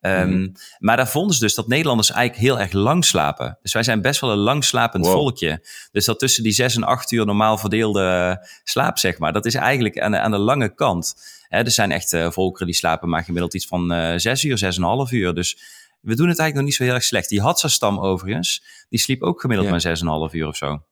Um, 0.00 0.28
mm. 0.28 0.52
Maar 0.78 0.96
daar 0.96 1.08
vonden 1.08 1.34
ze 1.34 1.40
dus 1.40 1.54
dat 1.54 1.68
Nederlanders 1.68 2.10
eigenlijk 2.10 2.46
heel 2.46 2.60
erg 2.60 2.72
lang 2.72 3.04
slapen. 3.04 3.58
Dus 3.62 3.72
wij 3.72 3.82
zijn 3.82 4.02
best 4.02 4.20
wel 4.20 4.30
een 4.30 4.38
lang 4.38 4.64
slapend 4.64 5.04
wow. 5.04 5.14
volkje. 5.14 5.66
Dus 5.92 6.04
dat 6.04 6.18
tussen 6.18 6.42
die 6.42 6.52
zes 6.52 6.76
en 6.76 6.84
acht 6.84 7.12
uur 7.12 7.26
normaal 7.26 7.58
verdeelde 7.58 8.38
slaap, 8.64 8.98
zeg 8.98 9.18
maar, 9.18 9.32
dat 9.32 9.46
is 9.46 9.54
eigenlijk 9.54 10.00
aan 10.00 10.10
de, 10.10 10.20
aan 10.20 10.30
de 10.30 10.38
lange 10.38 10.74
kant. 10.74 11.14
Hè, 11.48 11.58
er 11.58 11.70
zijn 11.70 11.92
echt 11.92 12.12
uh, 12.12 12.30
volkeren 12.30 12.66
die 12.66 12.76
slapen 12.76 13.08
maar 13.08 13.24
gemiddeld 13.24 13.54
iets 13.54 13.66
van 13.66 13.92
uh, 13.92 14.12
zes 14.16 14.44
uur, 14.44 14.58
zes 14.58 14.76
en 14.76 14.82
een 14.82 14.88
half 14.88 15.12
uur. 15.12 15.34
Dus 15.34 15.58
we 16.06 16.14
doen 16.14 16.28
het 16.28 16.38
eigenlijk 16.38 16.54
nog 16.54 16.64
niet 16.64 16.74
zo 16.74 16.84
heel 16.84 16.94
erg 16.94 17.02
slecht. 17.02 17.28
Die 17.28 17.40
Hadza-stam 17.40 17.98
overigens, 17.98 18.64
die 18.88 18.98
sliep 18.98 19.22
ook 19.22 19.40
gemiddeld 19.40 19.68
yeah. 19.68 19.82
maar 19.82 19.90
zes 19.90 20.00
en 20.00 20.06
een 20.06 20.12
half 20.12 20.32
uur 20.32 20.46
of 20.46 20.56
zo. 20.56 20.82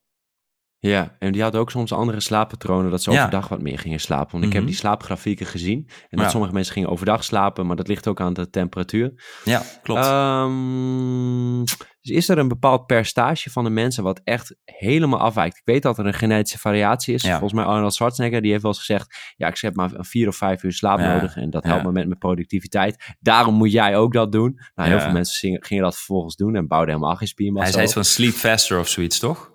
Ja, 0.88 1.16
en 1.18 1.32
die 1.32 1.42
hadden 1.42 1.60
ook 1.60 1.70
soms 1.70 1.92
andere 1.92 2.20
slaappatronen, 2.20 2.90
dat 2.90 3.02
ze 3.02 3.10
ja. 3.10 3.18
overdag 3.18 3.48
wat 3.48 3.60
meer 3.62 3.78
gingen 3.78 4.00
slapen. 4.00 4.30
Want 4.30 4.32
mm 4.32 4.40
-hmm. 4.40 4.48
ik 4.48 4.52
heb 4.52 4.62
Mhm. 4.62 4.70
die 4.70 4.80
slaapgrafieken 4.80 5.46
gezien. 5.46 5.84
En 5.88 5.94
dat 6.10 6.20
Ja. 6.20 6.28
sommige 6.28 6.52
mensen 6.52 6.72
gingen 6.72 6.88
overdag 6.88 7.24
slapen, 7.24 7.66
maar 7.66 7.76
dat 7.76 7.88
ligt 7.88 8.08
ook 8.08 8.20
aan 8.20 8.32
de 8.32 8.50
temperatuur. 8.50 9.12
Ja, 9.44 9.62
klopt. 9.82 10.00
Ehm, 10.00 11.64
dus 12.00 12.16
is 12.16 12.28
er 12.28 12.38
een 12.38 12.48
bepaald 12.48 12.86
percentage 12.86 13.50
van 13.50 13.64
de 13.64 13.70
mensen 13.70 14.02
wat 14.02 14.20
echt 14.24 14.56
helemaal 14.64 15.20
afwijkt? 15.20 15.56
Ik 15.56 15.62
weet 15.64 15.82
dat 15.82 15.98
er 15.98 16.06
een 16.06 16.14
genetische 16.14 16.58
variatie 16.58 17.14
is. 17.14 17.22
Ja. 17.22 17.30
Volgens 17.30 17.52
mij 17.52 17.64
Arnold 17.64 17.94
Schwarzenegger, 17.94 18.40
die 18.42 18.50
heeft 18.50 18.62
wel 18.62 18.72
eens 18.72 18.80
gezegd... 18.80 19.32
ja, 19.36 19.48
ik 19.48 19.58
heb 19.60 19.74
maar 19.74 19.90
vier 19.98 20.28
of 20.28 20.36
vijf 20.36 20.62
uur 20.62 20.72
slaap 20.72 20.98
nodig... 20.98 21.36
en 21.36 21.50
dat 21.50 21.64
helpt 21.64 21.84
me 21.84 21.92
met 21.92 22.06
mijn 22.06 22.18
productiviteit. 22.18 23.14
Daarom 23.20 23.54
moet 23.54 23.72
jij 23.72 23.96
ook 23.96 24.12
dat 24.12 24.32
doen. 24.32 24.58
Nou, 24.74 24.88
heel 24.88 25.00
veel 25.00 25.12
mensen 25.12 25.38
gingen, 25.38 25.64
gingen 25.64 25.82
dat 25.82 25.94
vervolgens 25.96 26.36
doen... 26.36 26.56
en 26.56 26.66
bouwden 26.66 26.94
helemaal 26.94 27.16
geen 27.16 27.28
spiermassa 27.28 27.76
Hij 27.76 27.86
zei 27.86 27.92
van 27.92 28.04
sleep 28.04 28.32
faster 28.32 28.78
of 28.78 28.88
zoiets, 28.88 29.18
toch? 29.18 29.52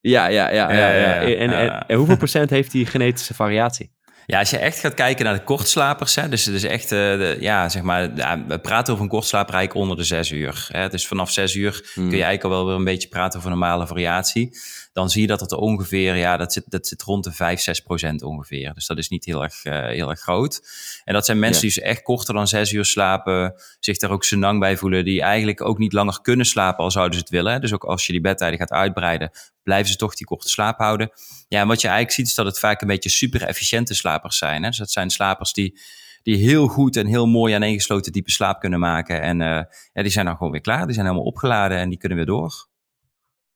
Ja, 0.00 0.26
ja, 0.26 0.50
ja. 0.52 0.72
ja, 0.72 0.92
Ja. 0.94 1.20
En, 1.20 1.84
en, 1.86 1.96
hoeveel 1.96 2.16
procent 2.16 2.50
heeft 2.50 2.70
die 2.70 2.86
genetische 2.86 3.34
variatie? 3.34 3.98
Ja, 4.26 4.38
als 4.38 4.50
je 4.50 4.58
echt 4.58 4.78
gaat 4.78 4.94
kijken 4.94 5.24
naar 5.24 5.34
de 5.34 5.44
kortslapers, 5.44 6.14
hè, 6.14 6.28
dus, 6.28 6.44
dus 6.44 6.62
echt, 6.62 6.84
uh, 6.84 6.88
de, 6.98 7.36
ja, 7.40 7.68
zeg 7.68 7.82
maar, 7.82 8.14
we 8.46 8.58
praten 8.58 8.92
over 8.92 9.04
een 9.04 9.10
kortslaper 9.10 9.54
eigenlijk 9.54 9.84
onder 9.84 9.96
de 9.96 10.04
zes 10.08 10.30
uur. 10.30 10.66
Hè. 10.68 10.88
Dus 10.88 11.06
vanaf 11.06 11.30
zes 11.30 11.54
uur 11.54 11.70
kun 11.72 11.82
je 11.84 12.00
hmm. 12.00 12.12
eigenlijk 12.12 12.44
al 12.44 12.50
wel 12.50 12.66
weer 12.66 12.74
een 12.74 12.84
beetje 12.84 13.08
praten 13.08 13.38
over 13.38 13.50
normale 13.50 13.86
variatie. 13.86 14.50
Dan 14.92 15.10
zie 15.10 15.20
je 15.20 15.26
dat 15.26 15.40
het 15.40 15.52
ongeveer, 15.52 16.16
ja, 16.16 16.36
dat 16.36 16.52
zit, 16.52 16.64
dat 16.66 16.86
zit 16.86 17.02
rond 17.02 17.24
de 17.24 17.32
5, 17.32 17.60
6 17.60 17.80
procent 17.80 18.22
ongeveer. 18.22 18.74
Dus 18.74 18.86
dat 18.86 18.98
is 18.98 19.08
niet 19.08 19.24
heel 19.24 19.42
erg, 19.42 19.64
uh, 19.64 19.86
heel 19.86 20.10
erg 20.10 20.20
groot. 20.20 20.62
En 21.04 21.14
dat 21.14 21.24
zijn 21.24 21.38
mensen 21.38 21.62
die 21.62 21.74
dus 21.74 21.82
echt 21.82 22.02
korter 22.02 22.34
dan 22.34 22.48
zes 22.48 22.72
uur 22.72 22.84
slapen, 22.84 23.54
zich 23.80 23.98
daar 23.98 24.10
ook 24.10 24.24
senang 24.24 24.60
bij 24.60 24.76
voelen, 24.76 25.04
die 25.04 25.22
eigenlijk 25.22 25.60
ook 25.60 25.78
niet 25.78 25.92
langer 25.92 26.20
kunnen 26.22 26.46
slapen 26.46 26.84
al 26.84 26.90
zouden 26.90 27.14
ze 27.14 27.20
het 27.20 27.30
willen. 27.30 27.60
Dus 27.60 27.72
ook 27.72 27.84
als 27.84 28.06
je 28.06 28.12
die 28.12 28.20
bedtijden 28.20 28.58
gaat 28.58 28.70
uitbreiden, 28.72 29.30
blijven 29.62 29.90
ze 29.90 29.96
toch 29.96 30.14
die 30.14 30.26
korte 30.26 30.48
slaap 30.48 30.78
houden. 30.78 31.10
Ja, 31.48 31.60
en 31.60 31.66
wat 31.66 31.80
je 31.80 31.88
eigenlijk 31.88 32.16
ziet 32.16 32.26
is 32.26 32.34
dat 32.34 32.46
het 32.46 32.58
vaak 32.58 32.80
een 32.80 32.88
beetje 32.88 33.10
super 33.10 33.42
efficiënte 33.42 33.94
slapers 33.94 34.38
zijn. 34.38 34.62
Hè? 34.62 34.68
Dus 34.68 34.78
dat 34.78 34.90
zijn 34.90 35.10
slapers 35.10 35.52
die, 35.52 35.80
die 36.22 36.36
heel 36.36 36.66
goed 36.66 36.96
en 36.96 37.06
heel 37.06 37.26
mooi 37.26 37.54
aan 37.54 37.62
gesloten 37.62 38.12
diepe 38.12 38.30
slaap 38.30 38.60
kunnen 38.60 38.80
maken. 38.80 39.22
En 39.22 39.40
uh, 39.40 39.46
ja, 39.92 40.02
die 40.02 40.10
zijn 40.10 40.26
dan 40.26 40.36
gewoon 40.36 40.52
weer 40.52 40.60
klaar. 40.60 40.84
Die 40.84 40.94
zijn 40.94 41.06
helemaal 41.06 41.26
opgeladen 41.26 41.78
en 41.78 41.88
die 41.88 41.98
kunnen 41.98 42.18
weer 42.18 42.26
door. 42.26 42.68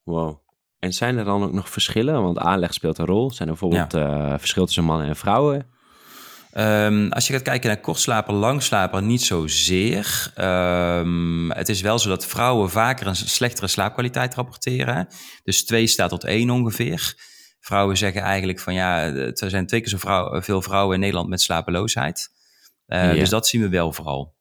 Wow. 0.03 0.44
En 0.85 0.93
zijn 0.93 1.19
er 1.19 1.25
dan 1.25 1.43
ook 1.43 1.53
nog 1.53 1.69
verschillen? 1.69 2.23
Want 2.23 2.39
aanleg 2.39 2.73
speelt 2.73 2.99
een 2.99 3.07
rol. 3.07 3.31
Zijn 3.31 3.49
er 3.49 3.57
bijvoorbeeld 3.59 3.93
ja. 3.93 4.33
uh, 4.33 4.39
verschil 4.39 4.65
tussen 4.65 4.85
mannen 4.85 5.07
en 5.07 5.17
vrouwen? 5.17 5.67
Um, 6.57 7.13
als 7.13 7.27
je 7.27 7.33
gaat 7.33 7.43
kijken 7.43 7.69
naar 7.69 7.81
kortslaper, 7.81 8.35
langslaper, 8.35 9.03
niet 9.03 9.23
zozeer. 9.23 10.33
Um, 10.41 11.51
het 11.51 11.69
is 11.69 11.81
wel 11.81 11.99
zo 11.99 12.09
dat 12.09 12.27
vrouwen 12.27 12.71
vaker 12.71 13.07
een 13.07 13.17
slechtere 13.17 13.67
slaapkwaliteit 13.67 14.35
rapporteren. 14.35 15.09
Dus 15.45 15.65
2 15.65 15.87
staat 15.87 16.11
tot 16.11 16.25
1 16.25 16.51
ongeveer. 16.51 17.15
Vrouwen 17.61 17.97
zeggen 17.97 18.23
eigenlijk 18.23 18.61
van 18.61 18.75
ja, 18.75 19.03
er 19.15 19.51
zijn 19.51 19.67
twee 19.67 19.81
keer 19.81 19.91
zo 19.91 19.99
vrouw, 19.99 20.43
veel 20.43 20.63
vrouwen 20.63 20.95
in 20.95 21.01
Nederland 21.01 21.29
met 21.29 21.41
slapeloosheid. 21.41 22.31
Uh, 22.87 23.11
Dus 23.11 23.29
dat 23.29 23.47
zien 23.47 23.61
we 23.61 23.69
wel 23.69 23.93
vooral. 23.93 24.35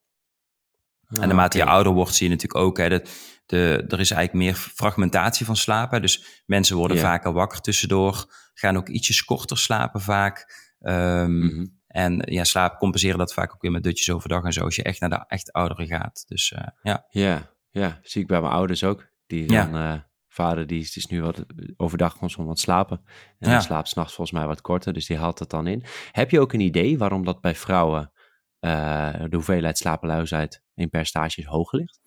en 1.10 1.22
ah, 1.22 1.26
naarmate 1.26 1.58
okay. 1.58 1.68
je 1.68 1.74
ouder 1.74 1.94
wordt, 1.94 2.16
zie 2.16 2.28
je 2.28 2.34
natuurlijk 2.34 2.64
ook 2.64 2.78
hè, 2.78 2.90
dat 2.90 3.10
de, 3.46 3.86
er 3.88 4.00
is 4.00 4.12
eigenlijk 4.12 4.34
meer 4.34 4.56
fragmentatie 4.56 5.46
van 5.46 5.56
slapen. 5.56 6.02
Dus 6.02 6.44
mensen 6.46 6.78
worden 6.78 6.98
vaker 6.98 7.34
wakker 7.34 7.62
tussendoor, 7.62 8.26
gaan 8.54 8.78
ook 8.78 8.90
ietsjes 8.90 9.24
korter 9.24 9.58
slapen 9.58 10.02
vaak. 10.02 10.62
Um, 10.80 11.36
mm 11.36 11.50
-hmm. 11.50 11.82
En 11.88 12.22
ja, 12.26 12.44
slaap 12.44 12.78
compenseren 12.78 13.18
dat 13.18 13.34
vaak 13.34 13.54
ook 13.54 13.62
weer 13.62 13.72
met 13.72 13.84
dutjes 13.84 14.10
overdag 14.10 14.44
en 14.44 14.54
zo, 14.54 14.64
als 14.64 14.76
je 14.76 14.84
echt 14.84 15.00
naar 15.00 15.10
de 15.10 15.24
echt 15.28 15.52
ouderen 15.52 15.88
gaat. 15.88 16.24
Dus 16.28 16.52
uh, 16.52 16.68
ja. 16.82 17.06
Ja, 17.10 17.54
ja, 17.70 18.00
zie 18.02 18.22
ik 18.22 18.28
bij 18.28 18.42
mijn 18.42 18.54
ouders 18.54 18.84
ook. 18.84 19.12
Die 19.28 19.48
dan, 19.48 19.72
ja. 19.72 19.94
uh, 19.94 20.00
vader 20.28 20.68
die 20.68 20.82
is, 20.82 20.98
is 20.98 21.06
nu 21.06 21.22
wat 21.22 21.46
overdag 21.78 22.14
gewoon 22.14 22.30
soms 22.30 22.48
wat 22.48 22.60
slapen. 22.60 23.02
En 23.40 23.50
ja. 23.50 23.60
slaapt 23.60 23.88
s'nachts 23.88 24.14
volgens 24.14 24.38
mij 24.38 24.48
wat 24.48 24.62
korter, 24.62 24.94
dus 24.94 25.06
die 25.06 25.18
haalt 25.18 25.40
het 25.40 25.50
dan 25.50 25.68
in. 25.68 25.84
Heb 26.12 26.32
je 26.32 26.40
ook 26.40 26.54
een 26.54 26.60
idee 26.60 26.98
waarom 26.98 27.26
dat 27.26 27.42
bij 27.42 27.56
vrouwen 27.56 28.12
uh, 28.60 29.14
de 29.14 29.36
hoeveelheid 29.36 29.78
slapeloosheid 29.78 30.64
in 30.74 30.90
percentages 30.90 31.46
hoger 31.46 31.80
ligt? 31.80 32.00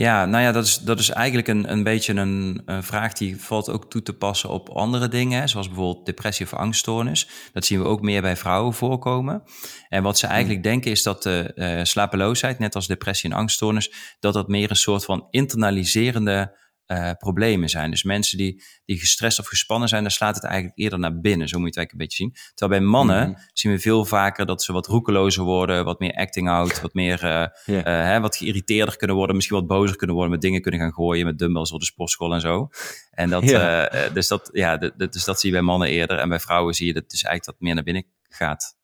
Ja, 0.00 0.26
nou 0.26 0.42
ja, 0.42 0.52
dat 0.52 0.64
is, 0.64 0.78
dat 0.78 0.98
is 0.98 1.08
eigenlijk 1.08 1.48
een, 1.48 1.72
een 1.72 1.82
beetje 1.82 2.14
een, 2.14 2.62
een 2.64 2.82
vraag 2.82 3.12
die 3.12 3.42
valt 3.42 3.70
ook 3.70 3.90
toe 3.90 4.02
te 4.02 4.12
passen 4.12 4.48
op 4.48 4.68
andere 4.68 5.08
dingen, 5.08 5.48
zoals 5.48 5.66
bijvoorbeeld 5.66 6.06
depressie 6.06 6.46
of 6.46 6.54
angststoornis. 6.54 7.28
Dat 7.52 7.64
zien 7.64 7.78
we 7.78 7.84
ook 7.84 8.00
meer 8.00 8.22
bij 8.22 8.36
vrouwen 8.36 8.74
voorkomen. 8.74 9.42
En 9.88 10.02
wat 10.02 10.18
ze 10.18 10.24
hmm. 10.24 10.34
eigenlijk 10.34 10.64
denken 10.64 10.90
is 10.90 11.02
dat 11.02 11.22
de 11.22 11.52
uh, 11.54 11.84
slapeloosheid, 11.84 12.58
net 12.58 12.74
als 12.74 12.86
depressie 12.86 13.30
en 13.30 13.36
angststoornis, 13.36 13.92
dat 14.20 14.34
dat 14.34 14.48
meer 14.48 14.70
een 14.70 14.76
soort 14.76 15.04
van 15.04 15.26
internaliserende 15.30 16.56
uh, 16.88 17.10
problemen 17.18 17.68
zijn. 17.68 17.90
Dus 17.90 18.02
mensen 18.02 18.38
die, 18.38 18.62
die 18.84 18.98
gestrest 18.98 19.38
of 19.38 19.46
gespannen 19.46 19.88
zijn, 19.88 20.02
dan 20.02 20.10
slaat 20.10 20.34
het 20.34 20.44
eigenlijk 20.44 20.78
eerder 20.78 20.98
naar 20.98 21.20
binnen. 21.20 21.48
Zo 21.48 21.58
moet 21.58 21.74
je 21.74 21.80
het 21.80 21.90
eigenlijk 21.90 21.92
een 21.92 22.26
beetje 22.26 22.42
zien. 22.44 22.54
Terwijl 22.54 22.80
bij 22.80 22.90
mannen 22.90 23.28
mm. 23.28 23.36
zien 23.52 23.72
we 23.72 23.78
veel 23.78 24.04
vaker 24.04 24.46
dat 24.46 24.62
ze 24.62 24.72
wat 24.72 24.86
roekelozer 24.86 25.44
worden, 25.44 25.84
wat 25.84 25.98
meer 25.98 26.14
acting 26.14 26.48
out, 26.48 26.80
wat 26.80 26.94
meer 26.94 27.24
uh, 27.24 27.46
yeah. 27.64 27.66
uh, 27.66 27.82
hè, 27.84 28.20
wat 28.20 28.36
geïrriteerder 28.36 28.96
kunnen 28.96 29.16
worden, 29.16 29.36
misschien 29.36 29.56
wat 29.56 29.66
bozer 29.66 29.96
kunnen 29.96 30.16
worden, 30.16 30.34
met 30.34 30.42
dingen 30.42 30.62
kunnen 30.62 30.80
gaan 30.80 30.92
gooien, 30.92 31.26
met 31.26 31.38
dumbbells 31.38 31.72
op 31.72 31.80
de 31.80 31.86
sportschool 31.86 32.34
en 32.34 32.40
zo. 32.40 32.68
En 33.10 33.30
dat, 33.30 33.42
yeah. 33.42 34.14
dus, 34.14 34.28
dat, 34.28 34.48
ja, 34.52 34.76
dus 34.76 35.24
dat 35.24 35.40
zie 35.40 35.50
je 35.50 35.56
bij 35.56 35.64
mannen 35.64 35.88
eerder. 35.88 36.18
En 36.18 36.28
bij 36.28 36.40
vrouwen 36.40 36.74
zie 36.74 36.86
je 36.86 36.92
dat 36.92 37.10
dus 37.10 37.22
eigenlijk 37.22 37.44
dat 37.44 37.66
meer 37.66 37.74
naar 37.74 37.84
binnen 37.84 38.06
gaat. 38.28 38.76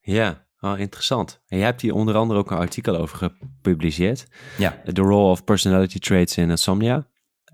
Ja, 0.00 0.46
Oh, 0.60 0.78
interessant. 0.78 1.40
En 1.48 1.56
jij 1.56 1.66
hebt 1.66 1.80
hier 1.80 1.94
onder 1.94 2.14
andere 2.14 2.38
ook 2.38 2.50
een 2.50 2.56
artikel 2.56 2.96
over 2.96 3.16
gepubliceerd. 3.16 4.26
Ja. 4.58 4.82
The 4.92 5.00
Role 5.00 5.30
of 5.30 5.44
Personality 5.44 5.98
Traits 5.98 6.36
in 6.36 6.50
Insomnia. 6.50 7.06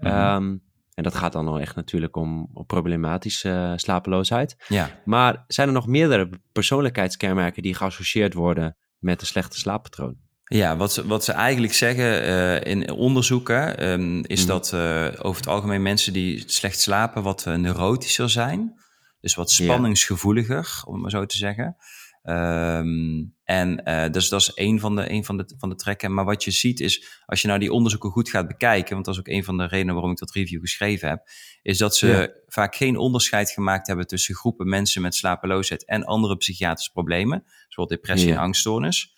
Mm 0.03 0.11
um, 0.11 0.63
en 0.95 1.03
dat 1.03 1.15
gaat 1.15 1.33
dan 1.33 1.49
al 1.49 1.61
echt 1.61 1.77
natuurlijk 1.77 2.17
om, 2.17 2.51
om 2.53 2.67
problematische 2.67 3.49
uh, 3.49 3.73
slapeloosheid. 3.77 4.57
Ja. 4.69 5.01
Maar 5.05 5.45
zijn 5.47 5.69
er 5.69 5.75
nog 5.75 5.87
meerdere 5.87 6.31
persoonlijkheidskenmerken 6.53 7.63
die 7.63 7.75
geassocieerd 7.75 8.35
worden 8.35 8.77
met 8.99 9.21
een 9.21 9.27
slechte 9.27 9.59
slaappatroon? 9.59 10.17
Ja, 10.45 10.77
wat 10.77 10.93
ze, 10.93 11.07
wat 11.07 11.25
ze 11.25 11.33
eigenlijk 11.33 11.73
zeggen 11.73 12.29
uh, 12.29 12.61
in 12.61 12.91
onderzoeken 12.91 13.89
um, 13.91 14.25
is 14.25 14.41
mm. 14.41 14.47
dat 14.47 14.73
uh, 14.75 15.07
over 15.19 15.37
het 15.41 15.47
algemeen 15.47 15.83
mensen 15.83 16.13
die 16.13 16.43
slecht 16.47 16.81
slapen 16.81 17.23
wat 17.23 17.45
neurotischer 17.45 18.31
zijn. 18.31 18.81
Dus 19.21 19.35
wat 19.35 19.51
spanningsgevoeliger, 19.51 20.83
om 20.85 20.93
het 20.93 21.03
maar 21.03 21.11
zo 21.11 21.27
te 21.27 21.37
zeggen. 21.37 21.77
Um, 22.25 23.35
en 23.45 23.81
uh, 23.85 24.11
dus 24.11 24.29
dat 24.29 24.41
is 24.41 24.51
een 24.55 24.81
van 24.81 24.97
de, 24.97 25.11
een 25.11 25.25
van, 25.25 25.37
de, 25.37 25.55
van 25.59 25.69
de 25.69 25.75
trekken. 25.75 26.15
Maar 26.15 26.25
wat 26.25 26.45
je 26.45 26.51
ziet 26.51 26.81
is, 26.81 27.21
als 27.27 27.43
je 27.43 27.49
nou 27.49 27.61
die 27.61 27.73
onderzoeken 27.73 28.11
goed 28.11 28.31
gaat 28.31 28.47
bekijken, 28.47 28.93
want 28.93 29.05
dat 29.05 29.15
is 29.15 29.21
ook 29.21 29.29
een 29.29 29.45
van 29.45 29.57
de 29.57 29.67
redenen 29.67 29.95
waarom 29.95 30.11
ik 30.11 30.19
dat 30.19 30.33
review 30.33 30.61
geschreven 30.61 31.09
heb, 31.09 31.29
is 31.63 31.79
dat 31.79 31.97
ze 31.97 32.07
ja. 32.07 32.29
vaak 32.47 32.75
geen 32.75 32.97
onderscheid 32.97 33.51
gemaakt 33.51 33.87
hebben 33.87 34.07
tussen 34.07 34.35
groepen 34.35 34.69
mensen 34.69 35.03
met 35.03 35.15
slapeloosheid 35.15 35.85
en 35.85 36.05
andere 36.05 36.37
psychiatrische 36.37 36.93
problemen, 36.93 37.45
zoals 37.69 37.89
depressie 37.89 38.29
ja. 38.29 38.35
en 38.35 38.41
angststoornis. 38.41 39.15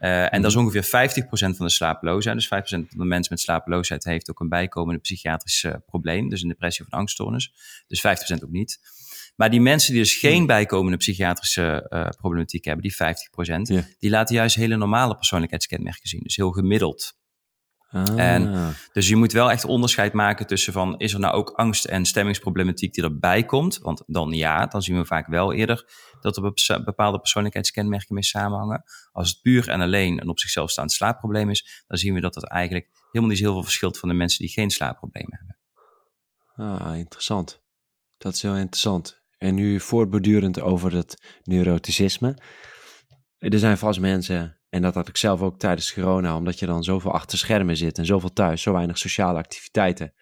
Uh, 0.00 0.34
en 0.34 0.42
dat 0.42 0.50
is 0.50 0.56
mhm. 0.56 0.66
ongeveer 0.66 1.10
50% 1.22 1.56
van 1.56 1.66
de 1.66 1.72
slapeloosheid. 1.72 2.36
Dus 2.36 2.46
5% 2.46 2.48
van 2.48 2.86
de 2.88 3.04
mensen 3.04 3.32
met 3.32 3.40
slapeloosheid 3.40 4.04
heeft 4.04 4.30
ook 4.30 4.40
een 4.40 4.48
bijkomende 4.48 5.00
psychiatrisch 5.00 5.66
probleem. 5.86 6.28
Dus 6.28 6.42
een 6.42 6.48
depressie 6.48 6.84
of 6.84 6.92
een 6.92 6.98
angststoornis. 6.98 7.52
Dus 7.86 8.06
50% 8.06 8.44
ook 8.44 8.50
niet. 8.50 8.80
Maar 9.34 9.50
die 9.50 9.60
mensen 9.60 9.92
die 9.92 10.02
dus 10.02 10.14
geen 10.14 10.46
bijkomende 10.46 10.96
psychiatrische 10.96 11.86
uh, 11.88 12.08
problematiek 12.08 12.64
hebben, 12.64 12.82
die 12.82 12.94
50%, 12.94 12.96
ja. 13.62 13.84
die 13.98 14.10
laten 14.10 14.34
juist 14.34 14.56
hele 14.56 14.76
normale 14.76 15.16
persoonlijkheidskenmerken 15.16 16.08
zien. 16.08 16.20
Dus 16.22 16.36
heel 16.36 16.50
gemiddeld. 16.50 17.20
Ah. 17.92 18.18
En, 18.18 18.74
dus 18.92 19.08
je 19.08 19.16
moet 19.16 19.32
wel 19.32 19.50
echt 19.50 19.64
onderscheid 19.64 20.12
maken 20.12 20.46
tussen 20.46 20.72
van, 20.72 20.98
is 20.98 21.12
er 21.12 21.20
nou 21.20 21.34
ook 21.34 21.50
angst 21.50 21.84
en 21.84 22.04
stemmingsproblematiek 22.04 22.94
die 22.94 23.04
erbij 23.04 23.44
komt? 23.44 23.78
Want 23.78 24.02
dan 24.06 24.30
ja, 24.30 24.66
dan 24.66 24.82
zien 24.82 24.96
we 24.96 25.04
vaak 25.04 25.26
wel 25.26 25.52
eerder 25.52 25.88
dat 26.20 26.36
er 26.36 26.82
bepaalde 26.84 27.18
persoonlijkheidskenmerken 27.18 28.14
mee 28.14 28.24
samenhangen. 28.24 28.82
Als 29.12 29.30
het 29.30 29.40
puur 29.42 29.68
en 29.68 29.80
alleen 29.80 30.20
een 30.20 30.28
op 30.28 30.38
zichzelf 30.38 30.70
staand 30.70 30.92
slaapprobleem 30.92 31.50
is, 31.50 31.84
dan 31.86 31.98
zien 31.98 32.14
we 32.14 32.20
dat 32.20 32.34
dat 32.34 32.44
eigenlijk 32.44 32.88
helemaal 33.10 33.34
niet 33.34 33.44
heel 33.44 33.52
veel 33.52 33.62
verschilt 33.62 33.98
van 33.98 34.08
de 34.08 34.14
mensen 34.14 34.38
die 34.38 34.52
geen 34.52 34.70
slaapproblemen 34.70 35.36
hebben. 35.36 35.58
Ah, 36.54 36.96
interessant. 36.96 37.62
Dat 38.18 38.34
is 38.34 38.42
heel 38.42 38.56
interessant. 38.56 39.21
En 39.42 39.54
nu 39.54 39.80
voortbordurend 39.80 40.60
over 40.60 40.94
het 40.94 41.38
neuroticisme. 41.42 42.38
Er 43.38 43.58
zijn 43.58 43.78
vast 43.78 44.00
mensen, 44.00 44.60
en 44.68 44.82
dat 44.82 44.94
had 44.94 45.08
ik 45.08 45.16
zelf 45.16 45.42
ook 45.42 45.58
tijdens 45.58 45.94
corona, 45.94 46.36
omdat 46.36 46.58
je 46.58 46.66
dan 46.66 46.84
zoveel 46.84 47.12
achter 47.12 47.38
schermen 47.38 47.76
zit 47.76 47.98
en 47.98 48.06
zoveel 48.06 48.32
thuis, 48.32 48.62
zo 48.62 48.72
weinig 48.72 48.98
sociale 48.98 49.38
activiteiten. 49.38 50.14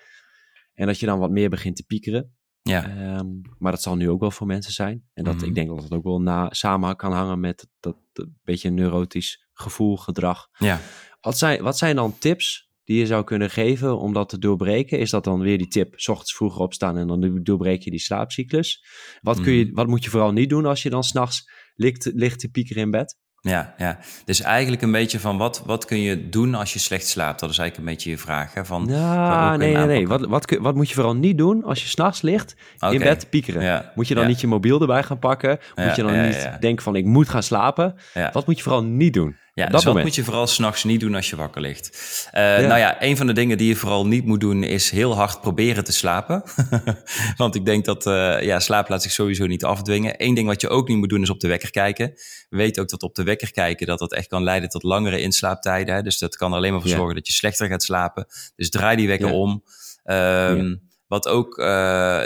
En 0.74 0.86
dat 0.86 1.00
je 1.00 1.06
dan 1.06 1.18
wat 1.18 1.30
meer 1.30 1.50
begint 1.50 1.76
te 1.76 1.82
piekeren. 1.82 2.34
Ja. 2.62 3.16
Um, 3.18 3.40
maar 3.58 3.72
dat 3.72 3.82
zal 3.82 3.96
nu 3.96 4.10
ook 4.10 4.20
wel 4.20 4.30
voor 4.30 4.46
mensen 4.46 4.72
zijn. 4.72 5.04
En 5.12 5.24
dat, 5.24 5.34
mm. 5.34 5.44
ik 5.44 5.54
denk 5.54 5.68
dat 5.68 5.82
het 5.82 5.92
ook 5.92 6.04
wel 6.04 6.20
na, 6.20 6.48
samen 6.50 6.96
kan 6.96 7.12
hangen 7.12 7.40
met 7.40 7.68
dat, 7.80 7.96
dat 8.12 8.28
beetje 8.42 8.70
neurotisch 8.70 9.48
gevoel, 9.52 9.96
gedrag. 9.96 10.48
Ja. 10.58 10.80
Wat 11.20 11.38
zijn, 11.38 11.62
wat 11.62 11.78
zijn 11.78 11.96
dan 11.96 12.18
tips 12.18 12.69
die 12.90 12.98
je 12.98 13.06
zou 13.06 13.24
kunnen 13.24 13.50
geven 13.50 13.98
om 13.98 14.12
dat 14.12 14.28
te 14.28 14.38
doorbreken? 14.38 14.98
Is 14.98 15.10
dat 15.10 15.24
dan 15.24 15.40
weer 15.40 15.58
die 15.58 15.68
tip, 15.68 15.92
s 15.96 16.08
ochtends 16.08 16.34
vroeger 16.34 16.60
opstaan 16.60 16.96
en 16.96 17.06
dan 17.06 17.40
doorbreek 17.42 17.82
je 17.82 17.90
die 17.90 18.00
slaapcyclus? 18.00 18.84
Wat, 19.20 19.40
kun 19.40 19.52
je, 19.52 19.64
mm. 19.64 19.74
wat 19.74 19.86
moet 19.86 20.04
je 20.04 20.10
vooral 20.10 20.32
niet 20.32 20.48
doen 20.50 20.66
als 20.66 20.82
je 20.82 20.90
dan 20.90 21.04
s'nachts 21.04 21.50
ligt, 21.74 22.10
ligt 22.14 22.40
te 22.40 22.50
piekeren 22.50 22.82
in 22.82 22.90
bed? 22.90 23.18
Ja, 23.40 23.74
ja, 23.76 23.98
dus 24.24 24.40
eigenlijk 24.40 24.82
een 24.82 24.92
beetje 24.92 25.20
van 25.20 25.38
wat, 25.38 25.62
wat 25.66 25.84
kun 25.84 26.00
je 26.00 26.28
doen 26.28 26.54
als 26.54 26.72
je 26.72 26.78
slecht 26.78 27.06
slaapt? 27.06 27.40
Dat 27.40 27.50
is 27.50 27.58
eigenlijk 27.58 27.88
een 27.88 27.94
beetje 27.94 28.10
je 28.10 28.18
vraag. 28.18 28.54
Hè? 28.54 28.64
Van, 28.64 28.86
ja, 28.88 29.56
nee, 29.56 29.74
nee, 29.74 29.86
nee. 29.86 30.08
Wat, 30.08 30.26
wat, 30.26 30.56
wat 30.60 30.74
moet 30.74 30.88
je 30.88 30.94
vooral 30.94 31.16
niet 31.16 31.38
doen 31.38 31.64
als 31.64 31.82
je 31.82 31.88
s'nachts 31.88 32.22
ligt 32.22 32.56
okay. 32.76 32.94
in 32.94 33.00
bed 33.00 33.30
piekeren? 33.30 33.62
Ja. 33.62 33.92
Moet 33.94 34.08
je 34.08 34.14
dan 34.14 34.22
ja. 34.22 34.28
niet 34.28 34.40
je 34.40 34.46
mobiel 34.46 34.80
erbij 34.80 35.02
gaan 35.02 35.18
pakken? 35.18 35.50
Moet 35.50 35.84
ja, 35.84 35.94
je 35.94 36.02
dan 36.02 36.22
niet 36.22 36.50
denken 36.60 36.84
van 36.84 36.96
ik 36.96 37.04
moet 37.04 37.28
gaan 37.28 37.42
slapen? 37.42 37.94
Wat 38.32 38.46
moet 38.46 38.56
je 38.56 38.62
vooral 38.62 38.84
niet 38.84 39.12
doen? 39.12 39.36
Ja, 39.60 39.66
dus 39.66 39.84
wat 39.84 40.02
moet 40.02 40.14
je 40.14 40.24
vooral 40.24 40.46
s'nachts 40.46 40.84
niet 40.84 41.00
doen 41.00 41.14
als 41.14 41.30
je 41.30 41.36
wakker 41.36 41.60
ligt? 41.60 41.90
Uh, 42.34 42.60
ja. 42.60 42.66
Nou 42.66 42.78
ja, 42.78 43.02
een 43.02 43.16
van 43.16 43.26
de 43.26 43.32
dingen 43.32 43.58
die 43.58 43.68
je 43.68 43.76
vooral 43.76 44.06
niet 44.06 44.24
moet 44.24 44.40
doen 44.40 44.62
is 44.62 44.90
heel 44.90 45.14
hard 45.14 45.40
proberen 45.40 45.84
te 45.84 45.92
slapen. 45.92 46.42
Want 47.36 47.54
ik 47.54 47.64
denk 47.64 47.84
dat 47.84 48.06
uh, 48.06 48.42
ja, 48.42 48.60
slaap 48.60 48.88
laat 48.88 49.02
zich 49.02 49.12
sowieso 49.12 49.46
niet 49.46 49.64
afdwingen. 49.64 50.14
Eén 50.16 50.34
ding 50.34 50.46
wat 50.46 50.60
je 50.60 50.68
ook 50.68 50.88
niet 50.88 50.96
moet 50.96 51.08
doen 51.08 51.22
is 51.22 51.30
op 51.30 51.40
de 51.40 51.48
wekker 51.48 51.70
kijken. 51.70 52.12
We 52.48 52.56
weten 52.56 52.82
ook 52.82 52.88
dat 52.88 53.02
op 53.02 53.14
de 53.14 53.22
wekker 53.22 53.52
kijken 53.52 53.86
dat 53.86 53.98
dat 53.98 54.12
echt 54.12 54.26
kan 54.26 54.42
leiden 54.42 54.68
tot 54.68 54.82
langere 54.82 55.20
inslaaptijden. 55.20 55.94
Hè? 55.94 56.02
Dus 56.02 56.18
dat 56.18 56.36
kan 56.36 56.50
er 56.50 56.56
alleen 56.56 56.72
maar 56.72 56.80
voor 56.80 56.90
zorgen 56.90 57.14
dat 57.14 57.26
je 57.26 57.32
slechter 57.32 57.68
gaat 57.68 57.82
slapen. 57.82 58.26
Dus 58.56 58.70
draai 58.70 58.96
die 58.96 59.08
wekker 59.08 59.30
om. 59.30 59.64
Um, 60.04 60.88
Wat 61.06 61.28
ook 61.28 61.62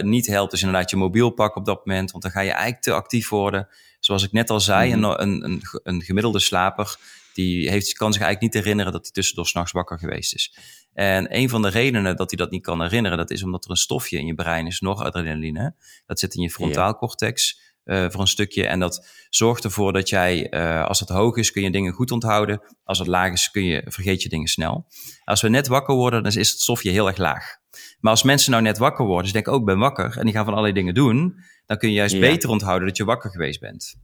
niet 0.03 0.27
helpt, 0.27 0.53
is 0.53 0.63
inderdaad 0.63 0.91
je 0.91 0.97
mobiel 0.97 1.31
pakken 1.31 1.61
op 1.61 1.67
dat 1.67 1.87
moment. 1.87 2.11
Want 2.11 2.23
dan 2.23 2.33
ga 2.33 2.41
je 2.41 2.51
eigenlijk 2.51 2.83
te 2.83 2.93
actief 2.93 3.29
worden. 3.29 3.69
Zoals 4.05 4.23
ik 4.23 4.33
net 4.33 4.51
al 4.51 4.61
zei, 4.61 4.97
mhm. 4.97 5.05
een, 5.05 5.45
een, 5.45 5.63
een, 5.83 6.03
gemiddelde 6.03 6.39
slaper 6.39 6.97
die 7.35 7.71
heeft, 7.71 7.93
kan 7.93 8.13
zich 8.13 8.23
eigenlijk 8.23 8.55
niet 8.55 8.63
herinneren 8.63 8.93
dat 8.93 9.03
hij 9.03 9.13
tussendoor 9.13 9.47
s'nachts 9.47 9.73
wakker 9.73 9.99
geweest 9.99 10.35
is. 10.35 10.57
En 10.93 11.37
een 11.37 11.49
van 11.49 11.63
de 11.63 11.69
redenen 11.69 12.17
dat 12.17 12.31
hij 12.31 12.39
dat 12.39 12.51
niet 12.51 12.63
kan 12.63 12.83
herinneren, 12.83 13.19
dat 13.19 13.31
is 13.31 13.43
omdat 13.43 13.65
er 13.65 13.71
een 13.71 13.77
stofje 13.77 14.19
in 14.19 14.27
je 14.27 14.35
brein 14.35 14.67
is, 14.67 14.81
nog 14.81 15.03
adrenaline. 15.03 15.75
Dat 16.07 16.19
zit 16.19 16.35
in 16.35 16.43
je 16.43 16.51
frontaalcortex 16.51 17.63
uh, 17.85 18.07
voor 18.11 18.21
een 18.21 18.27
stukje. 18.27 18.67
En 18.67 18.81
dat 18.81 19.09
zorgt 19.31 19.65
ervoor 19.65 19.93
dat 19.93 20.09
jij, 20.09 20.55
uh, 20.55 20.85
als 20.85 21.01
het 21.01 21.09
hoog 21.09 21.37
is, 21.37 21.51
kun 21.51 21.63
je 21.63 21.71
dingen 21.71 21.93
goed 21.93 22.11
onthouden. 22.11 22.61
Als 22.85 22.99
het 22.99 23.09
laag 23.09 23.33
is, 23.33 23.51
kun 23.51 23.65
je, 23.65 23.83
vergeet 23.87 24.23
je 24.23 24.29
dingen 24.29 24.49
snel. 24.49 24.87
Als 25.25 25.41
we 25.41 25.49
net 25.49 25.67
wakker 25.67 25.95
worden, 25.95 26.23
dan 26.23 26.33
is 26.33 26.51
het 26.51 26.61
stofje 26.61 26.91
heel 26.91 27.07
erg 27.07 27.17
laag. 27.17 27.57
Maar 28.01 28.13
als 28.13 28.23
mensen 28.23 28.51
nou 28.51 28.63
net 28.63 28.79
wakker 28.79 29.05
worden, 29.05 29.23
dus 29.23 29.33
denken, 29.33 29.53
ook 29.53 29.61
oh, 29.61 29.65
ben 29.65 29.79
wakker, 29.79 30.19
en 30.19 30.25
die 30.25 30.35
gaan 30.35 30.45
van 30.45 30.53
allerlei 30.53 30.75
dingen 30.75 30.95
doen, 30.95 31.35
dan 31.67 31.79
kun 31.79 31.89
je 31.89 31.95
juist 31.95 32.21
beter 32.21 32.49
onthouden 32.49 32.89
dat 32.89 32.97
je 32.97 33.05
wakker 33.05 33.31
geweest 33.31 33.61
bent. 33.61 33.95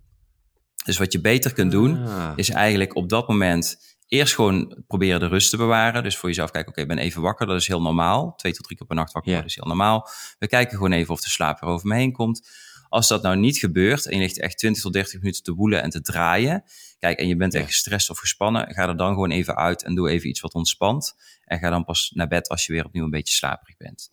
Dus 0.84 0.98
wat 0.98 1.12
je 1.12 1.20
beter 1.20 1.52
kunt 1.52 1.70
doen, 1.70 2.06
ah. 2.06 2.32
is 2.36 2.50
eigenlijk 2.50 2.96
op 2.96 3.08
dat 3.08 3.28
moment 3.28 3.76
eerst 4.10 4.34
gewoon 4.34 4.82
proberen 4.86 5.20
de 5.20 5.26
rust 5.26 5.50
te 5.50 5.56
bewaren. 5.56 6.02
Dus 6.02 6.16
voor 6.16 6.28
jezelf 6.28 6.50
kijken, 6.50 6.70
oké, 6.70 6.80
ik 6.80 6.88
ben 6.88 6.98
even 6.98 7.22
wakker, 7.22 7.46
dat 7.46 7.56
is 7.56 7.66
heel 7.66 7.82
normaal. 7.82 8.34
Twee 8.36 8.52
tot 8.52 8.64
drie 8.64 8.76
keer 8.76 8.86
per 8.86 8.96
nacht 8.96 9.12
wakker 9.12 9.32
worden 9.32 9.50
is 9.50 9.56
heel 9.56 9.66
normaal. 9.66 10.08
We 10.38 10.46
kijken 10.46 10.76
gewoon 10.76 10.92
even 10.92 11.14
of 11.14 11.20
de 11.20 11.28
slaap 11.28 11.62
er 11.62 11.68
over 11.68 11.88
me 11.88 11.94
heen 11.94 12.12
komt. 12.12 12.48
Als 12.88 13.08
dat 13.08 13.22
nou 13.22 13.36
niet 13.36 13.58
gebeurt 13.58 14.06
en 14.06 14.14
je 14.16 14.22
ligt 14.22 14.40
echt 14.40 14.58
20 14.58 14.82
tot 14.82 14.92
30 14.92 15.20
minuten 15.20 15.42
te 15.42 15.52
woelen 15.52 15.82
en 15.82 15.90
te 15.90 16.00
draaien, 16.00 16.64
kijk, 16.98 17.18
en 17.18 17.28
je 17.28 17.36
bent 17.36 17.54
echt 17.54 17.66
gestrest 17.66 18.10
of 18.10 18.18
gespannen, 18.18 18.74
ga 18.74 18.88
er 18.88 18.96
dan 18.96 19.12
gewoon 19.12 19.30
even 19.30 19.56
uit 19.56 19.82
en 19.82 19.94
doe 19.94 20.10
even 20.10 20.28
iets 20.28 20.40
wat 20.40 20.54
ontspant. 20.54 21.14
En 21.44 21.58
ga 21.58 21.70
dan 21.70 21.84
pas 21.84 22.10
naar 22.14 22.28
bed 22.28 22.48
als 22.48 22.66
je 22.66 22.72
weer 22.72 22.84
opnieuw 22.84 23.04
een 23.04 23.10
beetje 23.10 23.34
slaperig 23.34 23.76
bent. 23.76 24.10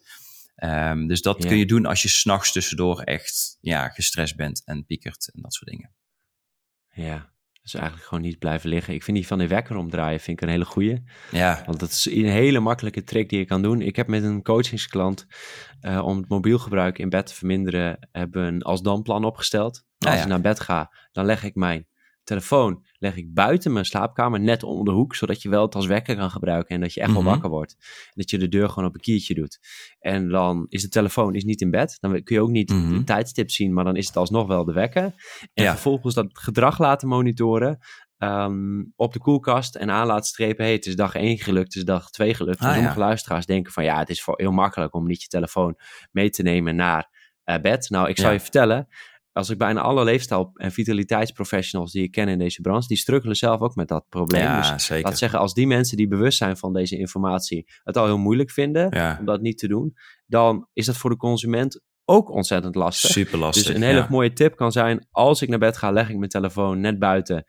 Um, 0.64 1.08
dus 1.08 1.22
dat 1.22 1.46
kun 1.46 1.58
je 1.58 1.66
doen 1.66 1.86
als 1.86 2.02
je 2.02 2.08
s'nachts 2.08 2.52
tussendoor 2.52 3.02
echt 3.02 3.58
ja, 3.62 3.90
gestrest 3.90 4.36
bent 4.36 4.62
en 4.66 4.86
piekert 4.86 5.30
en 5.34 5.42
dat 5.42 5.54
soort 5.54 5.70
dingen. 5.70 5.92
Ja, 6.98 7.30
dus 7.62 7.74
eigenlijk 7.74 8.08
gewoon 8.08 8.24
niet 8.24 8.40
blijven 8.40 8.70
liggen. 8.70 8.94
Ik 8.94 9.04
vind 9.04 9.18
die 9.18 9.28
van 9.28 9.38
de 9.38 9.48
wekker 9.48 9.76
omdraaien 9.76 10.20
vind 10.20 10.42
ik 10.42 10.48
een 10.48 10.54
hele 10.54 10.66
goeie. 10.66 11.04
Ja. 11.32 11.64
Want 11.66 11.80
dat 11.80 11.90
is 11.90 12.06
een 12.06 12.26
hele 12.26 12.60
makkelijke 12.60 13.04
trick 13.04 13.30
die 13.30 13.40
je 13.40 13.46
kan 13.46 13.62
doen. 13.62 13.82
Ik 13.82 13.96
heb 13.96 14.08
met 14.08 14.24
een 14.24 14.44
coachingsklant 14.44 15.28
uh, 15.82 16.06
om 16.06 16.18
het 16.18 16.30
mobielgebruik 16.30 16.98
in 16.98 17.10
bed 17.10 17.26
te 17.26 17.34
verminderen, 17.34 18.08
hebben 18.12 18.44
een 18.44 18.62
als 18.62 18.82
dan 18.82 19.02
plan 19.02 19.26
opgesteld. 19.26 19.86
Ah, 19.98 20.12
als 20.12 20.22
ik 20.22 20.28
naar 20.28 20.42
bed 20.42 20.60
ga, 20.60 20.94
dan 21.12 21.26
leg 21.26 21.44
ik 21.44 21.56
mijn 21.56 21.88
telefoon 22.28 22.86
leg 23.00 23.16
ik 23.16 23.34
buiten 23.34 23.74
mijn 23.74 23.86
slaapkamer, 23.86 24.40
net 24.40 24.64
onder 24.64 24.86
de 24.86 24.92
hoek, 24.92 25.16
zodat 25.16 25.42
je 25.42 25.50
wel 25.50 25.62
het 25.62 25.76
als 25.76 25.86
wekker 25.86 26.16
kan 26.16 26.32
gebruiken 26.32 26.76
en 26.76 26.82
dat 26.82 26.94
je 26.94 27.02
echt 27.02 27.12
wel 27.12 27.22
mhm. 27.22 27.30
wakker 27.30 27.50
wordt. 27.50 27.76
En 27.80 28.14
dat 28.14 28.30
je 28.30 28.38
de 28.38 28.48
deur 28.48 28.70
gewoon 28.70 28.90
op 28.90 28.94
een 28.94 29.02
kiertje 29.02 29.34
doet. 29.34 29.60
En 30.00 30.30
dan 30.30 30.66
is 30.70 30.82
de 30.82 30.90
telefoon 30.90 31.36
is 31.36 31.44
niet 31.44 31.62
in 31.62 31.72
bed, 31.72 31.98
dan 32.00 32.24
kun 32.24 32.36
je 32.36 32.42
ook 32.42 32.50
niet 32.50 32.70
mm 32.70 32.98
de 32.98 33.04
tijdstip 33.04 33.50
zien, 33.50 33.74
maar 33.74 33.84
dan 33.84 33.96
is 33.96 34.08
het 34.08 34.18
alsnog 34.18 34.48
wel 34.48 34.66
de 34.66 34.74
wekker. 34.74 35.14
En 35.54 35.66
vervolgens 35.66 36.14
dat 36.16 36.28
gedrag 36.32 36.80
laten 36.80 37.08
monitoren. 37.08 37.80
Ehm, 38.18 38.84
op 38.96 39.14
de 39.14 39.20
koelkast 39.20 39.76
en 39.76 39.92
aan 39.92 40.08
laten 40.08 40.26
strepen. 40.26 40.66
Hey, 40.66 40.74
het 40.74 40.86
is 40.86 40.96
dag 40.96 41.16
1 41.16 41.38
gelukt, 41.38 41.66
het 41.66 41.76
is 41.76 41.86
dag 41.86 42.10
2 42.10 42.34
gelukt. 42.34 42.60
Ah, 42.60 42.74
sommige 42.74 43.00
luisteraars 43.00 43.46
denken 43.46 43.72
van 43.72 43.84
ja, 43.84 44.00
het 44.00 44.10
is 44.10 44.24
voor 44.24 44.34
heel 44.38 44.52
makkelijk 44.52 44.94
om 44.94 45.08
niet 45.08 45.22
je 45.22 45.28
telefoon 45.28 45.76
mee 46.12 46.30
te 46.30 46.44
nemen 46.44 46.76
naar 46.76 47.10
uh, 47.46 47.58
bed. 47.58 47.90
Nou, 47.90 48.10
ik 48.10 48.18
zal 48.18 48.32
je 48.32 48.40
vertellen, 48.40 48.88
als 49.38 49.50
ik 49.50 49.58
bijna 49.58 49.82
alle 49.82 50.04
leefstijl- 50.04 50.52
en 50.54 50.72
vitaliteitsprofessionals 50.72 51.92
die 51.92 52.04
ik 52.04 52.12
ken 52.12 52.28
in 52.28 52.38
deze 52.38 52.62
branche, 52.62 52.88
die 52.88 52.98
struggelen 52.98 53.36
zelf 53.36 53.62
ook 53.62 53.76
met 53.76 53.88
dat 53.88 54.06
probleem. 54.10 54.42
Ja, 54.42 54.74
dus 54.74 54.86
zeker. 54.86 55.06
laat 55.06 55.18
zeggen, 55.18 55.40
als 55.40 55.54
die 55.54 55.68
mensen 55.68 55.98
die 55.98 56.08
bewust 56.08 56.38
zijn 56.38 56.58
van 56.58 56.74
deze 56.74 56.98
informatie 56.98 57.68
het 57.84 57.98
al 57.98 58.06
heel 58.06 58.18
moeilijk 58.18 58.52
vinden 58.52 59.18
om 59.20 59.26
dat 59.26 59.42
niet 59.42 59.58
te 59.58 59.68
doen, 59.68 59.94
dan 60.26 60.68
is 60.74 60.86
dat 60.86 60.98
voor 60.98 61.10
de 61.10 61.18
consument 61.18 61.82
ook 62.06 62.30
ontzettend 62.30 62.76
lastig. 62.76 63.10
Super 63.10 63.38
lastig. 63.38 63.66
Dus 63.66 63.76
een 63.76 63.82
hele 63.82 64.08
mooie 64.10 64.34
tip 64.34 64.56
kan 64.56 64.72
zijn: 64.72 65.08
als 65.12 65.42
ik 65.42 65.50
naar 65.50 65.60
bed 65.60 65.78
ga, 65.78 65.92
leg 65.92 66.10
ik 66.10 66.18
mijn 66.18 66.30
telefoon 66.30 66.80
net 66.80 67.00
buiten 67.00 67.46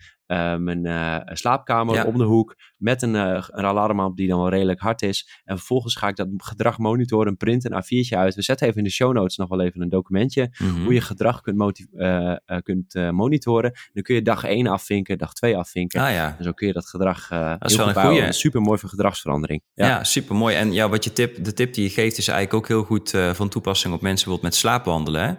mijn 0.59 0.87
uh, 0.87 1.17
slaapkamer 1.25 2.07
om 2.07 2.19
de 2.19 2.25
hoek 2.25 2.57
met 2.77 3.03
een, 3.03 3.15
uh, 3.15 3.45
een 3.49 3.65
alarm 3.65 4.15
die 4.15 4.29
dan 4.29 4.39
wel 4.39 4.49
redelijk 4.49 4.81
hard 4.81 5.03
is. 5.03 5.43
En 5.45 5.57
vervolgens 5.57 5.97
ga 5.97 6.09
ik 6.09 6.17
dat 6.17 6.29
gedrag 6.37 6.79
monitoren, 6.79 7.37
print 7.37 7.65
een 7.65 7.83
A4'tje 7.83 8.17
uit. 8.17 8.35
We 8.35 8.43
zetten 8.43 8.67
even 8.67 8.79
in 8.79 8.85
de 8.85 8.91
show 8.91 9.13
notes 9.13 9.37
nog 9.37 9.49
wel 9.49 9.61
even 9.61 9.81
een 9.81 9.89
documentje 9.89 10.55
mm-hmm. 10.59 10.85
hoe 10.85 10.95
je 10.95 11.01
gedrag 11.01 11.41
kunt, 11.41 11.87
kunt 12.63 12.95
monitoren. 13.13 13.73
Dan 13.93 14.03
kun 14.03 14.15
je 14.15 14.23
dag 14.23 14.45
1 14.45 14.67
afvinken, 14.67 15.19
dag 15.19 15.33
2 15.33 15.57
afvinken. 15.57 16.01
Ah, 16.01 16.11
ja. 16.11 16.35
En 16.39 16.45
zo 16.45 16.53
kun 16.53 16.67
je 16.67 16.73
dat 16.73 16.87
gedrag 16.87 17.29
dat 17.29 17.71
is 17.71 17.77
wel 17.77 17.89
een 17.89 17.95
goede. 17.95 18.33
Super 18.33 18.61
mooi 18.61 18.79
voor 18.79 18.89
gedragsverandering. 18.89 19.63
Ja, 19.75 19.87
ja 19.87 20.05
super 20.05 20.37
mooi. 20.37 20.57
En 20.57 20.73
ja, 20.73 20.89
wat 20.89 21.05
je 21.05 21.13
tip, 21.13 21.45
de 21.45 21.53
tip 21.53 21.75
die 21.75 21.85
je 21.85 21.91
geeft 21.91 22.19
is 22.19 22.29
eigenlijk 22.29 22.59
ook 22.59 22.69
heel 22.69 22.85
goed 22.85 23.11
van 23.33 23.49
toepassing 23.49 23.95
op 23.95 24.01
mensen 24.01 24.25
bijvoorbeeld 24.25 24.53
met 24.53 24.61
slaapwandelen. 24.61 25.27
Hè? 25.27 25.35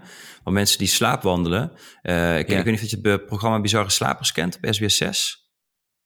Mensen 0.51 0.77
die 0.77 0.87
slaapwandelen. 0.87 1.71
Uh, 2.03 2.39
ik, 2.39 2.49
ja. 2.49 2.57
ik, 2.57 2.63
weet 2.63 2.81
niet 2.81 2.93
of 2.93 3.01
je 3.01 3.09
het 3.09 3.25
programma 3.25 3.61
Bizarre 3.61 3.89
Slapers 3.89 4.31
kent 4.31 4.57
op 4.61 4.73
SBS 4.73 4.97
6. 4.97 5.49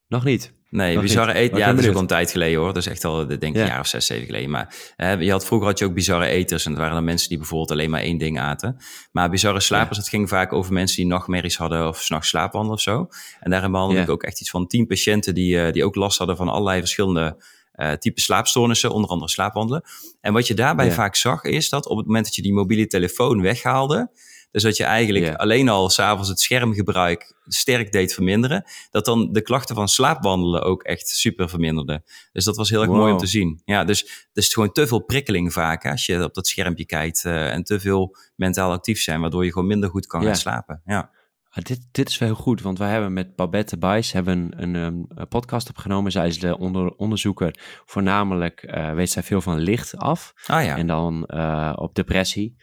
Nog 0.07 0.23
niet. 0.23 0.53
Nee, 0.69 0.99
bizarre 0.99 1.33
eten. 1.33 1.57
Ja, 1.57 1.73
dat 1.73 1.79
is 1.79 1.87
ook 1.87 1.93
al 1.93 2.01
een 2.01 2.07
tijd 2.07 2.31
geleden 2.31 2.59
hoor. 2.59 2.73
Dat 2.73 2.77
is 2.77 2.87
echt 2.87 3.05
al, 3.05 3.27
denk 3.27 3.41
ik, 3.41 3.55
een 3.55 3.67
jaar 3.67 3.79
of 3.79 3.87
zes, 3.87 4.05
zeven 4.05 4.25
geleden. 4.25 4.49
Maar 4.49 4.75
je 5.19 5.31
had, 5.31 5.45
vroeger 5.45 5.67
had 5.67 5.79
je 5.79 5.85
ook 5.85 5.93
bizarre 5.93 6.25
eters. 6.25 6.65
En 6.65 6.71
dat 6.71 6.79
waren 6.79 6.95
dan 6.95 7.03
mensen 7.03 7.29
die 7.29 7.37
bijvoorbeeld 7.37 7.71
alleen 7.71 7.89
maar 7.89 8.01
één 8.01 8.17
ding 8.17 8.39
aten. 8.39 8.77
Maar 9.11 9.29
bizarre 9.29 9.59
slapers, 9.59 9.97
het 9.97 10.09
ging 10.09 10.29
vaak 10.29 10.53
over 10.53 10.73
mensen 10.73 10.97
die 10.97 11.05
nachtmerries 11.05 11.57
hadden 11.57 11.87
of 11.87 12.01
s'nachts 12.01 12.27
slaapwandelen 12.29 12.75
of 12.75 12.81
zo. 12.81 13.07
En 13.39 13.51
daarin 13.51 13.71
behandelde 13.71 14.01
ik 14.01 14.09
ook 14.09 14.23
echt 14.23 14.41
iets 14.41 14.49
van 14.49 14.67
tien 14.67 14.87
patiënten 14.87 15.33
die, 15.33 15.71
die 15.71 15.85
ook 15.85 15.95
last 15.95 16.17
hadden 16.17 16.37
van 16.37 16.47
allerlei 16.47 16.79
verschillende 16.79 17.43
uh, 17.75 17.91
type 17.91 18.21
slaapstoornissen, 18.21 18.91
onder 18.91 19.09
andere 19.09 19.31
slaapwandelen. 19.31 19.83
En 20.21 20.33
wat 20.33 20.47
je 20.47 20.53
daarbij 20.53 20.91
vaak 20.91 21.15
zag, 21.15 21.43
is 21.43 21.69
dat 21.69 21.87
op 21.87 21.97
het 21.97 22.05
moment 22.05 22.25
dat 22.25 22.35
je 22.35 22.41
die 22.41 22.53
mobiele 22.53 22.87
telefoon 22.87 23.41
weghaalde, 23.41 24.11
dus 24.51 24.63
dat 24.63 24.77
je 24.77 24.83
eigenlijk 24.83 25.35
alleen 25.35 25.69
al 25.69 25.89
s'avonds 25.89 26.29
het 26.29 26.39
schermgebruik 26.39 27.35
sterk 27.47 27.91
deed 27.91 28.13
verminderen. 28.13 28.63
Dat 28.91 29.05
dan 29.05 29.31
de 29.31 29.41
klachten 29.41 29.75
van 29.75 29.87
slaapwandelen 29.87 30.63
ook 30.63 30.83
echt 30.83 31.07
super 31.07 31.49
verminderden. 31.49 32.03
Dus 32.31 32.45
dat 32.45 32.55
was 32.55 32.69
heel 32.69 32.81
erg 32.81 32.91
mooi 32.91 33.11
om 33.11 33.17
te 33.17 33.25
zien. 33.25 33.61
Ja, 33.65 33.83
dus 33.83 34.03
er 34.03 34.09
is 34.33 34.53
gewoon 34.53 34.71
te 34.71 34.87
veel 34.87 34.99
prikkeling 34.99 35.53
vaak 35.53 35.85
als 35.85 36.05
je 36.05 36.23
op 36.23 36.33
dat 36.33 36.47
schermpje 36.47 36.85
kijkt. 36.85 37.23
Uh, 37.23 37.53
en 37.53 37.63
te 37.63 37.79
veel 37.79 38.15
mentaal 38.35 38.71
actief 38.71 39.01
zijn, 39.01 39.21
waardoor 39.21 39.45
je 39.45 39.51
gewoon 39.51 39.67
minder 39.67 39.89
goed 39.89 40.07
kan 40.07 40.23
gaan 40.23 40.35
slapen. 40.35 40.81
Ja. 40.85 41.11
Ah, 41.55 41.63
dit, 41.63 41.87
dit 41.91 42.09
is 42.09 42.17
wel 42.17 42.29
heel 42.29 42.37
goed, 42.37 42.61
want 42.61 42.77
wij 42.77 42.91
hebben 42.91 43.13
met 43.13 43.35
Babette 43.35 43.77
Bijs 43.77 44.11
hebben 44.11 44.53
een, 44.57 44.75
een, 44.75 45.07
een, 45.15 45.27
podcast 45.27 45.69
opgenomen. 45.69 46.11
Zij 46.11 46.27
is 46.27 46.39
de 46.39 46.57
onder, 46.57 46.95
onderzoeker. 46.95 47.81
Voornamelijk 47.85 48.63
uh, 48.63 48.93
weet 48.93 49.11
zij 49.11 49.23
veel 49.23 49.41
van 49.41 49.59
licht 49.59 49.97
af. 49.97 50.33
Ah, 50.45 50.63
ja. 50.63 50.77
En 50.77 50.87
dan 50.87 51.29
uh, 51.33 51.73
op 51.75 51.95
depressie. 51.95 52.55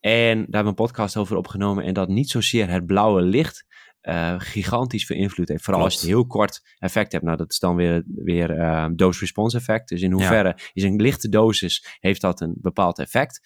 En 0.00 0.36
daar 0.36 0.36
hebben 0.36 0.62
we 0.62 0.68
een 0.68 0.74
podcast 0.74 1.16
over 1.16 1.36
opgenomen. 1.36 1.84
En 1.84 1.94
dat 1.94 2.08
niet 2.08 2.30
zozeer 2.30 2.70
het 2.70 2.86
blauwe 2.86 3.22
licht 3.22 3.66
uh, 4.02 4.34
gigantisch 4.38 5.06
veel 5.06 5.16
invloed 5.16 5.48
heeft. 5.48 5.64
Vooral 5.64 5.82
als 5.82 5.94
je 5.94 6.00
een 6.00 6.06
heel 6.06 6.26
kort 6.26 6.60
effect 6.78 7.12
hebt. 7.12 7.24
Nou, 7.24 7.36
dat 7.36 7.50
is 7.50 7.58
dan 7.58 7.76
weer, 7.76 8.02
weer 8.06 8.58
uh, 8.58 8.86
dose-response 8.94 9.56
effect. 9.56 9.88
Dus 9.88 10.02
in 10.02 10.12
hoeverre 10.12 10.58
is 10.72 10.82
een 10.82 11.00
lichte 11.00 11.28
dosis, 11.28 11.96
heeft 11.98 12.20
dat 12.20 12.40
een 12.40 12.54
bepaald 12.60 12.98
effect. 12.98 13.40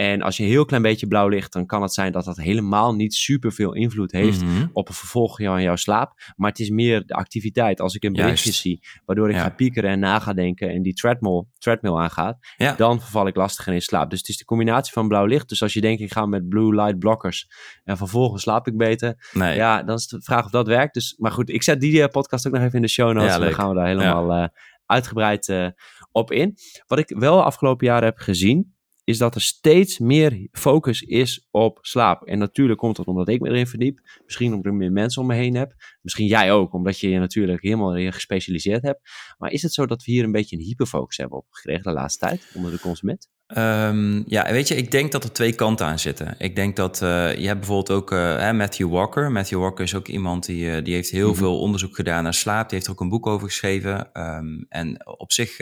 En 0.00 0.22
als 0.22 0.36
je 0.36 0.42
een 0.42 0.48
heel 0.48 0.64
klein 0.64 0.82
beetje 0.82 1.06
blauw 1.06 1.28
ligt, 1.28 1.52
dan 1.52 1.66
kan 1.66 1.82
het 1.82 1.92
zijn 1.92 2.12
dat 2.12 2.24
dat 2.24 2.36
helemaal 2.36 2.94
niet 2.94 3.14
super 3.14 3.52
veel 3.52 3.74
invloed 3.74 4.12
heeft 4.12 4.44
mhm. 4.44 4.66
op 4.72 4.88
een 4.88 4.94
vervolg 4.94 5.36
van 5.36 5.62
jouw 5.62 5.76
slaap. 5.76 6.32
Maar 6.36 6.50
het 6.50 6.58
is 6.58 6.70
meer 6.70 7.06
de 7.06 7.14
activiteit. 7.14 7.80
Als 7.80 7.94
ik 7.94 8.04
een 8.04 8.12
berichtje 8.12 8.52
zie, 8.52 8.82
waardoor 9.04 9.30
ik 9.30 9.36
ga 9.36 9.50
piekeren 9.50 9.90
en 9.90 9.98
na 9.98 10.18
ga 10.18 10.32
denken 10.32 10.70
en 10.70 10.82
die 10.82 10.94
treadmill, 10.94 11.44
treadmill 11.58 11.94
aangaat, 11.94 12.38
dan 12.76 13.00
verval 13.00 13.26
ik 13.26 13.36
lastiger 13.36 13.72
in 13.72 13.80
slaap. 13.80 14.10
Dus 14.10 14.18
het 14.18 14.28
is 14.28 14.36
de 14.36 14.44
combinatie 14.44 14.92
van 14.92 15.08
blauw 15.08 15.24
licht. 15.24 15.48
Dus 15.48 15.62
als 15.62 15.72
je 15.72 15.80
denkt, 15.80 16.00
ik 16.00 16.12
ga 16.12 16.26
met 16.26 16.48
blue 16.48 16.74
light 16.74 16.98
blockers 16.98 17.48
en 17.84 17.96
vervolgens 17.96 18.42
slaap 18.42 18.66
ik 18.66 18.76
beter. 18.76 19.30
Nee. 19.32 19.56
Ja, 19.56 19.82
dan 19.82 19.96
is 19.96 20.06
de 20.06 20.22
vraag 20.22 20.44
of 20.44 20.50
dat 20.50 20.66
werkt. 20.66 20.94
Dus, 20.94 21.14
maar 21.18 21.32
goed, 21.32 21.50
ik 21.50 21.62
zet 21.62 21.80
die 21.80 22.02
eh, 22.02 22.08
podcast 22.08 22.46
ook 22.46 22.52
nog 22.52 22.62
even 22.62 22.74
in 22.74 22.82
de 22.82 22.88
show 22.88 23.12
notes. 23.12 23.34
en 23.34 23.40
dan 23.40 23.52
gaan 23.52 23.68
we 23.68 23.74
daar 23.74 23.86
helemaal 23.86 24.36
uh, 24.36 24.46
uitgebreid 24.86 25.48
uh, 25.48 25.68
op 26.12 26.32
in. 26.32 26.56
Wat 26.86 26.98
ik 26.98 27.14
wel 27.18 27.44
afgelopen 27.44 27.86
jaren 27.86 28.04
heb 28.04 28.18
gezien, 28.18 28.78
is 29.10 29.18
dat 29.18 29.34
er 29.34 29.40
steeds 29.40 29.98
meer 29.98 30.48
focus 30.52 31.02
is 31.02 31.48
op 31.50 31.78
slaap. 31.80 32.22
En 32.22 32.38
natuurlijk 32.38 32.78
komt 32.78 32.96
dat 32.96 33.06
omdat 33.06 33.28
ik 33.28 33.40
me 33.40 33.48
erin 33.48 33.66
verdiep. 33.66 34.00
Misschien 34.24 34.52
omdat 34.52 34.72
ik 34.72 34.78
meer 34.78 34.92
mensen 34.92 35.22
om 35.22 35.28
me 35.28 35.34
heen 35.34 35.54
heb. 35.54 35.74
Misschien 36.02 36.26
jij 36.26 36.52
ook, 36.52 36.72
omdat 36.72 36.98
je 36.98 37.08
je 37.08 37.18
natuurlijk 37.18 37.62
helemaal 37.62 37.96
erin 37.96 38.12
gespecialiseerd 38.12 38.82
hebt. 38.82 39.00
Maar 39.38 39.50
is 39.50 39.62
het 39.62 39.72
zo 39.72 39.86
dat 39.86 40.04
we 40.04 40.12
hier 40.12 40.24
een 40.24 40.32
beetje 40.32 40.56
een 40.56 40.62
hyperfocus 40.62 41.16
hebben 41.16 41.38
op 41.38 41.46
gekregen 41.50 41.82
de 41.82 41.92
laatste 41.92 42.26
tijd 42.26 42.52
onder 42.54 42.70
de 42.70 42.80
consument? 42.80 43.28
Um, 43.56 44.24
ja, 44.26 44.52
weet 44.52 44.68
je, 44.68 44.74
ik 44.74 44.90
denk 44.90 45.12
dat 45.12 45.24
er 45.24 45.32
twee 45.32 45.52
kanten 45.54 45.86
aan 45.86 45.98
zitten. 45.98 46.34
Ik 46.38 46.56
denk 46.56 46.76
dat 46.76 47.02
uh, 47.02 47.36
je 47.36 47.46
hebt 47.46 47.58
bijvoorbeeld 47.58 47.90
ook 47.90 48.12
uh, 48.12 48.50
Matthew 48.50 48.90
Walker. 48.90 49.32
Matthew 49.32 49.58
Walker 49.58 49.84
is 49.84 49.94
ook 49.94 50.08
iemand 50.08 50.46
die, 50.46 50.64
uh, 50.64 50.84
die 50.84 50.94
heeft 50.94 51.10
heel 51.10 51.20
mm 51.20 51.30
-hmm. 51.30 51.38
veel 51.38 51.60
onderzoek 51.60 51.94
gedaan 51.94 52.22
naar 52.22 52.34
slaap. 52.34 52.68
Die 52.68 52.74
heeft 52.74 52.86
er 52.86 52.92
ook 52.92 53.00
een 53.00 53.08
boek 53.08 53.26
over 53.26 53.48
geschreven. 53.48 54.10
Um, 54.12 54.66
en 54.68 55.06
op 55.06 55.32
zich, 55.32 55.56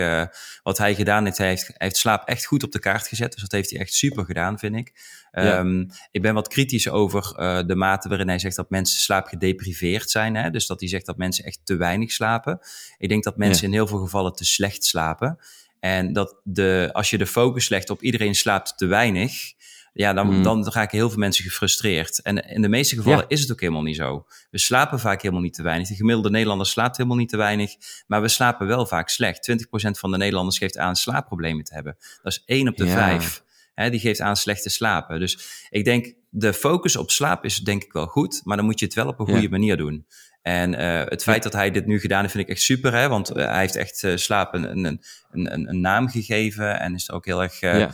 wat 0.63 0.79
hij 0.79 0.95
gedaan 0.95 1.25
heeft, 1.25 1.39
hij 1.39 1.49
heeft, 1.49 1.67
hij 1.67 1.75
heeft 1.77 1.97
slaap 1.97 2.29
echt 2.29 2.45
goed 2.45 2.63
op 2.63 2.73
de 2.73 2.79
kaart 2.79 3.07
gezet. 3.07 3.33
Dus 3.33 3.43
dat 3.43 3.53
heeft 3.53 3.71
hij 3.71 3.81
echt 3.81 3.93
super 3.93 4.25
gedaan, 4.25 4.59
vind 4.59 4.77
ik. 4.77 4.93
Ja. 5.33 5.59
Um, 5.59 5.91
ik 6.11 6.23
ben 6.23 6.35
wat 6.35 6.49
kritisch 6.49 6.89
over 6.89 7.23
de 7.67 7.75
mate 7.77 8.09
waarin 8.09 8.29
hij 8.29 8.39
zegt 8.39 8.57
dat 8.57 8.71
mensen 8.71 9.01
slaapgedepriveerd 9.01 10.11
zijn. 10.11 10.37
Hè? 10.37 10.51
Dus 10.51 10.67
dat 10.67 10.81
hij 10.81 10.89
zegt 10.89 11.07
dat 11.07 11.17
mensen 11.17 11.45
echt 11.45 11.61
te 11.65 11.77
weinig 11.77 12.11
slapen. 12.11 12.59
Ik 12.99 13.09
denk 13.09 13.25
dat 13.25 13.37
mensen 13.37 13.63
ja. 13.63 13.69
in 13.69 13.75
heel 13.75 13.87
veel 13.87 13.99
gevallen 13.99 14.33
te 14.33 14.45
slecht 14.45 14.85
slapen. 14.85 15.39
En 15.81 16.13
dat 16.13 16.41
de, 16.45 16.91
als 16.93 17.11
je 17.11 17.19
de 17.19 17.27
focus 17.27 17.69
legt 17.69 17.91
op 17.91 18.03
iedereen 18.03 18.35
slaapt 18.35 18.79
te 18.79 18.87
weinig, 18.87 19.53
ja, 19.93 20.13
dan, 20.13 20.37
Mm. 20.37 20.43
dan 20.43 20.69
raken 20.69 20.99
heel 20.99 21.09
veel 21.09 21.19
mensen 21.19 21.45
gefrustreerd. 21.45 22.23
En 22.23 22.37
in 22.49 22.63
de 22.63 22.69
meeste 22.69 22.95
gevallen 22.97 23.19
Ja. 23.19 23.25
is 23.29 23.41
het 23.41 23.53
ook 23.53 23.61
helemaal 23.61 23.83
niet 23.83 23.97
zo. 23.97 24.27
We 24.51 24.59
slapen 24.59 25.01
vaak 25.01 25.23
helemaal 25.23 25.43
niet 25.43 25.55
te 25.55 25.63
weinig. 25.63 25.89
De 25.89 25.95
gemiddelde 25.95 26.31
Nederlander 26.31 26.67
slaapt 26.67 26.97
helemaal 26.97 27.19
niet 27.19 27.29
te 27.29 27.37
weinig. 27.37 27.73
Maar 28.07 28.21
we 28.23 28.29
slapen 28.29 28.67
wel 28.67 28.87
vaak 28.87 29.09
slecht. 29.09 29.43
20% 29.43 29.99
van 29.99 30.11
de 30.11 30.17
Nederlanders 30.17 30.59
geeft 30.59 30.79
aan 30.79 30.97
slaapproblemen 30.97 31.65
te 31.65 31.75
hebben. 31.75 31.97
Dat 32.23 32.33
is 32.33 32.43
1 32.47 32.69
op 32.69 32.77
de 32.77 32.85
Ja. 32.87 32.93
5. 32.93 33.43
Hè, 33.75 33.91
die 33.91 34.01
geeft 34.01 34.21
aan 34.21 34.37
slecht 34.37 34.63
te 34.63 34.71
slapen. 34.71 35.21
Dus 35.21 35.39
ik 35.71 35.85
denk, 35.85 36.15
de 36.31 36.53
focus 36.53 36.97
op 36.97 37.11
slaap 37.11 37.45
is 37.45 37.59
denk 37.59 37.83
ik 37.85 37.93
wel 37.93 38.07
goed. 38.07 38.41
Maar 38.45 38.57
dan 38.57 38.67
moet 38.67 38.79
je 38.79 38.85
het 38.85 38.95
wel 38.95 39.07
op 39.09 39.19
een 39.21 39.27
Ja. 39.27 39.33
goede 39.33 39.49
manier 39.49 39.77
doen. 39.77 40.07
En 40.49 40.75
eh, 40.75 41.05
het 41.05 41.23
feit 41.23 41.43
dat 41.43 41.53
hij 41.53 41.71
dit 41.71 41.87
nu 41.87 42.01
gedaan 42.01 42.21
heeft, 42.21 42.33
vind 42.33 42.45
ik 42.45 42.51
echt 42.51 42.63
super. 42.63 42.95
Hè? 42.95 43.09
Want 43.09 43.31
eh, 43.31 43.47
hij 43.47 43.61
heeft 43.61 43.77
echt 43.77 44.05
eh, 44.05 44.17
slaap 44.17 44.55
een, 44.55 44.85
een, 44.85 45.01
een, 45.31 45.69
een, 45.69 45.81
naam 45.81 46.09
gegeven. 46.09 46.81
En 46.81 46.95
is 46.95 47.09
er 47.09 47.15
ook 47.15 47.25
heel 47.27 47.43
erg 47.43 47.61
Ja. 47.61 47.91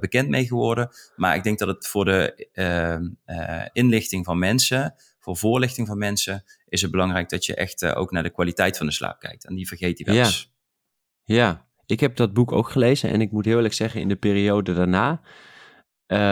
bekend 0.00 0.28
mee 0.28 0.46
geworden. 0.46 0.88
Maar 1.16 1.36
ik 1.36 1.42
denk 1.42 1.58
dat 1.58 1.68
het 1.68 1.86
voor 1.86 2.04
de 2.04 2.48
eh, 2.52 2.94
eh, 3.24 3.66
inlichting 3.72 4.24
van 4.24 4.38
mensen, 4.38 4.94
voor 5.20 5.36
voorlichting 5.36 5.86
van 5.86 5.98
mensen, 5.98 6.44
is 6.68 6.82
het 6.82 6.90
belangrijk 6.90 7.28
dat 7.28 7.44
je 7.44 7.54
echt 7.54 7.84
ook 7.84 8.10
naar 8.10 8.22
de 8.22 8.30
kwaliteit 8.30 8.76
van 8.76 8.86
de 8.86 8.92
slaap 8.92 9.20
kijkt. 9.20 9.46
En 9.46 9.54
die 9.54 9.68
vergeet 9.68 9.98
hij 9.98 10.06
wel 10.06 10.16
Ja. 10.16 10.24
eens. 10.24 10.52
Ja, 11.24 11.66
ik 11.86 12.00
heb 12.00 12.16
dat 12.16 12.32
boek 12.32 12.52
ook 12.52 12.70
gelezen 12.70 13.10
en 13.10 13.20
ik 13.20 13.30
moet 13.32 13.44
heel 13.44 13.56
eerlijk 13.56 13.74
zeggen, 13.74 14.00
in 14.00 14.08
de 14.08 14.16
periode 14.16 14.74
daarna 14.74 15.20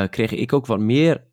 kreeg 0.09 0.31
ik 0.33 0.53
ook 0.53 0.67
wat 0.67 0.81
meer 0.81 1.25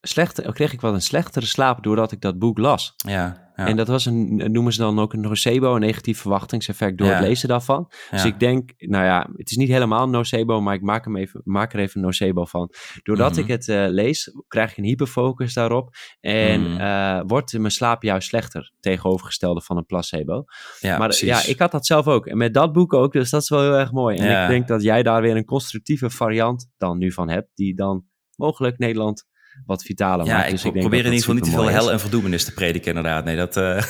slechte, 0.00 0.50
kreeg 0.52 0.72
ik 0.72 0.80
wat 0.80 0.94
een 0.94 1.02
slechtere 1.02 1.46
slaap 1.46 1.82
doordat 1.82 2.12
ik 2.12 2.20
dat 2.20 2.38
boek 2.38 2.58
las. 2.58 2.92
Ja, 2.96 3.48
ja. 3.56 3.66
En 3.66 3.76
dat 3.76 3.88
was 3.88 4.06
een, 4.06 4.36
noemen 4.52 4.72
ze 4.72 4.78
dan 4.80 4.98
ook 4.98 5.12
een 5.12 5.20
nocebo, 5.20 5.74
een 5.74 5.80
negatief 5.80 6.20
verwachtingseffect 6.20 6.98
door 6.98 7.06
Ja. 7.06 7.12
het 7.14 7.22
lezen 7.26 7.48
daarvan. 7.48 7.90
Dus 8.10 8.24
ik 8.24 8.40
denk, 8.40 8.72
nou 8.78 9.04
ja, 9.04 9.28
het 9.36 9.50
is 9.50 9.56
niet 9.56 9.68
helemaal 9.68 10.02
een 10.02 10.10
nocebo, 10.10 10.60
maar 10.60 10.74
ik 10.74 10.82
maak, 10.82 11.04
hem 11.04 11.16
even, 11.16 11.40
maak 11.44 11.72
er 11.72 11.78
even 11.80 11.96
een 12.00 12.04
nocebo 12.06 12.44
van. 12.44 12.70
Doordat 13.02 13.30
Mhm. 13.30 13.40
ik 13.40 13.46
het 13.46 13.68
eh, 13.68 13.84
lees, 13.88 14.32
krijg 14.48 14.70
ik 14.70 14.76
een 14.76 14.84
hyperfocus 14.84 15.54
daarop 15.54 15.94
en 16.20 16.60
Mhm. 16.72 16.80
eh, 16.80 17.20
wordt 17.26 17.58
mijn 17.58 17.70
slaap 17.70 18.02
juist 18.02 18.28
slechter 18.28 18.72
tegenovergestelde 18.80 19.60
van 19.60 19.76
een 19.76 19.86
placebo. 19.86 20.44
ja, 20.80 20.98
maar 20.98 21.08
precies. 21.08 21.28
ja, 21.28 21.42
ik 21.52 21.58
had 21.58 21.70
dat 21.70 21.86
zelf 21.86 22.06
ook. 22.06 22.26
En 22.26 22.36
met 22.36 22.54
dat 22.54 22.72
boek 22.72 22.92
ook, 22.92 23.12
dus 23.12 23.30
dat 23.30 23.42
is 23.42 23.48
wel 23.48 23.60
heel 23.62 23.78
erg 23.78 23.92
mooi. 23.92 24.16
En 24.16 24.42
ik 24.42 24.48
denk 24.48 24.68
dat 24.68 24.82
jij 24.82 25.02
daar 25.02 25.22
weer 25.22 25.36
een 25.36 25.44
constructieve 25.44 26.10
variant 26.10 26.70
dan 26.76 26.98
nu 26.98 27.12
van 27.12 27.28
hebt, 27.28 27.48
die 27.54 27.74
dan 27.74 28.04
mogelijk 28.36 28.78
Nederland 28.78 29.28
wat 29.66 29.82
vitaler 29.82 30.26
Ja, 30.26 30.32
maakt. 30.34 30.44
ik 30.46 30.52
Dus 30.52 30.62
denk 30.62 30.78
probeer 30.78 30.98
in 30.98 31.04
ieder 31.04 31.18
geval 31.18 31.34
niet 31.34 31.44
te 31.44 31.50
veel 31.50 31.68
is. 31.68 31.74
hel 31.74 31.92
en 31.92 32.00
verdoemenis 32.00 32.44
te 32.44 32.52
prediken, 32.54 32.88
inderdaad. 32.88 33.24
Nee, 33.24 33.36
dat, 33.36 33.56
eh, 33.56 33.82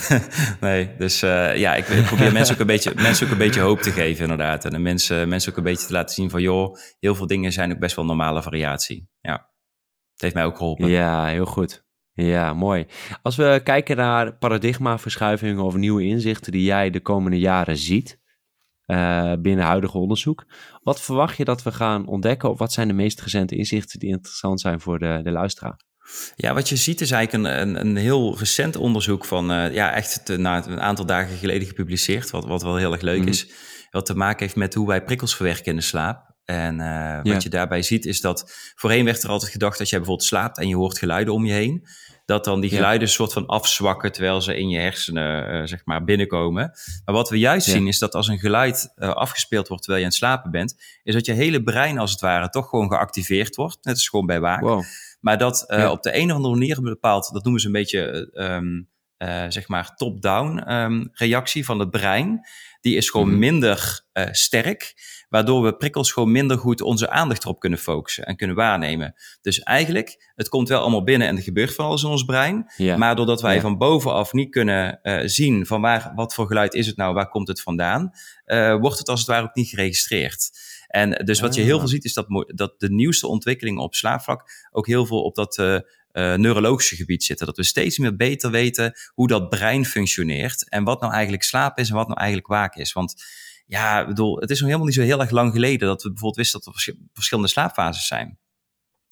nee 0.60 0.90
dus 0.98 1.22
eh, 1.22 1.56
ja, 1.56 1.74
ik, 1.74 1.88
ik 1.88 2.04
probeer 2.04 2.32
mensen 2.32 2.54
ook, 2.54 2.60
een 2.60 2.66
beetje, 2.66 2.92
mensen 2.94 3.26
ook 3.26 3.32
een 3.32 3.38
beetje 3.38 3.60
hoop 3.60 3.80
te 3.80 3.90
geven, 3.90 4.22
inderdaad. 4.22 4.64
En 4.64 4.70
de 4.70 4.78
mensen, 4.78 5.28
mensen 5.28 5.50
ook 5.50 5.58
een 5.58 5.64
beetje 5.64 5.86
te 5.86 5.92
laten 5.92 6.14
zien 6.14 6.30
van, 6.30 6.42
joh, 6.42 6.76
heel 6.98 7.14
veel 7.14 7.26
dingen 7.26 7.52
zijn 7.52 7.72
ook 7.72 7.78
best 7.78 7.96
wel 7.96 8.04
normale 8.04 8.42
variatie. 8.42 9.08
Ja, 9.20 9.32
het 10.12 10.20
heeft 10.22 10.34
mij 10.34 10.44
ook 10.44 10.56
geholpen. 10.56 10.88
Ja, 10.88 11.26
heel 11.26 11.46
goed. 11.46 11.88
Ja, 12.12 12.52
mooi. 12.54 12.86
Als 13.22 13.36
we 13.36 13.60
kijken 13.64 13.96
naar 13.96 14.36
paradigmaverschuivingen 14.38 15.62
of 15.64 15.74
nieuwe 15.76 16.02
inzichten 16.04 16.52
die 16.52 16.64
jij 16.64 16.90
de 16.90 17.00
komende 17.00 17.38
jaren 17.38 17.76
ziet 17.76 18.19
eh, 18.90 19.32
binnen 19.38 19.64
huidige 19.64 19.98
onderzoek, 19.98 20.44
wat 20.82 21.00
verwacht 21.00 21.36
je 21.36 21.44
dat 21.44 21.62
we 21.62 21.72
gaan 21.72 22.06
ontdekken 22.06 22.50
of 22.50 22.58
wat 22.58 22.72
zijn 22.72 22.88
de 22.88 22.94
meest 22.94 23.20
recente 23.20 23.56
inzichten 23.56 23.98
die 23.98 24.10
interessant 24.10 24.60
zijn 24.60 24.80
voor 24.80 24.98
de, 24.98 25.20
de 25.22 25.30
luisteraar? 25.30 25.80
Ja, 26.36 26.54
wat 26.54 26.68
je 26.68 26.76
ziet 26.76 27.00
is 27.00 27.10
eigenlijk 27.10 27.44
een, 27.44 27.60
een, 27.60 27.80
een 27.86 27.96
heel 27.96 28.38
recent 28.38 28.76
onderzoek 28.76 29.24
van, 29.24 29.50
eh, 29.52 29.74
ja, 29.74 29.92
echt 29.94 30.24
te- 30.24 30.36
na 30.36 30.66
een 30.66 30.80
aantal 30.80 31.06
dagen 31.06 31.36
geleden 31.36 31.68
gepubliceerd, 31.68 32.30
wat, 32.30 32.44
wat 32.44 32.62
wel 32.62 32.76
heel 32.76 32.92
erg 32.92 33.00
leuk 33.02 33.18
Mhm. 33.18 33.28
is. 33.28 33.50
Wat 33.90 34.06
te 34.06 34.14
maken 34.16 34.40
heeft 34.40 34.56
met 34.56 34.74
hoe 34.74 34.86
wij 34.86 35.04
prikkels 35.04 35.36
verwerken 35.36 35.64
in 35.64 35.76
de 35.76 35.82
slaap. 35.82 36.28
En 36.44 36.80
eh, 36.80 37.32
wat 37.32 37.42
je 37.42 37.48
daarbij 37.48 37.82
ziet 37.82 38.06
is 38.06 38.20
dat, 38.20 38.52
voorheen 38.74 39.04
werd 39.04 39.22
er 39.22 39.30
altijd 39.30 39.52
gedacht 39.52 39.78
dat 39.78 39.88
jij 39.88 39.98
bijvoorbeeld 39.98 40.28
slaapt 40.28 40.58
en 40.58 40.68
je 40.68 40.76
hoort 40.76 40.98
geluiden 40.98 41.34
om 41.34 41.44
je 41.46 41.52
heen. 41.52 41.86
Dat 42.30 42.44
dan 42.44 42.60
die 42.60 42.70
geluiden 42.70 43.02
een 43.08 43.14
soort 43.14 43.32
van 43.32 43.46
afzwakken 43.46 44.12
terwijl 44.12 44.40
ze 44.40 44.56
in 44.58 44.68
je 44.68 44.78
hersenen, 44.78 45.48
eh, 45.48 45.66
zeg 45.66 45.80
maar, 45.84 46.04
binnenkomen. 46.04 46.70
Maar 47.04 47.14
wat 47.14 47.30
we 47.30 47.38
juist 47.38 47.66
Ja. 47.66 47.72
zien 47.72 47.86
is 47.86 47.98
dat 47.98 48.14
als 48.14 48.28
een 48.28 48.38
geluid 48.38 48.92
eh, 48.96 49.08
afgespeeld 49.10 49.68
wordt 49.68 49.82
terwijl 49.82 50.04
je 50.04 50.10
aan 50.10 50.16
het 50.18 50.24
slapen 50.26 50.50
bent, 50.50 50.74
is 51.02 51.14
dat 51.14 51.26
je 51.26 51.32
hele 51.32 51.62
brein 51.62 51.98
als 51.98 52.10
het 52.10 52.20
ware 52.20 52.48
toch 52.48 52.68
gewoon 52.68 52.88
geactiveerd 52.90 53.56
wordt. 53.56 53.78
Net 53.84 53.94
als 53.94 54.08
gewoon 54.08 54.26
bij. 54.26 54.40
Wow. 54.40 54.82
Maar 55.20 55.38
dat 55.38 55.64
eh, 55.66 55.78
Ja. 55.78 55.90
op 55.90 56.02
de 56.02 56.16
een 56.16 56.30
of 56.30 56.36
andere 56.36 56.54
manier 56.54 56.80
bepaalt, 56.82 57.30
dat 57.32 57.42
noemen 57.42 57.60
ze 57.60 57.66
een 57.66 57.72
beetje, 57.72 58.30
eh, 58.32 58.54
ehm, 58.54 58.82
eh, 59.16 59.44
zeg 59.48 59.68
maar, 59.68 59.94
top-down 59.96 60.58
ehm, 60.58 61.04
reactie 61.12 61.64
van 61.64 61.78
het 61.78 61.90
brein. 61.90 62.40
Die 62.80 62.96
is 62.96 63.10
gewoon 63.10 63.28
Mhm. 63.30 63.38
minder 63.38 64.00
sterk, 64.30 64.94
waardoor 65.30 65.62
we 65.62 65.76
prikkels 65.76 66.12
gewoon 66.12 66.30
minder 66.32 66.58
goed 66.58 66.80
onze 66.80 67.10
aandacht 67.10 67.44
erop 67.44 67.60
kunnen 67.60 67.78
focussen 67.78 68.24
en 68.24 68.36
kunnen 68.36 68.56
waarnemen. 68.56 69.14
Dus 69.42 69.60
eigenlijk, 69.60 70.30
het 70.34 70.48
komt 70.48 70.68
wel 70.68 70.80
allemaal 70.80 71.04
binnen 71.04 71.28
en 71.28 71.36
er 71.36 71.42
gebeurt 71.42 71.74
van 71.74 71.84
alles 71.84 72.02
in 72.02 72.08
ons 72.08 72.24
brein. 72.24 72.70
Ja. 72.76 72.96
Maar 72.96 73.16
doordat 73.16 73.40
wij 73.42 73.54
Ja. 73.54 73.60
van 73.60 73.78
bovenaf 73.78 74.32
niet 74.32 74.50
kunnen 74.50 75.02
eh, 75.02 75.20
zien 75.24 75.66
van 75.66 75.80
waar, 75.80 76.12
wat 76.14 76.34
voor 76.34 76.46
geluid 76.46 76.74
is 76.74 76.86
het 76.86 76.96
nou, 76.96 77.14
waar 77.14 77.28
komt 77.28 77.48
het 77.48 77.60
vandaan, 77.62 78.10
eh, 78.44 78.74
wordt 78.76 78.98
het 78.98 79.08
als 79.08 79.20
het 79.20 79.28
ware 79.28 79.42
ook 79.42 79.54
niet 79.54 79.68
geregistreerd. 79.68 80.50
En 80.86 81.24
dus 81.24 81.40
wat 81.40 81.54
je 81.54 81.62
heel 81.62 81.74
Ah. 81.74 81.78
veel 81.80 81.88
ziet 81.88 82.04
is 82.04 82.12
dat, 82.14 82.26
dat 82.46 82.74
de 82.80 82.90
nieuwste 82.92 83.26
ontwikkelingen 83.26 83.82
op 83.82 83.94
slaapvlak 83.94 84.68
ook 84.70 84.86
heel 84.86 85.06
veel 85.06 85.22
op 85.22 85.34
dat 85.34 85.58
eh, 85.58 85.78
neurologische 86.34 86.96
gebied 86.96 87.24
zitten. 87.24 87.46
Dat 87.46 87.56
we 87.56 87.64
steeds 87.64 87.98
meer 87.98 88.16
beter 88.16 88.50
weten 88.50 88.92
hoe 89.14 89.26
dat 89.28 89.48
brein 89.48 89.84
functioneert 89.84 90.68
en 90.68 90.84
wat 90.84 91.00
nou 91.00 91.12
eigenlijk 91.12 91.42
slaap 91.42 91.78
is 91.78 91.88
en 91.88 91.94
wat 91.94 92.06
nou 92.06 92.18
eigenlijk 92.18 92.48
waak 92.48 92.74
is. 92.76 92.92
Want 92.92 93.14
ja, 93.70 94.06
bedoel, 94.06 94.36
het 94.40 94.50
is 94.50 94.56
nog 94.56 94.66
helemaal 94.66 94.86
niet 94.86 94.96
zo 94.96 95.02
heel 95.02 95.20
erg 95.20 95.30
lang 95.30 95.52
geleden 95.52 95.88
dat 95.88 96.02
we 96.02 96.08
bijvoorbeeld 96.08 96.36
wisten 96.40 96.60
dat 96.60 96.74
er 96.74 96.80
vers- 96.80 96.96
verschillende 97.12 97.48
slaapfases 97.48 98.06
zijn. 98.06 98.38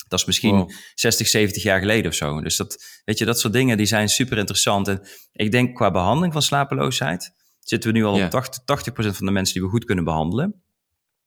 Dat 0.08 0.18
is 0.18 0.24
misschien 0.24 0.54
Wow. 0.56 0.70
60, 0.94 1.26
70 1.28 1.62
jaar 1.62 1.78
geleden 1.78 2.10
of 2.10 2.16
zo. 2.16 2.40
Dus 2.42 2.56
dat, 2.56 2.84
weet 3.04 3.18
je, 3.18 3.24
dat 3.24 3.40
soort 3.40 3.52
dingen 3.52 3.76
die 3.76 3.86
zijn 3.86 4.08
super 4.08 4.38
interessant. 4.38 4.88
En 4.88 5.02
ik 5.32 5.50
denk 5.50 5.74
qua 5.76 5.90
behandeling 5.90 6.32
van 6.32 6.42
slapeloosheid 6.42 7.32
zitten 7.60 7.92
we 7.92 7.98
nu 7.98 8.04
al 8.04 8.14
op 8.24 8.30
80, 8.30 8.62
80% 8.62 9.16
van 9.16 9.26
de 9.26 9.32
mensen 9.32 9.54
die 9.54 9.62
we 9.62 9.68
goed 9.68 9.84
kunnen 9.84 10.04
behandelen. 10.04 10.62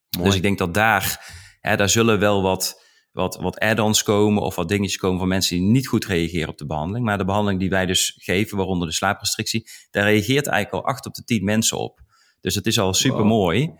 Mooi. 0.09 0.25
Dus 0.27 0.35
ik 0.35 0.41
denk 0.41 0.57
dat 0.57 0.73
daar, 0.73 1.35
hè, 1.59 1.75
daar 1.75 1.89
zullen 1.89 2.19
wel 2.19 2.41
wat, 2.41 2.81
wat, 3.11 3.35
wat 3.35 3.59
add-ons 3.59 4.03
komen 4.03 4.43
of 4.43 4.55
wat 4.55 4.67
dingetjes 4.69 4.97
komen 4.97 5.19
van 5.19 5.27
mensen 5.27 5.57
die 5.57 5.65
niet 5.65 5.87
goed 5.87 6.05
reageren 6.05 6.49
op 6.49 6.57
de 6.57 6.65
behandeling. 6.65 7.05
Maar 7.05 7.17
de 7.17 7.25
behandeling 7.25 7.59
die 7.59 7.69
wij 7.69 7.85
dus 7.85 8.13
geven, 8.17 8.57
waaronder 8.57 8.87
de 8.87 8.93
slaaprestrictie, 8.93 9.69
daar 9.91 10.03
reageert 10.03 10.47
eigenlijk 10.47 10.85
al 10.85 10.91
8 10.91 11.05
op 11.05 11.13
de 11.13 11.23
10 11.23 11.43
mensen 11.43 11.77
op. 11.77 11.99
Dus 12.41 12.55
het 12.55 12.65
is 12.65 12.79
al 12.79 12.93
super 12.93 13.25
mooi. 13.25 13.73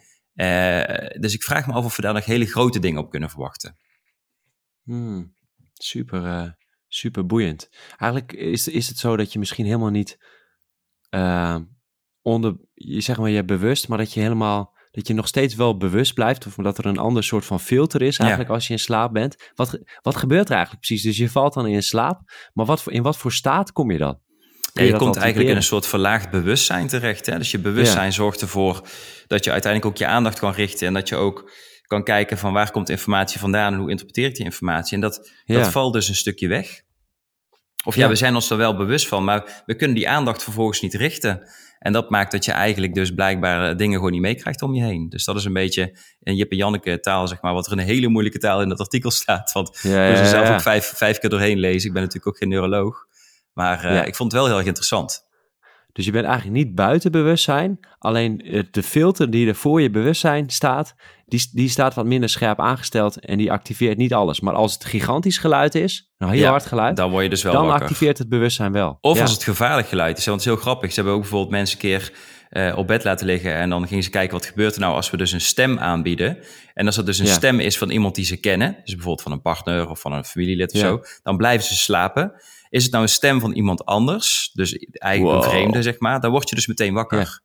dus 1.20 1.34
ik 1.34 1.44
vraag 1.44 1.68
me 1.68 1.74
af 1.74 1.86
of 1.86 1.96
we 1.96 2.02
daar 2.02 2.14
nog 2.14 2.26
hele 2.26 2.46
grote 2.46 2.80
dingen 2.80 3.02
op 3.02 3.10
kunnen 3.10 3.30
verwachten. 3.30 3.78
Hmm, 4.84 5.36
super, 5.74 6.26
eh, 6.26 6.50
super 6.88 7.26
boeiend. 7.26 7.70
Eigenlijk 7.98 8.34
is, 8.34 8.68
is 8.68 8.88
het 8.88 8.98
zo 8.98 9.18
dat 9.18 9.34
je 9.34 9.40
misschien 9.40 9.66
helemaal 9.66 9.90
niet 9.90 10.18
eh, 11.10 11.58
onder, 12.22 12.56
je 12.74 13.02
zeg 13.02 13.18
maar, 13.18 13.30
je 13.30 13.46
bewust, 13.46 13.88
maar 13.88 13.98
dat 13.98 14.14
je 14.14 14.20
helemaal, 14.20 14.78
dat 14.92 15.08
je 15.08 15.14
nog 15.14 15.28
steeds 15.28 15.56
wel 15.56 15.78
bewust 15.78 16.14
blijft, 16.14 16.46
of 16.46 16.56
dat 16.56 16.78
er 16.78 16.86
een 16.86 16.98
ander 16.98 17.24
soort 17.24 17.46
van 17.46 17.60
filter 17.60 18.02
is 18.02 18.18
eigenlijk 18.18 18.50
als 18.50 18.68
je 18.68 18.74
in 18.74 18.80
slaap 18.80 19.14
bent. 19.14 19.52
Wat, 19.56 19.80
wat 20.02 20.16
gebeurt 20.16 20.50
er 20.50 20.56
eigenlijk 20.56 20.86
precies? 20.86 21.06
Dus 21.06 21.18
je 21.18 21.30
valt 21.30 21.54
dan 21.54 21.68
in 21.68 21.84
slaap, 21.84 22.22
maar 22.54 22.66
wat 22.66 22.82
voor, 22.82 22.94
in 22.94 23.04
wat 23.04 23.18
voor 23.18 23.32
staat 23.32 23.72
kom 23.72 23.92
je 23.92 23.98
dan? 23.98 24.20
Ja, 24.74 24.84
je 24.84 24.96
komt 24.96 25.16
eigenlijk 25.16 25.50
in 25.50 25.56
een 25.56 25.64
soort 25.64 25.88
verlaagd 25.88 26.30
bewustzijn 26.30 26.88
terecht. 26.88 27.26
Hè? 27.26 27.38
Dus 27.38 27.52
je 27.52 27.60
bewustzijn 27.60 28.14
zorgt 28.14 28.42
ervoor 28.42 28.82
dat 29.28 29.44
je 29.44 29.52
uiteindelijk 29.52 29.92
ook 29.92 29.98
je 30.00 30.06
aandacht 30.08 30.40
kan 30.40 30.54
richten. 30.54 30.88
En 30.88 30.94
dat 30.94 31.10
je 31.10 31.16
ook 31.16 31.52
kan 31.88 32.04
kijken 32.04 32.38
van 32.38 32.54
waar 32.54 32.72
komt 32.72 32.90
informatie 32.90 33.40
vandaan 33.40 33.74
en 33.74 33.80
hoe 33.80 33.90
interpreteer 33.90 34.28
ik 34.28 34.36
die 34.36 34.46
informatie. 34.46 34.96
En 34.96 35.02
dat, 35.02 35.32
Ja. 35.46 35.58
dat 35.58 35.72
valt 35.72 35.94
dus 35.94 36.10
een 36.10 36.16
stukje 36.16 36.48
weg. 36.48 36.82
Of 37.84 37.96
ja, 37.96 38.08
we 38.08 38.16
zijn 38.16 38.36
ons 38.36 38.50
er 38.50 38.58
wel 38.58 38.76
bewust 38.76 39.08
van, 39.08 39.24
maar 39.24 39.64
we 39.66 39.76
kunnen 39.76 39.96
die 39.96 40.10
aandacht 40.10 40.44
vervolgens 40.44 40.82
niet 40.82 40.94
richten. 40.94 41.50
En 41.80 41.94
dat 41.94 42.10
maakt 42.10 42.32
dat 42.32 42.46
je 42.46 42.52
eigenlijk 42.52 42.94
dus 42.94 43.14
blijkbaar 43.14 43.70
eh, 43.70 43.78
dingen 43.78 43.96
gewoon 43.96 44.12
niet 44.12 44.22
meekrijgt 44.22 44.62
om 44.62 44.74
je 44.74 44.84
heen. 44.84 45.10
Dus 45.10 45.26
dat 45.26 45.36
is 45.36 45.46
een 45.46 45.54
beetje 45.54 45.98
een 46.24 46.36
Jip 46.36 46.52
en 46.52 46.58
Janneke 46.58 47.00
taal, 47.00 47.28
zeg 47.28 47.42
maar, 47.42 47.54
wat 47.54 47.66
er 47.66 47.72
een 47.72 47.78
hele 47.80 48.08
moeilijke 48.08 48.40
taal 48.40 48.62
in 48.62 48.70
dat 48.70 48.80
artikel 48.80 49.12
staat. 49.22 49.52
Want 49.52 49.80
Ja, 49.82 49.92
er 49.92 50.18
ja, 50.18 50.26
zelf 50.26 50.50
ook 50.50 50.62
vijf, 50.62 50.86
vijf 50.96 51.18
keer 51.20 51.30
doorheen 51.30 51.60
lezen. 51.60 51.88
Ik 51.88 51.94
ben 51.94 52.02
natuurlijk 52.02 52.28
ook 52.28 52.38
geen 52.38 52.50
neuroloog. 52.50 53.06
Maar 53.54 53.84
eh, 53.84 53.96
Ja. 53.96 54.04
ik 54.04 54.16
vond 54.16 54.32
het 54.32 54.42
wel 54.42 54.50
heel 54.50 54.58
erg 54.58 54.68
interessant. 54.68 55.30
Dus 55.94 56.06
je 56.06 56.12
bent 56.12 56.26
eigenlijk 56.26 56.56
niet 56.66 56.76
buiten 56.76 57.12
bewustzijn, 57.12 57.80
alleen 57.98 58.38
de 58.72 58.84
filter 58.84 59.30
die 59.32 59.48
er 59.48 59.56
voor 59.56 59.82
je 59.82 59.90
bewustzijn 59.90 60.50
staat, 60.50 60.96
die, 61.26 61.50
die 61.54 61.70
staat 61.70 61.94
wat 61.94 62.06
minder 62.06 62.30
scherp 62.30 62.60
aangesteld 62.60 63.20
en 63.20 63.38
die 63.38 63.52
activeert 63.52 63.98
niet 63.98 64.14
alles. 64.14 64.40
Maar 64.40 64.54
als 64.54 64.74
het 64.74 64.86
gigantisch 64.86 65.38
geluid 65.38 65.76
is, 65.76 66.12
nou 66.18 66.32
heel 66.32 66.42
Ja, 66.42 66.50
hard 66.50 66.66
geluid, 66.66 66.96
Dan 66.96 67.10
word 67.12 67.24
je 67.24 67.30
dus 67.30 67.44
wel 67.44 67.54
dan 67.54 67.66
wakker. 67.66 67.82
activeert 67.82 68.18
het 68.18 68.30
bewustzijn 68.30 68.72
wel. 68.72 68.98
Of 69.02 69.16
Ja. 69.16 69.22
als 69.22 69.32
het 69.32 69.44
gevaarlijk 69.44 69.88
geluid 69.88 70.18
is. 70.18 70.26
Want 70.26 70.40
het 70.40 70.48
is 70.50 70.54
heel 70.56 70.64
grappig. 70.64 70.90
Ze 70.90 70.96
hebben 70.96 71.14
ook 71.14 71.22
bijvoorbeeld 71.22 71.52
mensen 71.52 71.76
een 71.76 71.82
keer 71.82 72.12
eh, 72.50 72.78
op 72.78 72.88
bed 72.88 73.04
laten 73.04 73.26
liggen. 73.26 73.54
En 73.56 73.70
dan 73.70 73.88
gingen 73.88 74.04
ze 74.04 74.10
kijken 74.10 74.34
wat 74.38 74.46
gebeurt 74.46 74.74
er 74.76 74.80
nou 74.82 74.94
als 74.96 75.10
we 75.10 75.18
dus 75.18 75.32
een 75.32 75.42
stem 75.42 75.80
aanbieden. 75.80 76.38
En 76.74 76.86
als 76.86 76.96
dat 76.96 77.06
dus 77.06 77.20
een 77.20 77.26
Ja. 77.26 77.32
stem 77.34 77.60
is 77.60 77.78
van 77.78 77.90
iemand 77.90 78.16
die 78.16 78.26
ze 78.26 78.38
kennen. 78.40 78.72
Dus 78.84 78.94
bijvoorbeeld 78.94 79.22
van 79.22 79.32
een 79.32 79.42
partner 79.42 79.90
of 79.90 80.00
van 80.00 80.12
een 80.14 80.24
familielid 80.26 80.74
of 80.74 80.80
zo. 80.80 81.02
Dan 81.24 81.38
blijven 81.38 81.66
ze 81.68 81.76
slapen. 81.76 82.34
Is 82.72 82.84
het 82.84 82.92
nou 82.92 83.04
een 83.04 83.10
stem 83.10 83.40
van 83.40 83.52
iemand 83.52 83.86
anders? 83.86 84.50
Dus 84.54 84.78
eigenlijk 84.92 85.36
Wow. 85.36 85.44
een 85.44 85.50
vreemde 85.58 85.82
zeg 85.82 86.00
maar. 86.00 86.20
Dan 86.20 86.32
word 86.32 86.50
je 86.50 86.56
dus 86.56 86.68
meteen 86.68 86.94
wakker. 86.94 87.20
Ja. 87.20 87.40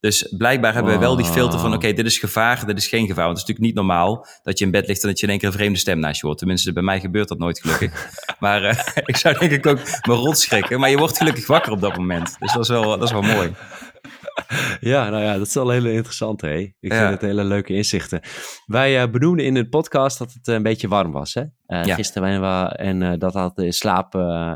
Dus 0.00 0.34
blijkbaar 0.36 0.74
hebben 0.74 0.92
we 0.92 0.98
wel 0.98 1.16
die 1.16 1.26
filter 1.26 1.58
van, 1.58 1.74
oké, 1.74 1.92
dit 1.92 2.06
is 2.06 2.18
gevaar, 2.18 2.66
dit 2.66 2.78
is 2.78 2.86
geen 2.86 3.06
gevaar. 3.06 3.24
Want 3.24 3.38
het 3.38 3.48
is 3.48 3.54
natuurlijk 3.54 3.66
niet 3.66 3.74
normaal 3.74 4.26
dat 4.42 4.58
je 4.58 4.64
in 4.64 4.70
bed 4.70 4.86
ligt 4.86 5.02
en 5.02 5.08
dat 5.08 5.18
je 5.18 5.24
in 5.24 5.30
één 5.30 5.38
keer 5.40 5.48
een 5.48 5.54
vreemde 5.54 5.78
stem 5.78 5.98
naast 5.98 6.20
je 6.20 6.26
hoort. 6.26 6.38
Tenminste, 6.38 6.72
bij 6.72 6.82
mij 6.82 7.00
gebeurt 7.00 7.28
dat 7.28 7.38
nooit 7.38 7.60
gelukkig. 7.60 8.08
maar 8.38 8.62
eh, 8.64 8.78
ik 9.12 9.16
zou 9.16 9.38
denk 9.38 9.52
ik 9.52 9.66
ook 9.66 9.78
me 10.06 10.14
rotschrikken. 10.14 10.80
Maar 10.80 10.90
je 10.90 10.96
wordt 10.96 11.16
gelukkig 11.16 11.46
wakker 11.46 11.72
op 11.72 11.80
dat 11.80 11.96
moment. 11.96 12.36
Dus 12.38 12.52
dat 12.52 12.62
is 12.62 12.68
wel, 12.68 12.82
dat 12.82 13.02
is 13.02 13.12
wel 13.12 13.22
mooi. 13.22 13.52
Ja, 14.80 15.08
nou 15.10 15.22
ja, 15.22 15.38
dat 15.38 15.46
is 15.46 15.54
wel 15.54 15.70
heel 15.70 15.86
interessant, 15.86 16.40
hè? 16.40 16.54
Ik 16.58 16.74
Ja. 16.80 16.98
vind 16.98 17.10
het 17.10 17.20
hele 17.20 17.44
leuke 17.44 17.74
inzichten. 17.74 18.20
Wij 18.66 19.02
eh, 19.02 19.10
benoemden 19.10 19.44
in 19.46 19.54
de 19.54 19.68
podcast 19.68 20.18
dat 20.18 20.32
het 20.32 20.48
eh, 20.48 20.54
een 20.54 20.62
beetje 20.62 20.88
warm 20.88 21.12
was, 21.12 21.34
hè? 21.34 21.40
Eh, 21.66 21.84
Ja. 21.84 21.94
Gisteren 21.94 22.40
waren 22.40 22.68
we, 22.70 22.76
en 22.76 23.02
eh, 23.02 23.18
dat 23.18 23.34
had 23.34 23.56
de 23.56 23.72
slaap 23.72 24.10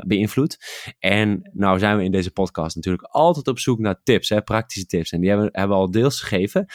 beïnvloed. 0.07 0.59
En 0.99 1.51
nou 1.53 1.79
zijn 1.79 1.97
we 1.97 2.05
in 2.05 2.11
deze 2.13 2.31
podcast 2.31 2.77
natuurlijk 2.77 3.05
altijd 3.05 3.49
op 3.49 3.59
zoek 3.59 3.79
naar 3.79 4.01
tips, 4.03 4.29
hè? 4.29 4.43
Praktische 4.43 4.87
tips. 4.87 5.11
En 5.13 5.21
die 5.21 5.29
hebben, 5.31 5.49
hebben 5.53 5.77
we 5.77 5.83
al 5.83 5.91
deels 5.91 6.21
gegeven. 6.21 6.67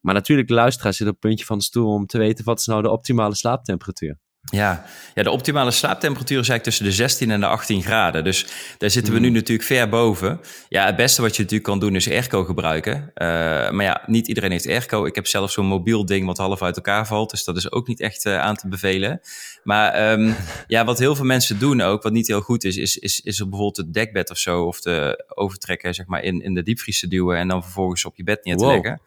Maar 0.00 0.14
natuurlijk, 0.14 0.48
de 0.48 0.54
luisteraar 0.54 0.92
zit 0.92 1.06
op 1.06 1.12
het 1.12 1.22
puntje 1.22 1.44
van 1.44 1.58
de 1.58 1.64
stoel 1.64 1.92
om 1.92 2.06
te 2.06 2.18
weten 2.18 2.44
wat 2.44 2.58
is 2.58 2.66
nou 2.66 2.82
de 2.82 2.90
optimale 2.90 3.34
slaaptemperatuur. 3.34 4.18
Ja. 4.54 4.84
ja, 5.14 5.22
de 5.22 5.30
optimale 5.30 5.70
slaaptemperatuur 5.70 6.40
is 6.40 6.48
eigenlijk 6.48 6.62
tussen 6.64 6.84
de 6.84 6.92
16 6.92 7.30
en 7.30 7.40
de 7.40 7.46
18 7.46 7.82
graden. 7.82 8.24
Dus 8.24 8.46
daar 8.78 8.90
zitten 8.90 9.12
we 9.12 9.18
Hmm. 9.18 9.28
nu 9.28 9.34
natuurlijk 9.34 9.68
ver 9.68 9.88
boven. 9.88 10.40
Ja, 10.68 10.86
het 10.86 10.96
beste 10.96 11.22
wat 11.22 11.36
je 11.36 11.42
natuurlijk 11.42 11.68
kan 11.68 11.78
doen 11.80 11.94
is 11.94 12.10
airco 12.10 12.44
gebruiken. 12.44 13.10
Eh, 13.14 13.26
maar 13.70 13.82
ja, 13.84 14.02
niet 14.06 14.28
iedereen 14.28 14.50
heeft 14.50 14.68
airco. 14.68 15.04
Ik 15.06 15.14
heb 15.14 15.26
zelf 15.26 15.50
zo'n 15.50 15.66
mobiel 15.66 16.06
ding 16.06 16.26
wat 16.26 16.38
half 16.38 16.62
uit 16.62 16.76
elkaar 16.76 17.06
valt. 17.06 17.30
Dus 17.30 17.44
dat 17.44 17.56
is 17.56 17.72
ook 17.72 17.86
niet 17.88 18.00
echt 18.00 18.24
eh, 18.26 18.40
aan 18.40 18.56
te 18.56 18.68
bevelen. 18.68 19.20
Maar 19.62 19.92
ehm, 19.92 20.32
ja, 20.66 20.84
wat 20.84 20.98
heel 20.98 21.14
veel 21.16 21.24
mensen 21.24 21.58
doen 21.58 21.80
ook, 21.80 22.02
wat 22.02 22.12
niet 22.12 22.26
heel 22.26 22.40
goed 22.40 22.64
is, 22.64 22.76
is, 22.76 22.96
is, 22.96 23.20
is 23.20 23.38
er 23.40 23.48
bijvoorbeeld 23.48 23.76
het 23.86 23.94
dekbed 23.94 24.30
of 24.30 24.38
zo, 24.38 24.62
of 24.62 24.80
de 24.80 25.24
overtrekken 25.34 25.94
zeg 25.94 26.06
maar 26.06 26.22
in, 26.22 26.42
in 26.42 26.54
de 26.54 26.62
diepvries 26.62 27.00
te 27.00 27.08
duwen 27.08 27.36
en 27.38 27.48
dan 27.48 27.62
vervolgens 27.62 28.04
op 28.04 28.16
je 28.16 28.24
bed 28.24 28.44
neer 28.44 28.56
te 28.56 28.64
Wow. 28.64 28.72
leggen. 28.72 29.00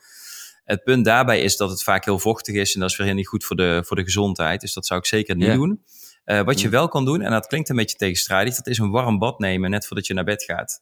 Het 0.68 0.84
punt 0.84 1.06
daarbij 1.06 1.42
is 1.42 1.58
dat 1.58 1.70
het 1.70 1.84
vaak 1.84 2.06
heel 2.06 2.20
vochtig 2.20 2.56
is 2.56 2.74
en 2.74 2.80
dat 2.80 2.90
is 2.90 2.98
weer 2.98 3.08
heel 3.08 3.16
niet 3.16 3.28
goed 3.28 3.44
voor 3.44 3.56
de, 3.56 3.82
voor 3.86 3.96
de 3.96 4.04
gezondheid. 4.04 4.62
Dus 4.62 4.74
dat 4.74 4.86
zou 4.86 5.00
ik 5.00 5.06
zeker 5.06 5.36
niet 5.36 5.48
Ja. 5.48 5.54
doen. 5.54 5.84
Eh, 6.24 6.42
wat 6.42 6.60
je 6.60 6.66
Mm. 6.66 6.72
wel 6.72 6.88
kan 6.88 7.06
doen, 7.06 7.22
en 7.22 7.32
dat 7.32 7.48
klinkt 7.48 7.70
een 7.70 7.76
beetje 7.76 7.98
tegenstrijdig, 7.98 8.56
dat 8.56 8.68
is 8.68 8.78
een 8.78 8.90
warm 8.92 9.20
bad 9.20 9.40
nemen 9.40 9.70
net 9.70 9.88
voordat 9.88 10.08
je 10.08 10.14
naar 10.14 10.24
bed 10.24 10.44
gaat. 10.44 10.82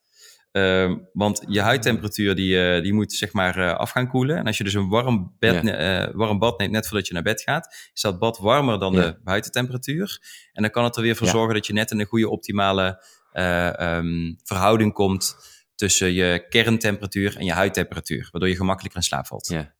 Ehm, 0.51 0.97
want 1.13 1.43
je 1.47 1.61
huidtemperatuur 1.61 2.35
die, 2.35 2.69
eh, 2.75 2.81
die 2.83 2.93
moet 2.93 3.13
zeg 3.13 3.31
maar 3.33 3.57
eh, 3.57 3.75
af 3.77 3.91
gaan 3.91 4.07
koelen. 4.07 4.37
En 4.37 4.45
als 4.45 4.57
je 4.57 4.63
dus 4.63 4.73
een 4.73 4.89
warm, 4.89 5.35
bed, 5.39 5.63
Ja. 5.63 6.11
warm 6.13 6.39
bad 6.39 6.59
neemt 6.59 6.71
net 6.71 6.87
voordat 6.87 7.07
je 7.07 7.13
naar 7.13 7.23
bed 7.23 7.41
gaat, 7.41 7.89
is 7.93 8.01
dat 8.01 8.19
bad 8.19 8.37
warmer 8.37 8.79
dan 8.79 8.93
Ja. 8.93 9.01
de 9.01 9.17
buitentemperatuur. 9.23 10.19
En 10.53 10.61
dan 10.61 10.71
kan 10.71 10.83
het 10.83 10.95
er 10.95 11.01
weer 11.01 11.15
voor 11.15 11.27
zorgen 11.27 11.53
dat 11.53 11.67
je 11.67 11.73
net 11.73 11.91
in 11.91 11.99
een 11.99 12.05
goede 12.05 12.29
optimale 12.29 13.03
eh, 13.31 13.79
ehm, 13.79 14.33
verhouding 14.43 14.93
komt 14.93 15.35
tussen 15.75 16.13
je 16.13 16.45
kerntemperatuur 16.49 17.37
en 17.37 17.45
je 17.45 17.51
huidtemperatuur. 17.51 18.27
Waardoor 18.31 18.49
je 18.49 18.55
gemakkelijker 18.55 18.99
in 18.99 19.05
slaap 19.05 19.27
valt. 19.27 19.47
Ja. 19.47 19.73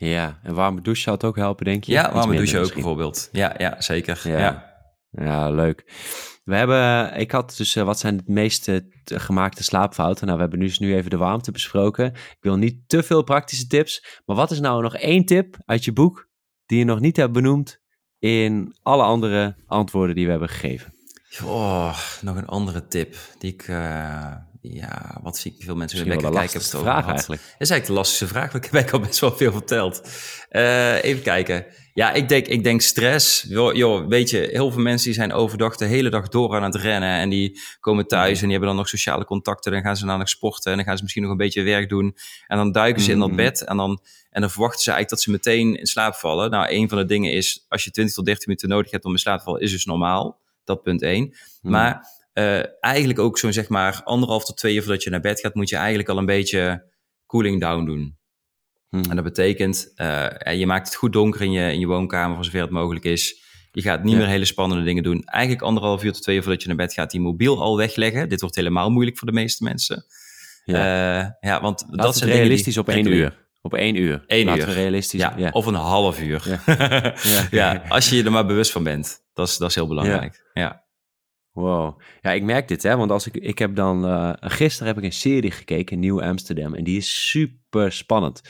Ja, 0.00 0.38
en 0.42 0.54
warme 0.54 0.80
douche 0.80 1.02
zou 1.02 1.16
het 1.16 1.24
ook 1.24 1.36
helpen, 1.36 1.64
denk 1.64 1.84
je? 1.84 1.92
Ja, 1.92 2.12
warme 2.12 2.34
douche 2.36 2.54
ook 2.54 2.58
misschien. 2.60 2.80
bijvoorbeeld. 2.82 3.28
Ja, 3.32 3.54
ja 3.58 3.80
zeker. 3.80 4.20
Ja. 4.24 4.38
Ja. 4.38 4.66
Ja, 5.10 5.50
leuk. 5.50 5.92
We 6.44 6.54
hebben, 6.56 7.14
ik 7.16 7.30
had 7.30 7.54
dus, 7.56 7.76
eh, 7.76 7.84
wat 7.84 7.98
zijn 7.98 8.16
de 8.16 8.22
meeste 8.26 8.88
t- 9.04 9.12
gemaakte 9.20 9.62
slaapfouten? 9.64 10.24
Nou, 10.26 10.36
we 10.36 10.42
hebben 10.44 10.60
dus 10.60 10.78
nu 10.78 10.94
even 10.94 11.10
de 11.10 11.16
warmte 11.16 11.50
besproken. 11.50 12.06
Ik 12.14 12.36
wil 12.40 12.56
niet 12.56 12.88
te 12.88 13.02
veel 13.02 13.22
praktische 13.22 13.66
tips, 13.66 14.20
maar 14.26 14.36
wat 14.36 14.50
is 14.50 14.60
nou 14.60 14.82
nog 14.82 14.96
één 14.96 15.24
tip 15.24 15.56
uit 15.64 15.84
je 15.84 15.92
boek 15.92 16.28
die 16.66 16.78
je 16.78 16.84
nog 16.84 17.00
niet 17.00 17.16
hebt 17.16 17.32
benoemd 17.32 17.80
in 18.18 18.76
alle 18.82 19.02
andere 19.02 19.56
antwoorden 19.66 20.14
die 20.14 20.24
we 20.24 20.30
hebben 20.30 20.48
gegeven? 20.48 20.92
Oh, 21.44 21.98
nog 22.20 22.36
een 22.36 22.46
andere 22.46 22.86
tip 22.86 23.16
die 23.38 23.52
ik... 23.52 23.62
eh, 23.68 24.32
ja, 24.60 25.18
wat 25.22 25.38
zie 25.38 25.54
ik 25.58 25.64
veel 25.64 25.76
mensen 25.76 26.04
weer 26.04 26.18
de 26.18 26.30
kijken. 26.30 26.60
vraag 26.60 26.74
over 26.74 26.78
gehad. 26.92 27.04
eigenlijk. 27.10 27.42
Dat 27.42 27.50
is 27.60 27.70
eigenlijk 27.70 27.86
de 27.86 27.92
lastigste 27.92 28.26
vraag, 28.26 28.52
want 28.52 28.64
ik 28.64 28.70
heb 28.72 28.92
al 28.92 29.00
best 29.00 29.18
wel 29.18 29.36
veel 29.36 29.52
verteld. 29.52 30.02
Eh, 30.48 31.04
even 31.04 31.22
kijken. 31.22 31.66
Ja, 31.94 32.12
ik 32.12 32.28
denk, 32.28 32.46
ik 32.46 32.62
denk 32.64 32.80
stress. 32.80 33.44
Joh, 33.48 33.74
joh, 33.74 34.08
weet 34.08 34.30
je, 34.30 34.48
heel 34.52 34.70
veel 34.70 34.80
mensen 34.82 35.06
die 35.06 35.14
zijn 35.14 35.32
overdag 35.32 35.76
de 35.76 35.84
hele 35.84 36.10
dag 36.10 36.28
door 36.28 36.54
aan 36.56 36.62
het 36.62 36.74
rennen. 36.74 37.08
En 37.18 37.28
die 37.28 37.60
komen 37.80 38.06
thuis 38.06 38.36
en 38.36 38.42
die 38.42 38.50
hebben 38.50 38.68
dan 38.68 38.76
nog 38.76 38.88
sociale 38.88 39.24
contacten. 39.24 39.72
Dan 39.72 39.80
gaan 39.82 39.96
ze 39.96 40.04
naar 40.04 40.18
nog 40.18 40.28
sporten 40.28 40.70
en 40.70 40.76
dan 40.76 40.86
gaan 40.86 40.96
ze 40.96 41.02
misschien 41.02 41.22
nog 41.22 41.32
een 41.32 41.38
beetje 41.38 41.62
werk 41.62 41.88
doen. 41.88 42.16
En 42.46 42.56
dan 42.56 42.72
duiken 42.72 43.02
ze 43.02 43.10
in 43.12 43.18
dat 43.18 43.28
Mhm. 43.28 43.36
bed 43.36 43.64
en 43.64 43.76
dan, 43.76 44.00
en 44.30 44.40
dan 44.40 44.50
verwachten 44.50 44.82
ze 44.82 44.90
eigenlijk 44.90 45.10
dat 45.10 45.20
ze 45.20 45.30
meteen 45.30 45.78
in 45.78 45.86
slaap 45.86 46.14
vallen. 46.14 46.50
Nou, 46.50 46.70
een 46.72 46.88
van 46.88 46.98
de 46.98 47.04
dingen 47.04 47.32
is, 47.32 47.64
als 47.68 47.84
je 47.84 47.90
20 47.90 48.14
tot 48.14 48.24
30 48.24 48.46
minuten 48.46 48.68
nodig 48.68 48.90
hebt 48.90 49.04
om 49.04 49.12
in 49.12 49.18
slaap 49.18 49.38
te 49.38 49.44
vallen, 49.44 49.60
is 49.60 49.70
dus 49.70 49.84
normaal. 49.84 50.40
Dat 50.64 50.82
punt 50.82 51.02
één. 51.02 51.34
Hmm. 51.60 51.70
Maar 51.70 52.06
eh, 52.38 52.64
eigenlijk 52.80 53.18
ook 53.18 53.38
zo'n 53.38 53.52
zeg 53.52 53.68
maar 53.68 54.00
anderhalf 54.04 54.44
tot 54.44 54.56
twee 54.56 54.74
uur 54.74 54.82
voordat 54.82 55.02
je 55.02 55.10
naar 55.10 55.20
bed 55.20 55.40
gaat, 55.40 55.54
moet 55.54 55.68
je 55.68 55.76
eigenlijk 55.76 56.08
al 56.08 56.18
een 56.18 56.26
beetje 56.26 56.90
cooling 57.26 57.60
down 57.60 57.84
doen. 57.84 58.16
Hmm. 58.88 59.02
En 59.10 59.14
dat 59.14 59.24
betekent, 59.24 59.92
eh, 59.94 60.58
je 60.58 60.66
maakt 60.66 60.86
het 60.86 60.96
goed 60.96 61.12
donker 61.12 61.40
in 61.42 61.52
je, 61.52 61.72
in 61.72 61.78
je 61.78 61.86
woonkamer 61.86 62.34
voor 62.36 62.44
zover 62.44 62.60
het 62.60 62.70
mogelijk 62.70 63.04
is. 63.04 63.42
Je 63.72 63.82
gaat 63.82 64.02
niet 64.02 64.12
Ja. 64.12 64.18
meer 64.18 64.26
hele 64.28 64.44
spannende 64.44 64.84
dingen 64.84 65.02
doen. 65.02 65.22
Eigenlijk 65.24 65.64
anderhalf 65.64 66.04
uur 66.04 66.12
tot 66.12 66.22
twee 66.22 66.36
uur 66.36 66.42
voordat 66.42 66.62
je 66.62 66.68
naar 66.68 66.76
bed 66.76 66.92
gaat, 66.92 67.10
die 67.10 67.20
mobiel 67.20 67.62
al 67.62 67.76
wegleggen. 67.76 68.28
Dit 68.28 68.40
wordt 68.40 68.56
helemaal 68.56 68.90
moeilijk 68.90 69.18
voor 69.18 69.26
de 69.28 69.34
meeste 69.34 69.64
mensen. 69.64 70.04
Ja. 70.64 70.86
Ja, 70.86 71.36
ja 71.40 71.60
want 71.60 71.84
dat 71.90 72.16
zijn 72.16 72.30
die 72.30 72.38
realistisch 72.38 72.76
op 72.78 72.88
één 72.88 73.06
uur. 73.06 73.46
Op 73.62 73.74
één 73.74 73.94
uur. 73.94 74.24
Eén 74.26 74.44
Laten 74.46 74.68
uur. 74.68 74.74
realistisch. 74.74 75.20
Ja, 75.20 75.34
Ja. 75.36 75.50
of 75.50 75.66
een 75.66 75.74
half 75.74 76.20
uur. 76.20 76.42
Ja. 76.48 76.60
Ja. 77.22 77.46
Ja. 77.50 77.82
als 77.88 78.08
je 78.08 78.16
je 78.16 78.24
er 78.24 78.30
maar 78.32 78.46
bewust 78.46 78.70
van 78.72 78.82
bent. 78.82 79.20
Dat 79.34 79.48
is, 79.48 79.56
dat 79.56 79.68
is 79.68 79.74
heel 79.74 79.86
belangrijk. 79.88 80.50
Ja. 80.54 80.86
Wow. 81.60 82.00
Ja, 82.20 82.30
ik 82.32 82.42
merk 82.42 82.68
dit, 82.68 82.82
hè, 82.82 82.96
want 82.96 83.10
als 83.10 83.26
ik, 83.26 83.34
ik 83.36 83.58
heb 83.58 83.74
dan, 83.74 84.06
eh, 84.06 84.32
gisteren 84.40 84.86
heb 84.88 84.98
ik 84.98 85.04
een 85.04 85.12
serie 85.12 85.50
gekeken, 85.50 85.98
Nieuw 85.98 86.22
Amsterdam, 86.22 86.74
en 86.74 86.84
die 86.84 86.96
is 86.96 87.30
super 87.30 87.92
spannend. 87.92 88.42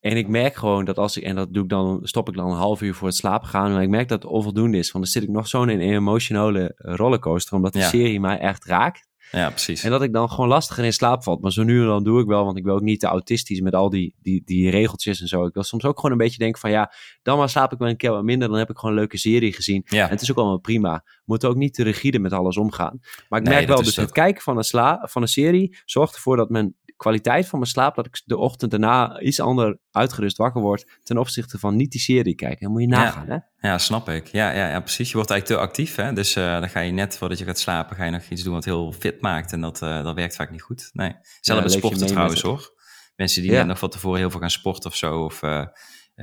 En 0.00 0.16
ik 0.16 0.28
merk 0.28 0.54
gewoon 0.54 0.84
dat 0.84 0.98
als 0.98 1.16
ik, 1.16 1.22
en 1.22 1.34
dat 1.36 1.54
doe 1.54 1.62
ik 1.62 1.68
dan, 1.68 1.98
stop 2.02 2.28
ik 2.28 2.34
dan 2.34 2.50
een 2.50 2.56
half 2.56 2.82
uur 2.82 2.94
voor 2.94 3.08
het 3.08 3.16
slapen 3.16 3.48
gaan, 3.48 3.72
maar 3.72 3.82
ik 3.82 3.88
merk 3.88 4.08
dat 4.08 4.22
het 4.22 4.32
onvoldoende 4.32 4.78
is, 4.78 4.90
want 4.92 5.04
dan 5.04 5.12
zit 5.12 5.22
ik 5.22 5.28
nog 5.28 5.48
zo'n 5.48 5.68
in 5.68 5.80
een 5.80 5.94
emotionele 5.94 6.72
rollercoaster, 6.76 7.56
omdat 7.56 7.72
die 7.72 7.82
Ja. 7.82 7.88
serie 7.88 8.20
mij 8.20 8.38
echt 8.38 8.64
raakt. 8.64 9.08
Ja, 9.36 9.50
precies. 9.50 9.82
En 9.84 9.90
dat 9.90 10.02
ik 10.02 10.12
dan 10.12 10.30
gewoon 10.30 10.48
lastiger 10.48 10.84
in 10.84 10.92
slaap 10.92 11.22
valt. 11.22 11.40
Maar 11.40 11.52
zo 11.52 11.62
nu 11.62 11.80
en 11.80 11.86
dan 11.86 12.04
doe 12.04 12.20
ik 12.20 12.26
wel, 12.26 12.44
want 12.44 12.56
ik 12.56 12.64
wil 12.64 12.74
ook 12.74 12.80
niet 12.80 13.00
te 13.00 13.06
autistisch 13.06 13.60
met 13.60 13.74
al 13.74 13.90
die, 13.90 14.14
die, 14.22 14.42
die 14.44 14.70
regeltjes 14.70 15.20
en 15.20 15.28
zo. 15.28 15.46
Ik 15.46 15.54
wil 15.54 15.62
soms 15.62 15.84
ook 15.84 15.96
gewoon 15.96 16.12
een 16.12 16.18
beetje 16.24 16.38
denken 16.38 16.60
van 16.60 16.70
ja, 16.70 16.92
dan 17.22 17.38
maar 17.38 17.48
slaap 17.48 17.72
ik 17.72 17.78
wel 17.78 17.88
een 17.88 17.96
keer 17.96 18.10
wat 18.10 18.22
minder, 18.22 18.48
dan 18.48 18.58
heb 18.58 18.70
ik 18.70 18.78
gewoon 18.78 18.94
een 18.94 19.00
leuke 19.00 19.18
serie 19.18 19.52
gezien. 19.52 19.82
Ja. 19.84 20.04
En 20.04 20.10
het 20.10 20.20
is 20.20 20.30
ook 20.30 20.36
allemaal 20.36 20.58
prima. 20.58 21.02
We 21.04 21.22
moeten 21.24 21.48
ook 21.48 21.56
niet 21.56 21.74
te 21.74 21.82
rigide 21.82 22.18
met 22.18 22.32
alles 22.32 22.56
omgaan. 22.56 22.98
Maar 23.28 23.40
ik 23.40 23.46
Nee, 23.46 23.54
merk 23.54 23.66
dat 23.66 23.76
wel, 23.76 23.78
is 23.78 23.84
dus 23.84 23.96
het 23.96 24.04
het 24.04 24.14
kijken 24.14 24.42
van 24.42 24.56
een, 24.56 24.64
sla 24.64 25.06
van 25.10 25.22
een 25.22 25.28
serie 25.28 25.76
zorgt 25.84 26.14
ervoor 26.14 26.36
dat 26.36 26.50
mijn 26.50 26.74
kwaliteit 27.04 27.46
van 27.48 27.58
mijn 27.58 27.70
slaap, 27.70 27.94
dat 27.94 28.06
ik 28.06 28.22
de 28.24 28.36
ochtend 28.36 28.70
daarna 28.70 29.20
iets 29.20 29.40
ander 29.40 29.78
uitgerust 29.90 30.36
wakker 30.36 30.60
word 30.60 30.86
ten 31.02 31.18
opzichte 31.18 31.58
van 31.58 31.76
niet 31.76 31.90
die 31.90 32.00
serie 32.00 32.34
kijken. 32.34 32.60
Dan 32.60 32.70
moet 32.72 32.80
je 32.80 32.88
nagaan, 32.88 33.28
hè? 33.28 33.68
Ja, 33.68 33.78
snap 33.78 34.08
ik. 34.08 34.26
Ja, 34.26 34.50
ja, 34.50 34.68
ja, 34.68 34.80
precies. 34.80 35.08
Je 35.08 35.14
wordt 35.14 35.30
eigenlijk 35.30 35.60
te 35.60 35.66
actief. 35.68 35.94
Hè? 35.96 36.12
Dus 36.12 36.36
eh, 36.36 36.60
dan 36.60 36.68
ga 36.68 36.80
je 36.80 36.92
net 36.92 37.18
voordat 37.18 37.38
je 37.38 37.44
gaat 37.44 37.58
slapen, 37.58 37.96
ga 37.96 38.04
je 38.04 38.10
nog 38.10 38.22
iets 38.28 38.42
doen 38.42 38.52
wat 38.54 38.64
heel 38.64 38.92
fit 38.92 39.20
maakt. 39.20 39.52
En 39.52 39.60
dat, 39.60 39.82
eh, 39.82 40.04
dat 40.04 40.14
werkt 40.14 40.36
vaak 40.36 40.50
niet 40.50 40.62
goed. 40.62 40.90
Nee. 40.92 41.16
Zelfs 41.40 41.72
Ja, 41.72 41.78
sporten 41.78 42.06
trouwens 42.06 42.42
hoor. 42.42 42.72
Mensen 43.16 43.42
die 43.42 43.50
Ja. 43.50 43.56
net 43.58 43.66
nog 43.66 43.78
van 43.78 43.88
tevoren 43.90 44.18
heel 44.18 44.30
veel 44.30 44.40
gaan 44.40 44.50
sporten 44.50 44.90
of 44.90 44.96
zo. 44.96 45.24
Of 45.24 45.42
eh, 45.42 45.66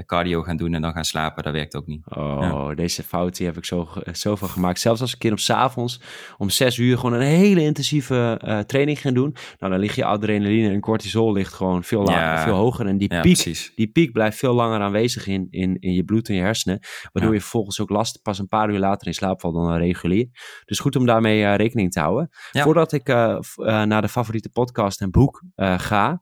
cardio 0.05 0.41
gaan 0.41 0.57
doen 0.57 0.73
en 0.73 0.81
dan 0.81 0.91
gaan 0.93 1.03
slapen. 1.05 1.43
Dat 1.43 1.53
werkt 1.53 1.75
ook 1.75 1.85
niet. 1.85 2.01
Oh, 2.15 2.75
deze 2.75 3.03
fout 3.03 3.37
die 3.37 3.45
heb 3.45 3.57
ik 3.57 3.65
zo, 3.65 3.87
zoveel 4.11 4.47
gemaakt. 4.47 4.79
Zelfs 4.79 5.01
als 5.01 5.09
ik 5.09 5.15
een 5.15 5.21
keer 5.21 5.31
op 5.31 5.39
's 5.39 5.49
avonds 5.49 6.01
om 6.37 6.49
zes 6.49 6.77
uur 6.77 6.97
gewoon 6.97 7.13
een 7.13 7.27
hele 7.27 7.61
intensieve 7.61 8.37
eh, 8.41 8.59
training 8.59 8.99
ga 8.99 9.11
doen. 9.11 9.35
Nou, 9.59 9.71
dan 9.71 9.79
ligt 9.81 9.95
je 9.95 10.05
adrenaline 10.05 10.69
en 10.69 10.79
cortisol 10.79 11.31
ligt 11.33 11.53
gewoon 11.53 11.83
veel, 11.83 12.03
lager, 12.03 12.21
Ja. 12.21 12.43
veel 12.43 12.55
hoger. 12.55 12.87
En 12.87 12.97
die 12.97 13.13
Ja, 13.13 13.21
piek, 13.21 13.33
precies. 13.33 13.71
die 13.75 13.87
piek 13.91 14.11
blijft 14.11 14.37
veel 14.37 14.53
langer 14.53 14.79
aanwezig 14.79 15.27
in, 15.27 15.47
in, 15.49 15.77
in 15.79 15.93
je 15.93 16.03
bloed 16.03 16.29
en 16.29 16.35
je 16.35 16.41
hersenen. 16.41 16.79
Waardoor 17.11 17.33
je 17.33 17.39
vervolgens 17.41 17.79
ook 17.79 17.89
last 17.89 18.21
pas 18.21 18.39
een 18.39 18.47
paar 18.47 18.69
uur 18.69 18.79
later 18.79 19.07
in 19.07 19.13
slaap 19.13 19.41
valt 19.41 19.53
dan 19.53 19.75
regulier. 19.75 20.27
Dus 20.65 20.79
goed 20.79 20.95
om 20.95 21.05
daarmee 21.05 21.43
eh, 21.43 21.55
rekening 21.55 21.91
te 21.91 21.99
houden. 21.99 22.29
Voordat 22.51 22.91
ik 22.91 23.07
eh, 23.09 23.31
eh, 23.31 23.39
naar 23.83 24.01
de 24.01 24.09
favoriete 24.09 24.49
podcast 24.49 25.01
en 25.01 25.11
boek 25.11 25.43
eh, 25.55 25.79
ga, 25.79 26.21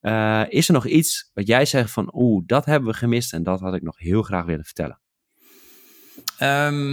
eh, 0.00 0.42
is 0.48 0.68
er 0.68 0.74
nog 0.74 0.86
iets 0.86 1.30
wat 1.34 1.46
jij 1.46 1.64
zegt 1.64 1.90
van 1.90 2.10
oeh, 2.14 2.42
dat 2.46 2.64
hebben 2.64 2.90
we 2.90 2.96
gemist 2.96 3.32
en 3.32 3.42
dat 3.42 3.60
had 3.60 3.74
ik 3.74 3.82
nog 3.82 3.98
heel 3.98 4.22
graag 4.22 4.44
willen 4.44 4.64
vertellen. 4.64 5.00
Ehm, 6.38 6.90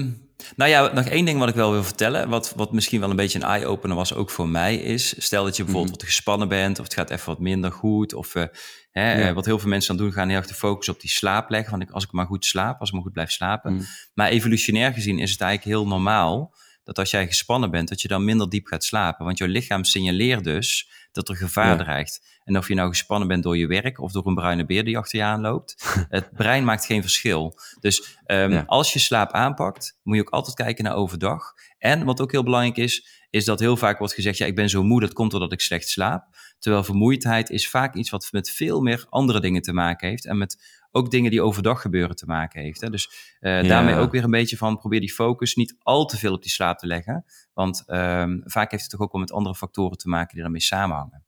nou 0.56 0.70
ja, 0.70 0.94
nog 0.94 1.06
één 1.06 1.26
ding 1.26 1.40
wat 1.40 1.50
ik 1.50 1.56
wel 1.56 1.72
wil 1.72 1.84
vertellen, 1.84 2.30
wat, 2.30 2.54
wat 2.56 2.72
misschien 2.74 3.00
wel 3.00 3.10
een 3.10 3.16
beetje 3.16 3.40
een 3.40 3.46
eye-opener 3.46 3.96
was, 3.96 4.14
ook 4.14 4.30
voor 4.30 4.48
mij, 4.50 4.76
is 4.76 5.24
stel 5.24 5.44
dat 5.44 5.56
je 5.58 5.64
bijvoorbeeld 5.64 5.96
wat 5.96 6.06
gespannen 6.10 6.48
bent, 6.48 6.80
of 6.80 6.84
het 6.86 6.94
gaat 6.94 7.10
even 7.10 7.26
wat 7.28 7.40
minder 7.40 7.72
goed, 7.72 8.14
of 8.14 8.36
eh, 8.36 8.44
hè, 8.92 9.20
Ja. 9.20 9.28
eh, 9.28 9.34
wat 9.34 9.46
heel 9.46 9.60
veel 9.60 9.70
mensen 9.70 9.96
dan 9.98 10.06
doen, 10.06 10.14
gaan 10.16 10.28
heel 10.30 10.38
erg 10.38 10.48
de 10.48 10.54
focus 10.54 10.90
op 10.90 11.02
die 11.02 11.10
slaap 11.10 11.50
leggen, 11.50 11.82
ik- 11.82 11.90
als 11.92 12.04
ik 12.04 12.12
maar 12.12 12.26
goed 12.26 12.46
slaap, 12.46 12.80
als 12.80 12.90
ik 12.90 12.96
maar 12.96 13.04
goed 13.04 13.14
blijf 13.14 13.32
slapen. 13.32 13.74
Mm. 13.74 13.86
Maar 14.14 14.30
evolutionair 14.30 14.94
gezien 14.94 15.20
is 15.20 15.32
het 15.32 15.42
eigenlijk 15.42 15.78
heel 15.78 15.88
normaal 15.88 16.54
dat 16.84 17.00
als 17.00 17.12
jij 17.12 17.28
gespannen 17.28 17.72
bent, 17.72 17.90
dat 17.90 18.02
je 18.02 18.08
dan 18.08 18.26
minder 18.26 18.50
diep 18.50 18.66
gaat 18.68 18.84
slapen, 18.84 19.26
want 19.26 19.38
jouw 19.38 19.48
lichaam 19.48 19.84
signaleert 19.84 20.44
dus 20.44 20.90
dat 21.12 21.30
er 21.30 21.36
gevaar 21.36 21.78
Ja. 21.78 21.84
dreigt. 21.84 22.35
En 22.46 22.58
of 22.58 22.68
je 22.68 22.74
nou 22.76 22.90
gespannen 22.90 23.28
bent 23.28 23.44
door 23.44 23.58
je 23.58 23.68
werk 23.68 24.00
of 24.00 24.12
door 24.12 24.28
een 24.28 24.36
bruine 24.36 24.66
beer 24.66 24.84
die 24.84 24.98
achter 24.98 25.20
je 25.20 25.26
aanloopt, 25.26 25.76
het 26.10 26.32
brein 26.34 26.64
maakt 26.64 26.86
geen 26.86 27.02
verschil. 27.02 27.60
Dus 27.80 28.20
ehm, 28.26 28.52
Ja. 28.52 28.64
als 28.68 28.94
je 28.94 29.00
slaap 29.00 29.32
aanpakt, 29.32 30.00
moet 30.04 30.16
je 30.16 30.22
ook 30.22 30.30
altijd 30.30 30.56
kijken 30.56 30.84
naar 30.84 30.96
overdag. 30.96 31.54
En 31.78 32.06
wat 32.06 32.22
ook 32.22 32.32
heel 32.32 32.44
belangrijk 32.44 32.78
is, 32.78 33.24
is 33.30 33.46
dat 33.46 33.60
heel 33.60 33.78
vaak 33.78 33.98
wordt 33.98 34.14
gezegd, 34.14 34.38
ja, 34.38 34.46
ik 34.46 34.56
ben 34.56 34.70
zo 34.70 34.84
moe, 34.84 35.00
dat 35.00 35.14
komt 35.14 35.32
doordat 35.32 35.52
ik 35.52 35.62
slecht 35.62 35.90
slaap. 35.90 36.28
Terwijl 36.60 36.84
vermoeidheid 36.84 37.50
is 37.50 37.70
vaak 37.70 37.96
iets 37.96 38.10
wat 38.10 38.28
met 38.32 38.50
veel 38.50 38.82
meer 38.82 39.06
andere 39.10 39.40
dingen 39.40 39.62
te 39.62 39.74
maken 39.74 40.10
heeft. 40.10 40.26
En 40.26 40.38
met 40.38 40.84
ook 40.92 41.12
dingen 41.12 41.32
die 41.32 41.42
overdag 41.42 41.82
gebeuren 41.82 42.16
te 42.16 42.26
maken 42.26 42.62
heeft. 42.62 42.82
Hè. 42.82 42.90
Dus 42.90 43.38
uh, 43.42 43.64
daarmee 43.64 43.96
ook 43.96 44.12
weer 44.12 44.24
een 44.24 44.32
beetje 44.32 44.58
van 44.58 44.78
probeer 44.78 45.00
die 45.00 45.14
focus 45.14 45.56
niet 45.56 45.76
al 45.80 46.06
te 46.06 46.18
veel 46.18 46.34
op 46.34 46.42
die 46.42 46.52
slaap 46.52 46.78
te 46.78 46.88
leggen. 46.88 47.26
Want 47.54 47.84
um, 47.88 48.42
vaak 48.46 48.72
heeft 48.72 48.84
het 48.84 48.92
toch 48.92 49.02
ook 49.02 49.12
wel 49.12 49.22
met 49.22 49.32
andere 49.32 49.56
factoren 49.56 49.98
te 49.98 50.10
maken 50.10 50.34
die 50.34 50.42
daarmee 50.42 50.62
samenhangen. 50.62 51.25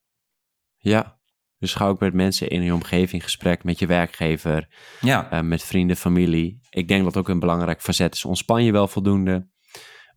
Ja, 0.78 1.20
dus 1.60 1.74
ga 1.74 1.88
ook 1.88 2.00
met 2.00 2.14
mensen 2.14 2.50
in 2.50 2.62
je 2.62 2.74
omgeving 2.74 3.24
gesprek, 3.24 3.64
met 3.64 3.80
je 3.80 3.86
werkgever, 3.86 4.68
ja. 5.02 5.34
Uh, 5.34 5.42
met 5.42 5.64
vrienden, 5.64 5.96
familie. 5.96 6.60
Ik 6.70 6.88
denk 6.88 7.04
dat 7.04 7.18
ook 7.18 7.30
een 7.30 7.40
belangrijk 7.40 7.82
facet 7.82 8.14
is. 8.14 8.26
Ontspan 8.26 8.64
je 8.64 8.72
wel 8.72 8.88
voldoende. 8.88 9.48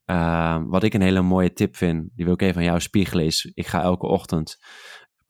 Uh, 0.06 0.62
wat 0.66 0.82
ik 0.82 0.94
een 0.94 1.00
hele 1.00 1.22
mooie 1.22 1.52
tip 1.52 1.76
vind, 1.76 2.08
die 2.14 2.24
wil 2.24 2.34
ik 2.34 2.42
even 2.42 2.56
aan 2.56 2.64
jou 2.66 2.80
spiegelen, 2.80 3.24
is 3.24 3.50
ik 3.54 3.66
ga 3.66 3.82
elke 3.82 4.06
ochtend 4.06 4.58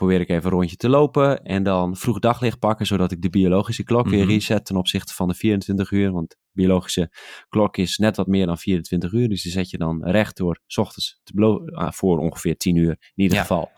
probeer 0.01 0.21
ik 0.21 0.29
even 0.29 0.45
een 0.45 0.51
rondje 0.51 0.77
te 0.77 0.89
lopen 0.89 1.43
en 1.43 1.63
dan 1.63 1.97
vroeg 1.97 2.19
daglicht 2.19 2.59
pakken, 2.59 2.87
zodat 2.87 3.13
ik 3.13 3.23
de 3.23 3.31
biologische 3.31 3.85
klok 3.85 4.09
weer 4.09 4.25
mhm. 4.25 4.31
reset 4.31 4.65
ten 4.65 4.77
opzichte 4.77 5.15
van 5.15 5.29
de 5.29 5.35
24 5.35 5.91
uur. 5.91 6.13
Want 6.13 6.31
de 6.31 6.37
biologische 6.53 7.13
klok 7.49 7.77
is 7.77 7.99
net 7.99 8.17
wat 8.17 8.27
meer 8.27 8.47
dan 8.47 8.59
24 8.59 9.13
uur, 9.13 9.29
dus 9.29 9.43
die 9.43 9.53
zet 9.53 9.71
je 9.71 9.79
dan 9.79 10.05
recht 10.05 10.37
door 10.37 10.61
s 10.67 10.79
ochtends 10.79 11.21
te 11.23 11.33
uh, 11.37 11.91
voor 11.91 12.19
ongeveer 12.19 12.57
10 12.57 12.77
uur 12.77 12.91
in 13.15 13.23
ieder 13.23 13.39
geval 13.39 13.71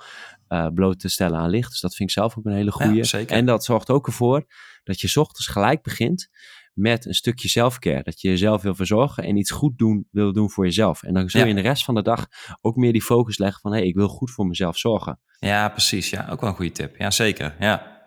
uh, 0.53 0.67
bloot 0.75 1.01
te 1.01 1.09
stellen 1.09 1.39
aan 1.39 1.51
licht. 1.51 1.71
Dus 1.71 1.81
dat 1.81 1.95
vind 1.95 2.09
ik 2.09 2.15
zelf 2.15 2.39
ook 2.39 2.45
een 2.45 2.53
hele 2.53 2.73
goede. 2.73 2.95
Ja, 2.95 3.27
en 3.27 3.47
dat 3.47 3.65
zorgt 3.65 3.91
ook 3.91 4.07
ervoor 4.07 4.45
dat 4.85 5.01
je 5.01 5.09
s 5.09 5.17
ochtends 5.17 5.47
gelijk 5.47 5.83
begint 5.83 6.29
met 6.73 7.07
een 7.07 7.15
stukje 7.15 7.49
zelfcare. 7.49 8.03
Dat 8.03 8.21
je 8.21 8.29
jezelf 8.29 8.63
wil 8.63 8.75
verzorgen 8.75 9.25
en 9.25 9.37
iets 9.37 9.51
goed 9.51 9.79
doen, 9.79 10.09
wil 10.11 10.33
doen 10.33 10.51
voor 10.51 10.65
jezelf. 10.65 11.03
En 11.03 11.15
dan 11.15 11.31
zul 11.31 11.43
je 11.43 11.49
in 11.49 11.55
de 11.55 11.63
rest 11.63 11.85
van 11.85 11.95
de 11.95 12.03
dag 12.03 12.27
ook 12.61 12.77
meer 12.77 12.93
die 12.93 13.03
focus 13.03 13.39
leggen 13.39 13.61
van... 13.61 13.73
hé, 13.73 13.79
hey, 13.79 13.87
ik 13.87 13.95
wil 13.95 14.09
goed 14.09 14.31
voor 14.31 14.47
mezelf 14.47 14.79
zorgen. 14.79 15.21
Ja, 15.39 15.69
precies. 15.69 16.11
Ja, 16.11 16.29
ook 16.31 16.41
wel 16.41 16.51
een 16.51 16.57
goede 16.57 16.73
tip. 16.73 16.97
Ja, 16.97 17.11
zeker. 17.11 17.57
Ja. 17.61 18.01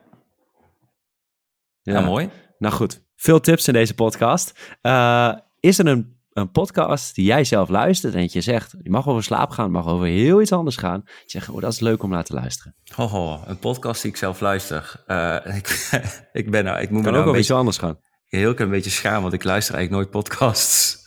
Ja, 1.82 2.02
mooi. 2.02 2.30
Nou 2.58 2.74
goed, 2.74 3.06
veel 3.16 3.40
tips 3.40 3.68
in 3.68 3.74
deze 3.74 3.94
podcast. 3.94 4.76
Uh, 4.82 5.34
is 5.60 5.80
er 5.80 5.88
een, 5.88 6.15
een 6.36 6.52
podcast 6.52 7.16
die 7.16 7.26
jij 7.26 7.44
zelf 7.44 7.70
luistert 7.70 8.14
en 8.14 8.28
je 8.32 8.42
zegt... 8.42 8.76
je 8.82 8.90
mag 8.90 9.08
over 9.08 9.24
slaap 9.24 9.50
gaan, 9.50 9.72
mag 9.72 9.88
over 9.88 10.08
heel 10.08 10.42
iets 10.42 10.52
anders 10.52 10.76
gaan. 10.76 11.02
Je 11.06 11.24
zegt, 11.26 11.50
oh, 11.50 11.62
dat 11.62 11.72
is 11.72 11.80
leuk 11.80 12.04
om 12.04 12.10
naar 12.10 12.24
te 12.24 12.34
luisteren. 12.34 12.76
Oh, 12.98 13.42
een 13.46 13.60
podcast 13.60 14.02
die 14.02 14.12
ik 14.12 14.18
zelf 14.18 14.40
luister. 14.40 15.04
Uh, 15.08 15.38
ik, 15.58 15.90
ik 16.32 16.52
ben 16.52 16.64
nou, 16.64 16.80
ik 16.80 16.90
moet 16.90 17.04
kan 17.04 17.12
me 17.12 17.18
ook 17.18 17.24
nou 17.24 17.28
over 17.28 17.40
iets 17.40 17.52
anders 17.52 17.78
gaan 17.78 18.00
heel 18.36 18.54
klein 18.54 18.72
beetje 18.72 18.90
schaam, 18.90 19.22
want 19.22 19.34
ik 19.34 19.44
luister 19.44 19.76
eigenlijk 19.76 20.04
nooit 20.04 20.26
podcasts. 20.26 20.98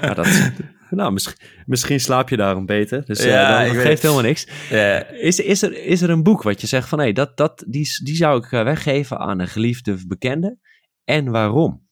Ja, 0.00 0.14
dat, 0.14 0.52
nou, 0.90 1.12
misschien, 1.12 1.36
misschien 1.66 2.00
slaap 2.00 2.28
je 2.28 2.36
daarom 2.36 2.66
beter. 2.66 3.04
Dus 3.04 3.20
uh, 3.20 3.26
ja, 3.26 3.64
dat 3.64 3.76
geeft 3.76 4.02
helemaal 4.02 4.22
niks. 4.22 4.46
Ja. 4.70 5.06
Is, 5.06 5.40
is, 5.40 5.62
er, 5.62 5.84
is 5.84 6.02
er 6.02 6.10
een 6.10 6.22
boek 6.22 6.42
wat 6.42 6.60
je 6.60 6.66
zegt 6.66 6.88
van... 6.88 6.98
hé, 6.98 7.04
hey, 7.04 7.12
dat, 7.12 7.36
dat, 7.36 7.64
die, 7.66 7.88
die 8.02 8.16
zou 8.16 8.44
ik 8.44 8.52
eh, 8.52 8.62
weggeven 8.62 9.18
aan 9.18 9.38
een 9.38 9.48
geliefde 9.48 10.06
bekende? 10.06 10.58
En 11.04 11.30
waarom? 11.30 11.86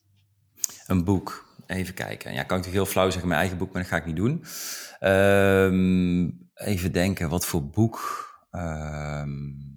Een 0.86 1.04
boek. 1.04 1.43
Even 1.66 1.94
kijken. 1.94 2.32
Ja, 2.32 2.42
kan 2.42 2.58
ik 2.58 2.64
toch 2.64 2.72
heel 2.72 2.86
flauw 2.86 3.10
zeggen, 3.10 3.28
mijn 3.28 3.40
eigen 3.40 3.58
boek, 3.58 3.72
maar 3.72 3.82
dat 3.82 3.90
ga 3.90 3.96
ik 3.96 4.06
niet 4.06 4.16
doen. 4.16 4.44
Um, 5.00 6.50
even 6.54 6.92
denken, 6.92 7.28
wat 7.28 7.46
voor 7.46 7.68
boek... 7.68 8.28
Um, 8.50 9.72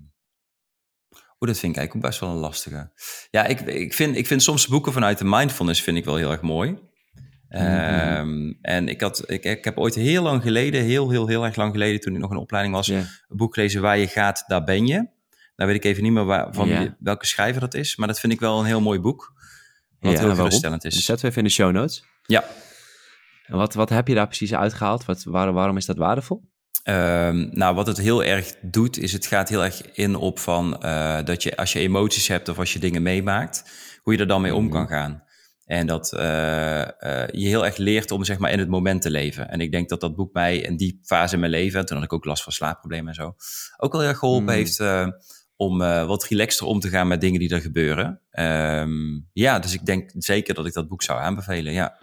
dat 1.40 1.60
vind 1.60 1.72
ik 1.72 1.78
eigenlijk 1.78 1.96
ook 1.96 2.12
best 2.12 2.20
wel 2.20 2.30
een 2.30 2.36
lastige. 2.36 2.92
Ja, 3.32 3.46
ik, 3.46 3.62
ik, 3.62 3.94
vind, 3.94 4.16
ik 4.16 4.28
vind 4.28 4.44
soms 4.44 4.68
boeken 4.68 4.94
vanuit 4.94 5.18
de 5.18 5.26
mindfulness 5.26 5.82
vind 5.82 5.98
ik 5.98 6.06
wel 6.06 6.16
heel 6.16 6.32
erg 6.32 6.42
mooi. 6.42 6.78
Mm 7.50 8.58
en 8.62 8.88
ik, 8.88 9.02
had, 9.02 9.32
ik, 9.32 9.44
ik 9.44 9.64
heb 9.64 9.78
ooit 9.78 9.96
heel 9.96 10.24
lang 10.24 10.42
geleden, 10.42 10.84
heel, 10.84 11.10
heel, 11.10 11.28
heel 11.28 11.46
erg 11.46 11.56
lang 11.56 11.72
geleden, 11.72 12.00
toen 12.00 12.14
ik 12.14 12.20
nog 12.20 12.32
een 12.32 12.38
opleiding 12.38 12.76
was, 12.76 12.88
een 12.88 13.08
boek 13.28 13.54
gelezen 13.54 13.82
Waar 13.82 13.98
je 13.98 14.08
gaat, 14.08 14.44
daar 14.48 14.64
ben 14.64 14.88
je. 14.88 14.96
Nou 15.56 15.70
weet 15.70 15.76
ik 15.76 15.84
even 15.84 16.04
niet 16.04 16.12
meer 16.12 16.26
waar, 16.26 16.54
van 16.54 16.96
welke 17.00 17.26
schrijver 17.26 17.62
dat 17.62 17.74
is, 17.74 17.96
maar 17.96 18.08
dat 18.08 18.20
vind 18.20 18.34
ik 18.34 18.40
wel 18.40 18.60
een 18.60 18.66
heel 18.66 18.82
mooi 18.82 19.00
boek. 19.00 19.34
Wat 20.00 20.12
ja, 20.12 20.20
heel 20.20 20.36
geruststellend 20.36 20.86
is. 20.86 21.06
Zetten 21.06 21.26
we 21.26 21.32
even 21.32 21.42
in 21.42 21.48
de 21.48 21.54
show 21.54 21.72
notes. 21.72 22.04
Ja. 22.26 22.44
En 23.46 23.58
wat, 23.58 23.74
wat 23.74 23.90
heb 23.90 24.08
je 24.08 24.16
daar 24.16 24.28
precies 24.28 24.54
uitgehaald? 24.54 25.06
Wat, 25.06 25.24
waar, 25.24 25.54
waarom 25.54 25.78
is 25.78 25.86
dat 25.86 25.98
waardevol? 25.98 26.42
Um, 26.84 27.50
nou, 27.52 27.76
wat 27.76 27.88
het 27.88 27.98
heel 27.98 28.24
erg 28.24 28.56
doet, 28.62 28.98
is 28.98 29.14
het 29.14 29.26
gaat 29.26 29.50
heel 29.50 29.64
erg 29.64 29.92
in 29.92 30.16
op 30.16 30.40
van 30.40 30.80
uh, 30.84 31.24
dat 31.24 31.44
je 31.44 31.58
als 31.58 31.74
je 31.74 31.80
emoties 31.80 32.28
hebt 32.28 32.50
of 32.50 32.60
als 32.60 32.74
je 32.74 32.80
dingen 32.80 33.02
meemaakt, 33.02 33.64
hoe 34.02 34.14
je 34.14 34.20
er 34.20 34.28
dan 34.28 34.42
mee 34.42 34.56
om 34.56 34.70
kan 34.70 34.82
mhm. 34.82 34.92
gaan. 34.92 35.24
En 35.66 35.88
dat 35.88 36.14
uh, 36.14 36.22
uh, 36.22 36.86
je 37.28 37.48
heel 37.48 37.66
erg 37.66 37.78
leert 37.78 38.12
om 38.12 38.24
zeg 38.24 38.38
maar 38.38 38.52
in 38.52 38.60
het 38.60 38.70
moment 38.70 39.02
te 39.02 39.10
leven. 39.10 39.50
En 39.50 39.62
ik 39.62 39.72
denk 39.72 39.90
dat 39.90 40.02
dat 40.02 40.16
boek 40.16 40.34
mij 40.34 40.58
in 40.58 40.78
die 40.78 41.00
fase 41.04 41.34
in 41.34 41.40
mijn 41.40 41.52
leven, 41.52 41.86
toen 41.86 41.96
had 41.96 42.06
ik 42.06 42.14
ook 42.14 42.26
last 42.26 42.44
van 42.44 42.54
slaapproblemen 42.54 43.08
en 43.08 43.16
zo, 43.16 43.36
ook 43.78 43.92
wel 43.92 44.02
heel 44.02 44.10
erg 44.10 44.20
geholpen 44.20 44.46
mhm. 44.46 44.56
heeft 44.56 44.80
om 45.58 45.78
wat 45.78 46.24
relaxter 46.24 46.66
om 46.66 46.80
te 46.80 46.90
gaan 46.90 47.08
met 47.08 47.22
dingen 47.22 47.40
die 47.40 47.50
er 47.50 47.62
gebeuren. 47.62 48.22
Um, 48.32 49.30
ja, 49.34 49.60
dus 49.60 49.74
ik 49.74 49.86
denk 49.86 50.12
zeker 50.14 50.54
dat 50.54 50.66
ik 50.66 50.74
dat 50.74 50.88
boek 50.88 51.04
zou 51.04 51.20
aanbevelen, 51.20 51.74
ja. 51.74 51.98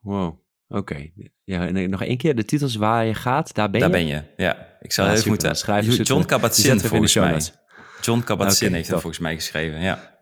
Wow. 0.00 0.38
Oké. 0.68 1.10
Ja, 1.44 1.66
en 1.66 1.90
nog 1.90 2.02
één 2.02 2.16
keer 2.16 2.34
de 2.34 2.44
titels 2.44 2.76
waar 2.76 3.06
je 3.06 3.14
gaat, 3.14 3.54
daar 3.54 3.70
ben 3.70 3.80
je? 3.80 3.88
Daar 3.88 3.98
ben 3.98 4.06
je, 4.06 4.22
ja. 4.36 4.76
Ik 4.80 4.92
zou 4.92 5.10
even 5.10 5.28
moeten... 5.28 5.56
schrijven. 5.56 6.02
John 6.02 6.24
Kabat-Zinn 6.24 6.80
volgens 6.80 7.14
mij. 7.14 7.40
John 8.00 8.20
Kabat-Zinn 8.20 8.74
heeft 8.74 8.90
dat 8.90 9.00
volgens 9.00 9.22
mij 9.22 9.34
geschreven, 9.34 9.80
ja. 9.80 10.14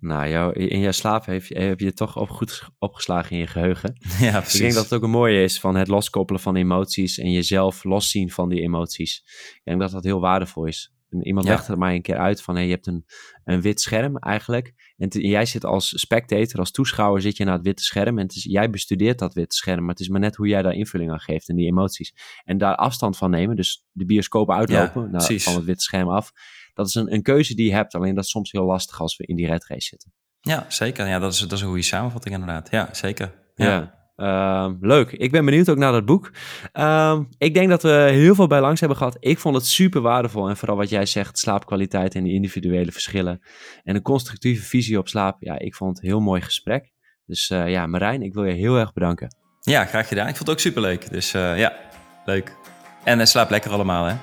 Nou, 0.00 0.28
jou, 0.28 0.52
in 0.52 0.80
jouw 0.80 0.92
slaap 0.92 1.26
heb 1.26 1.44
je, 1.44 1.58
heb 1.58 1.80
je 1.80 1.86
het 1.86 1.96
toch 1.96 2.16
op, 2.16 2.28
goed 2.28 2.62
opgeslagen 2.78 3.30
in 3.30 3.38
je 3.38 3.46
geheugen. 3.46 3.96
Ja, 4.20 4.40
precies. 4.40 4.54
Ik 4.54 4.60
denk 4.60 4.74
dat 4.74 4.84
het 4.84 4.92
ook 4.92 5.02
een 5.02 5.10
mooie 5.10 5.42
is 5.42 5.60
van 5.60 5.76
het 5.76 5.88
loskoppelen 5.88 6.40
van 6.40 6.56
emoties 6.56 7.18
en 7.18 7.30
jezelf 7.30 7.84
loszien 7.84 8.30
van 8.30 8.48
die 8.48 8.60
emoties. 8.60 9.22
Ik 9.54 9.60
denk 9.64 9.80
dat 9.80 9.90
dat 9.90 10.04
heel 10.04 10.20
waardevol 10.20 10.64
is. 10.64 10.93
Iemand 11.22 11.46
ja. 11.46 11.52
legde 11.52 11.70
het 11.70 11.80
mij 11.80 11.94
een 11.94 12.02
keer 12.02 12.18
uit 12.18 12.42
van, 12.42 12.54
hey, 12.54 12.64
je 12.64 12.70
hebt 12.70 12.86
een, 12.86 13.04
een 13.44 13.60
wit 13.60 13.80
scherm 13.80 14.18
eigenlijk. 14.18 14.92
En 14.96 15.08
jij 15.08 15.46
zit 15.46 15.64
als 15.64 16.00
spectator, 16.00 16.60
als 16.60 16.70
toeschouwer 16.70 17.22
zit 17.22 17.36
je 17.36 17.44
naar 17.44 17.54
het 17.54 17.64
witte 17.64 17.82
scherm. 17.82 18.18
En 18.18 18.24
het 18.26 18.34
is, 18.34 18.44
jij 18.44 18.70
bestudeert 18.70 19.18
dat 19.18 19.34
witte 19.34 19.56
scherm, 19.56 19.80
maar 19.80 19.90
het 19.90 20.00
is 20.00 20.08
maar 20.08 20.20
net 20.20 20.36
hoe 20.36 20.48
jij 20.48 20.62
daar 20.62 20.74
invulling 20.74 21.10
aan 21.10 21.20
geeft 21.20 21.48
en 21.48 21.56
die 21.56 21.66
emoties. 21.66 22.14
En 22.44 22.58
daar 22.58 22.74
afstand 22.74 23.16
van 23.16 23.30
nemen, 23.30 23.56
dus 23.56 23.84
de 23.92 24.04
bioscoop 24.04 24.50
uitlopen 24.50 25.10
naar, 25.10 25.22
van 25.22 25.54
het 25.54 25.64
witte 25.64 25.82
scherm 25.82 26.08
af. 26.08 26.32
Dat 26.74 26.86
is 26.86 26.94
een, 26.94 27.12
een 27.12 27.22
keuze 27.22 27.54
die 27.54 27.66
je 27.66 27.74
hebt, 27.74 27.94
alleen 27.94 28.14
dat 28.14 28.24
is 28.24 28.30
soms 28.30 28.52
heel 28.52 28.64
lastig 28.64 29.00
als 29.00 29.16
we 29.16 29.26
in 29.26 29.36
die 29.36 29.46
red 29.46 29.66
race 29.66 29.86
zitten. 29.86 30.12
Ja, 30.40 30.64
zeker. 30.68 31.06
Ja, 31.06 31.18
dat 31.18 31.32
is, 31.32 31.38
dat 31.38 31.52
is 31.52 31.60
een 31.60 31.68
goede 31.68 31.82
samenvatting 31.82 32.34
inderdaad. 32.34 32.70
Ja, 32.70 32.88
zeker. 32.92 33.34
ja. 33.54 34.02
Ehm, 34.16 34.74
leuk. 34.80 35.12
Ik 35.12 35.30
ben 35.30 35.44
benieuwd 35.44 35.68
ook 35.68 35.76
naar 35.76 35.92
dat 35.92 36.04
boek. 36.04 36.30
Ehm, 36.72 37.22
ik 37.38 37.54
denk 37.54 37.68
dat 37.68 37.82
we 37.82 38.08
heel 38.10 38.34
veel 38.34 38.46
bij 38.46 38.60
langs 38.60 38.80
hebben 38.80 38.98
gehad. 38.98 39.16
Ik 39.20 39.38
vond 39.38 39.54
het 39.54 39.66
super 39.66 40.00
waardevol. 40.00 40.48
En 40.48 40.56
vooral 40.56 40.76
wat 40.76 40.88
jij 40.88 41.06
zegt, 41.06 41.38
slaapkwaliteit 41.38 42.14
en 42.14 42.24
die 42.24 42.34
individuele 42.34 42.92
verschillen. 42.92 43.40
En 43.82 43.94
een 43.94 44.02
constructieve 44.02 44.64
visie 44.64 44.98
op 44.98 45.08
slaap. 45.08 45.36
Ja, 45.40 45.58
ik 45.58 45.74
vond 45.74 45.90
het 45.90 46.04
een 46.04 46.10
heel 46.10 46.20
mooi 46.20 46.40
gesprek. 46.40 46.92
Dus 47.26 47.50
uh, 47.50 47.68
ja, 47.68 47.86
Marijn, 47.86 48.22
ik 48.22 48.34
wil 48.34 48.44
je 48.44 48.52
heel 48.52 48.78
erg 48.78 48.92
bedanken. 48.92 49.36
Ja, 49.60 49.84
graag 49.84 50.08
gedaan. 50.08 50.28
Ik 50.28 50.36
vond 50.36 50.48
het 50.48 50.56
ook 50.56 50.62
super 50.62 50.82
leuk. 50.82 51.10
Dus 51.10 51.34
uh, 51.34 51.58
ja, 51.58 51.76
leuk. 52.24 52.56
En 53.04 53.18
uh, 53.18 53.24
slaap 53.24 53.50
lekker 53.50 53.70
allemaal, 53.70 54.04
hè. 54.04 54.14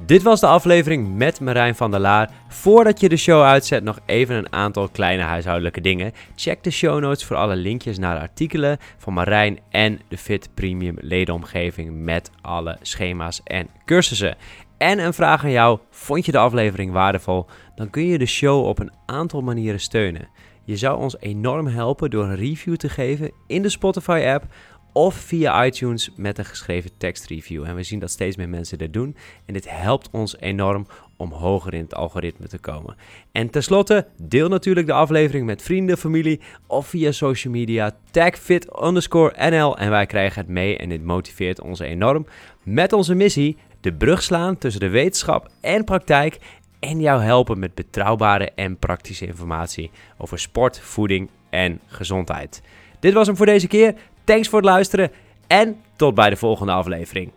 Dit 0.00 0.22
was 0.22 0.40
de 0.40 0.46
aflevering 0.46 1.16
met 1.16 1.40
Marijn 1.40 1.74
van 1.74 1.90
der 1.90 2.00
Laar. 2.00 2.30
Voordat 2.48 3.00
je 3.00 3.08
de 3.08 3.16
show 3.16 3.42
uitzet, 3.42 3.84
nog 3.84 3.98
even 4.06 4.36
een 4.36 4.52
aantal 4.52 4.88
kleine 4.88 5.22
huishoudelijke 5.22 5.80
dingen. 5.80 6.12
Check 6.34 6.62
de 6.62 6.70
show 6.70 7.00
notes 7.00 7.24
voor 7.24 7.36
alle 7.36 7.56
linkjes 7.56 7.98
naar 7.98 8.14
de 8.14 8.20
artikelen 8.20 8.78
van 8.98 9.12
Marijn 9.12 9.58
en 9.70 10.00
de 10.08 10.18
Fit 10.18 10.48
Premium 10.54 10.96
ledenomgeving 11.00 12.04
met 12.04 12.30
alle 12.42 12.78
schema's 12.82 13.40
en 13.44 13.68
cursussen. 13.84 14.36
En 14.78 14.98
een 14.98 15.14
vraag 15.14 15.44
aan 15.44 15.50
jou: 15.50 15.78
vond 15.90 16.26
je 16.26 16.32
de 16.32 16.38
aflevering 16.38 16.92
waardevol? 16.92 17.46
Dan 17.74 17.90
kun 17.90 18.06
je 18.06 18.18
de 18.18 18.26
show 18.26 18.66
op 18.66 18.78
een 18.78 18.92
aantal 19.06 19.40
manieren 19.40 19.80
steunen. 19.80 20.28
Je 20.64 20.76
zou 20.76 20.98
ons 20.98 21.16
enorm 21.20 21.66
helpen 21.66 22.10
door 22.10 22.24
een 22.24 22.36
review 22.36 22.76
te 22.76 22.88
geven 22.88 23.32
in 23.46 23.62
de 23.62 23.68
Spotify-app 23.68 24.44
of 24.94 25.14
via 25.14 25.64
iTunes 25.64 26.10
met 26.16 26.38
een 26.38 26.44
geschreven 26.44 26.90
tekstreview. 26.96 27.64
En 27.64 27.74
we 27.74 27.82
zien 27.82 27.98
dat 27.98 28.10
steeds 28.10 28.36
meer 28.36 28.48
mensen 28.48 28.78
dit 28.78 28.92
doen. 28.92 29.16
En 29.46 29.52
dit 29.52 29.70
helpt 29.70 30.08
ons 30.10 30.36
enorm 30.38 30.86
om 31.16 31.32
hoger 31.32 31.74
in 31.74 31.82
het 31.82 31.94
algoritme 31.94 32.48
te 32.48 32.58
komen. 32.58 32.96
En 33.32 33.50
tenslotte, 33.50 34.06
deel 34.16 34.48
natuurlijk 34.48 34.86
de 34.86 34.92
aflevering 34.92 35.46
met 35.46 35.62
vrienden, 35.62 35.98
familie 35.98 36.40
of 36.66 36.86
via 36.86 37.12
social 37.12 37.52
media. 37.52 37.96
Tag 38.10 38.34
NL 39.50 39.78
en 39.78 39.90
wij 39.90 40.06
krijgen 40.06 40.40
het 40.40 40.50
mee 40.50 40.78
en 40.78 40.88
dit 40.88 41.04
motiveert 41.04 41.60
ons 41.60 41.78
enorm 41.78 42.26
met 42.62 42.92
onze 42.92 43.14
missie 43.14 43.56
de 43.80 43.92
brug 43.92 44.22
slaan 44.22 44.58
tussen 44.58 44.80
de 44.80 44.88
wetenschap 44.88 45.48
en 45.60 45.84
praktijk 45.84 46.38
en 46.80 47.00
jou 47.00 47.22
helpen 47.22 47.58
met 47.58 47.74
betrouwbare 47.74 48.50
en 48.54 48.78
praktische 48.78 49.26
informatie 49.26 49.90
over 50.18 50.38
sport, 50.38 50.80
voeding 50.80 51.30
en 51.50 51.80
gezondheid. 51.86 52.62
Dit 53.00 53.12
was 53.12 53.26
hem 53.26 53.36
voor 53.36 53.46
deze 53.46 53.66
keer. 53.66 53.94
Thanks 54.24 54.48
voor 54.48 54.58
het 54.58 54.68
luisteren 54.68 55.10
en 55.46 55.80
tot 55.96 56.14
bij 56.14 56.30
de 56.30 56.36
volgende 56.36 56.72
aflevering. 56.72 57.32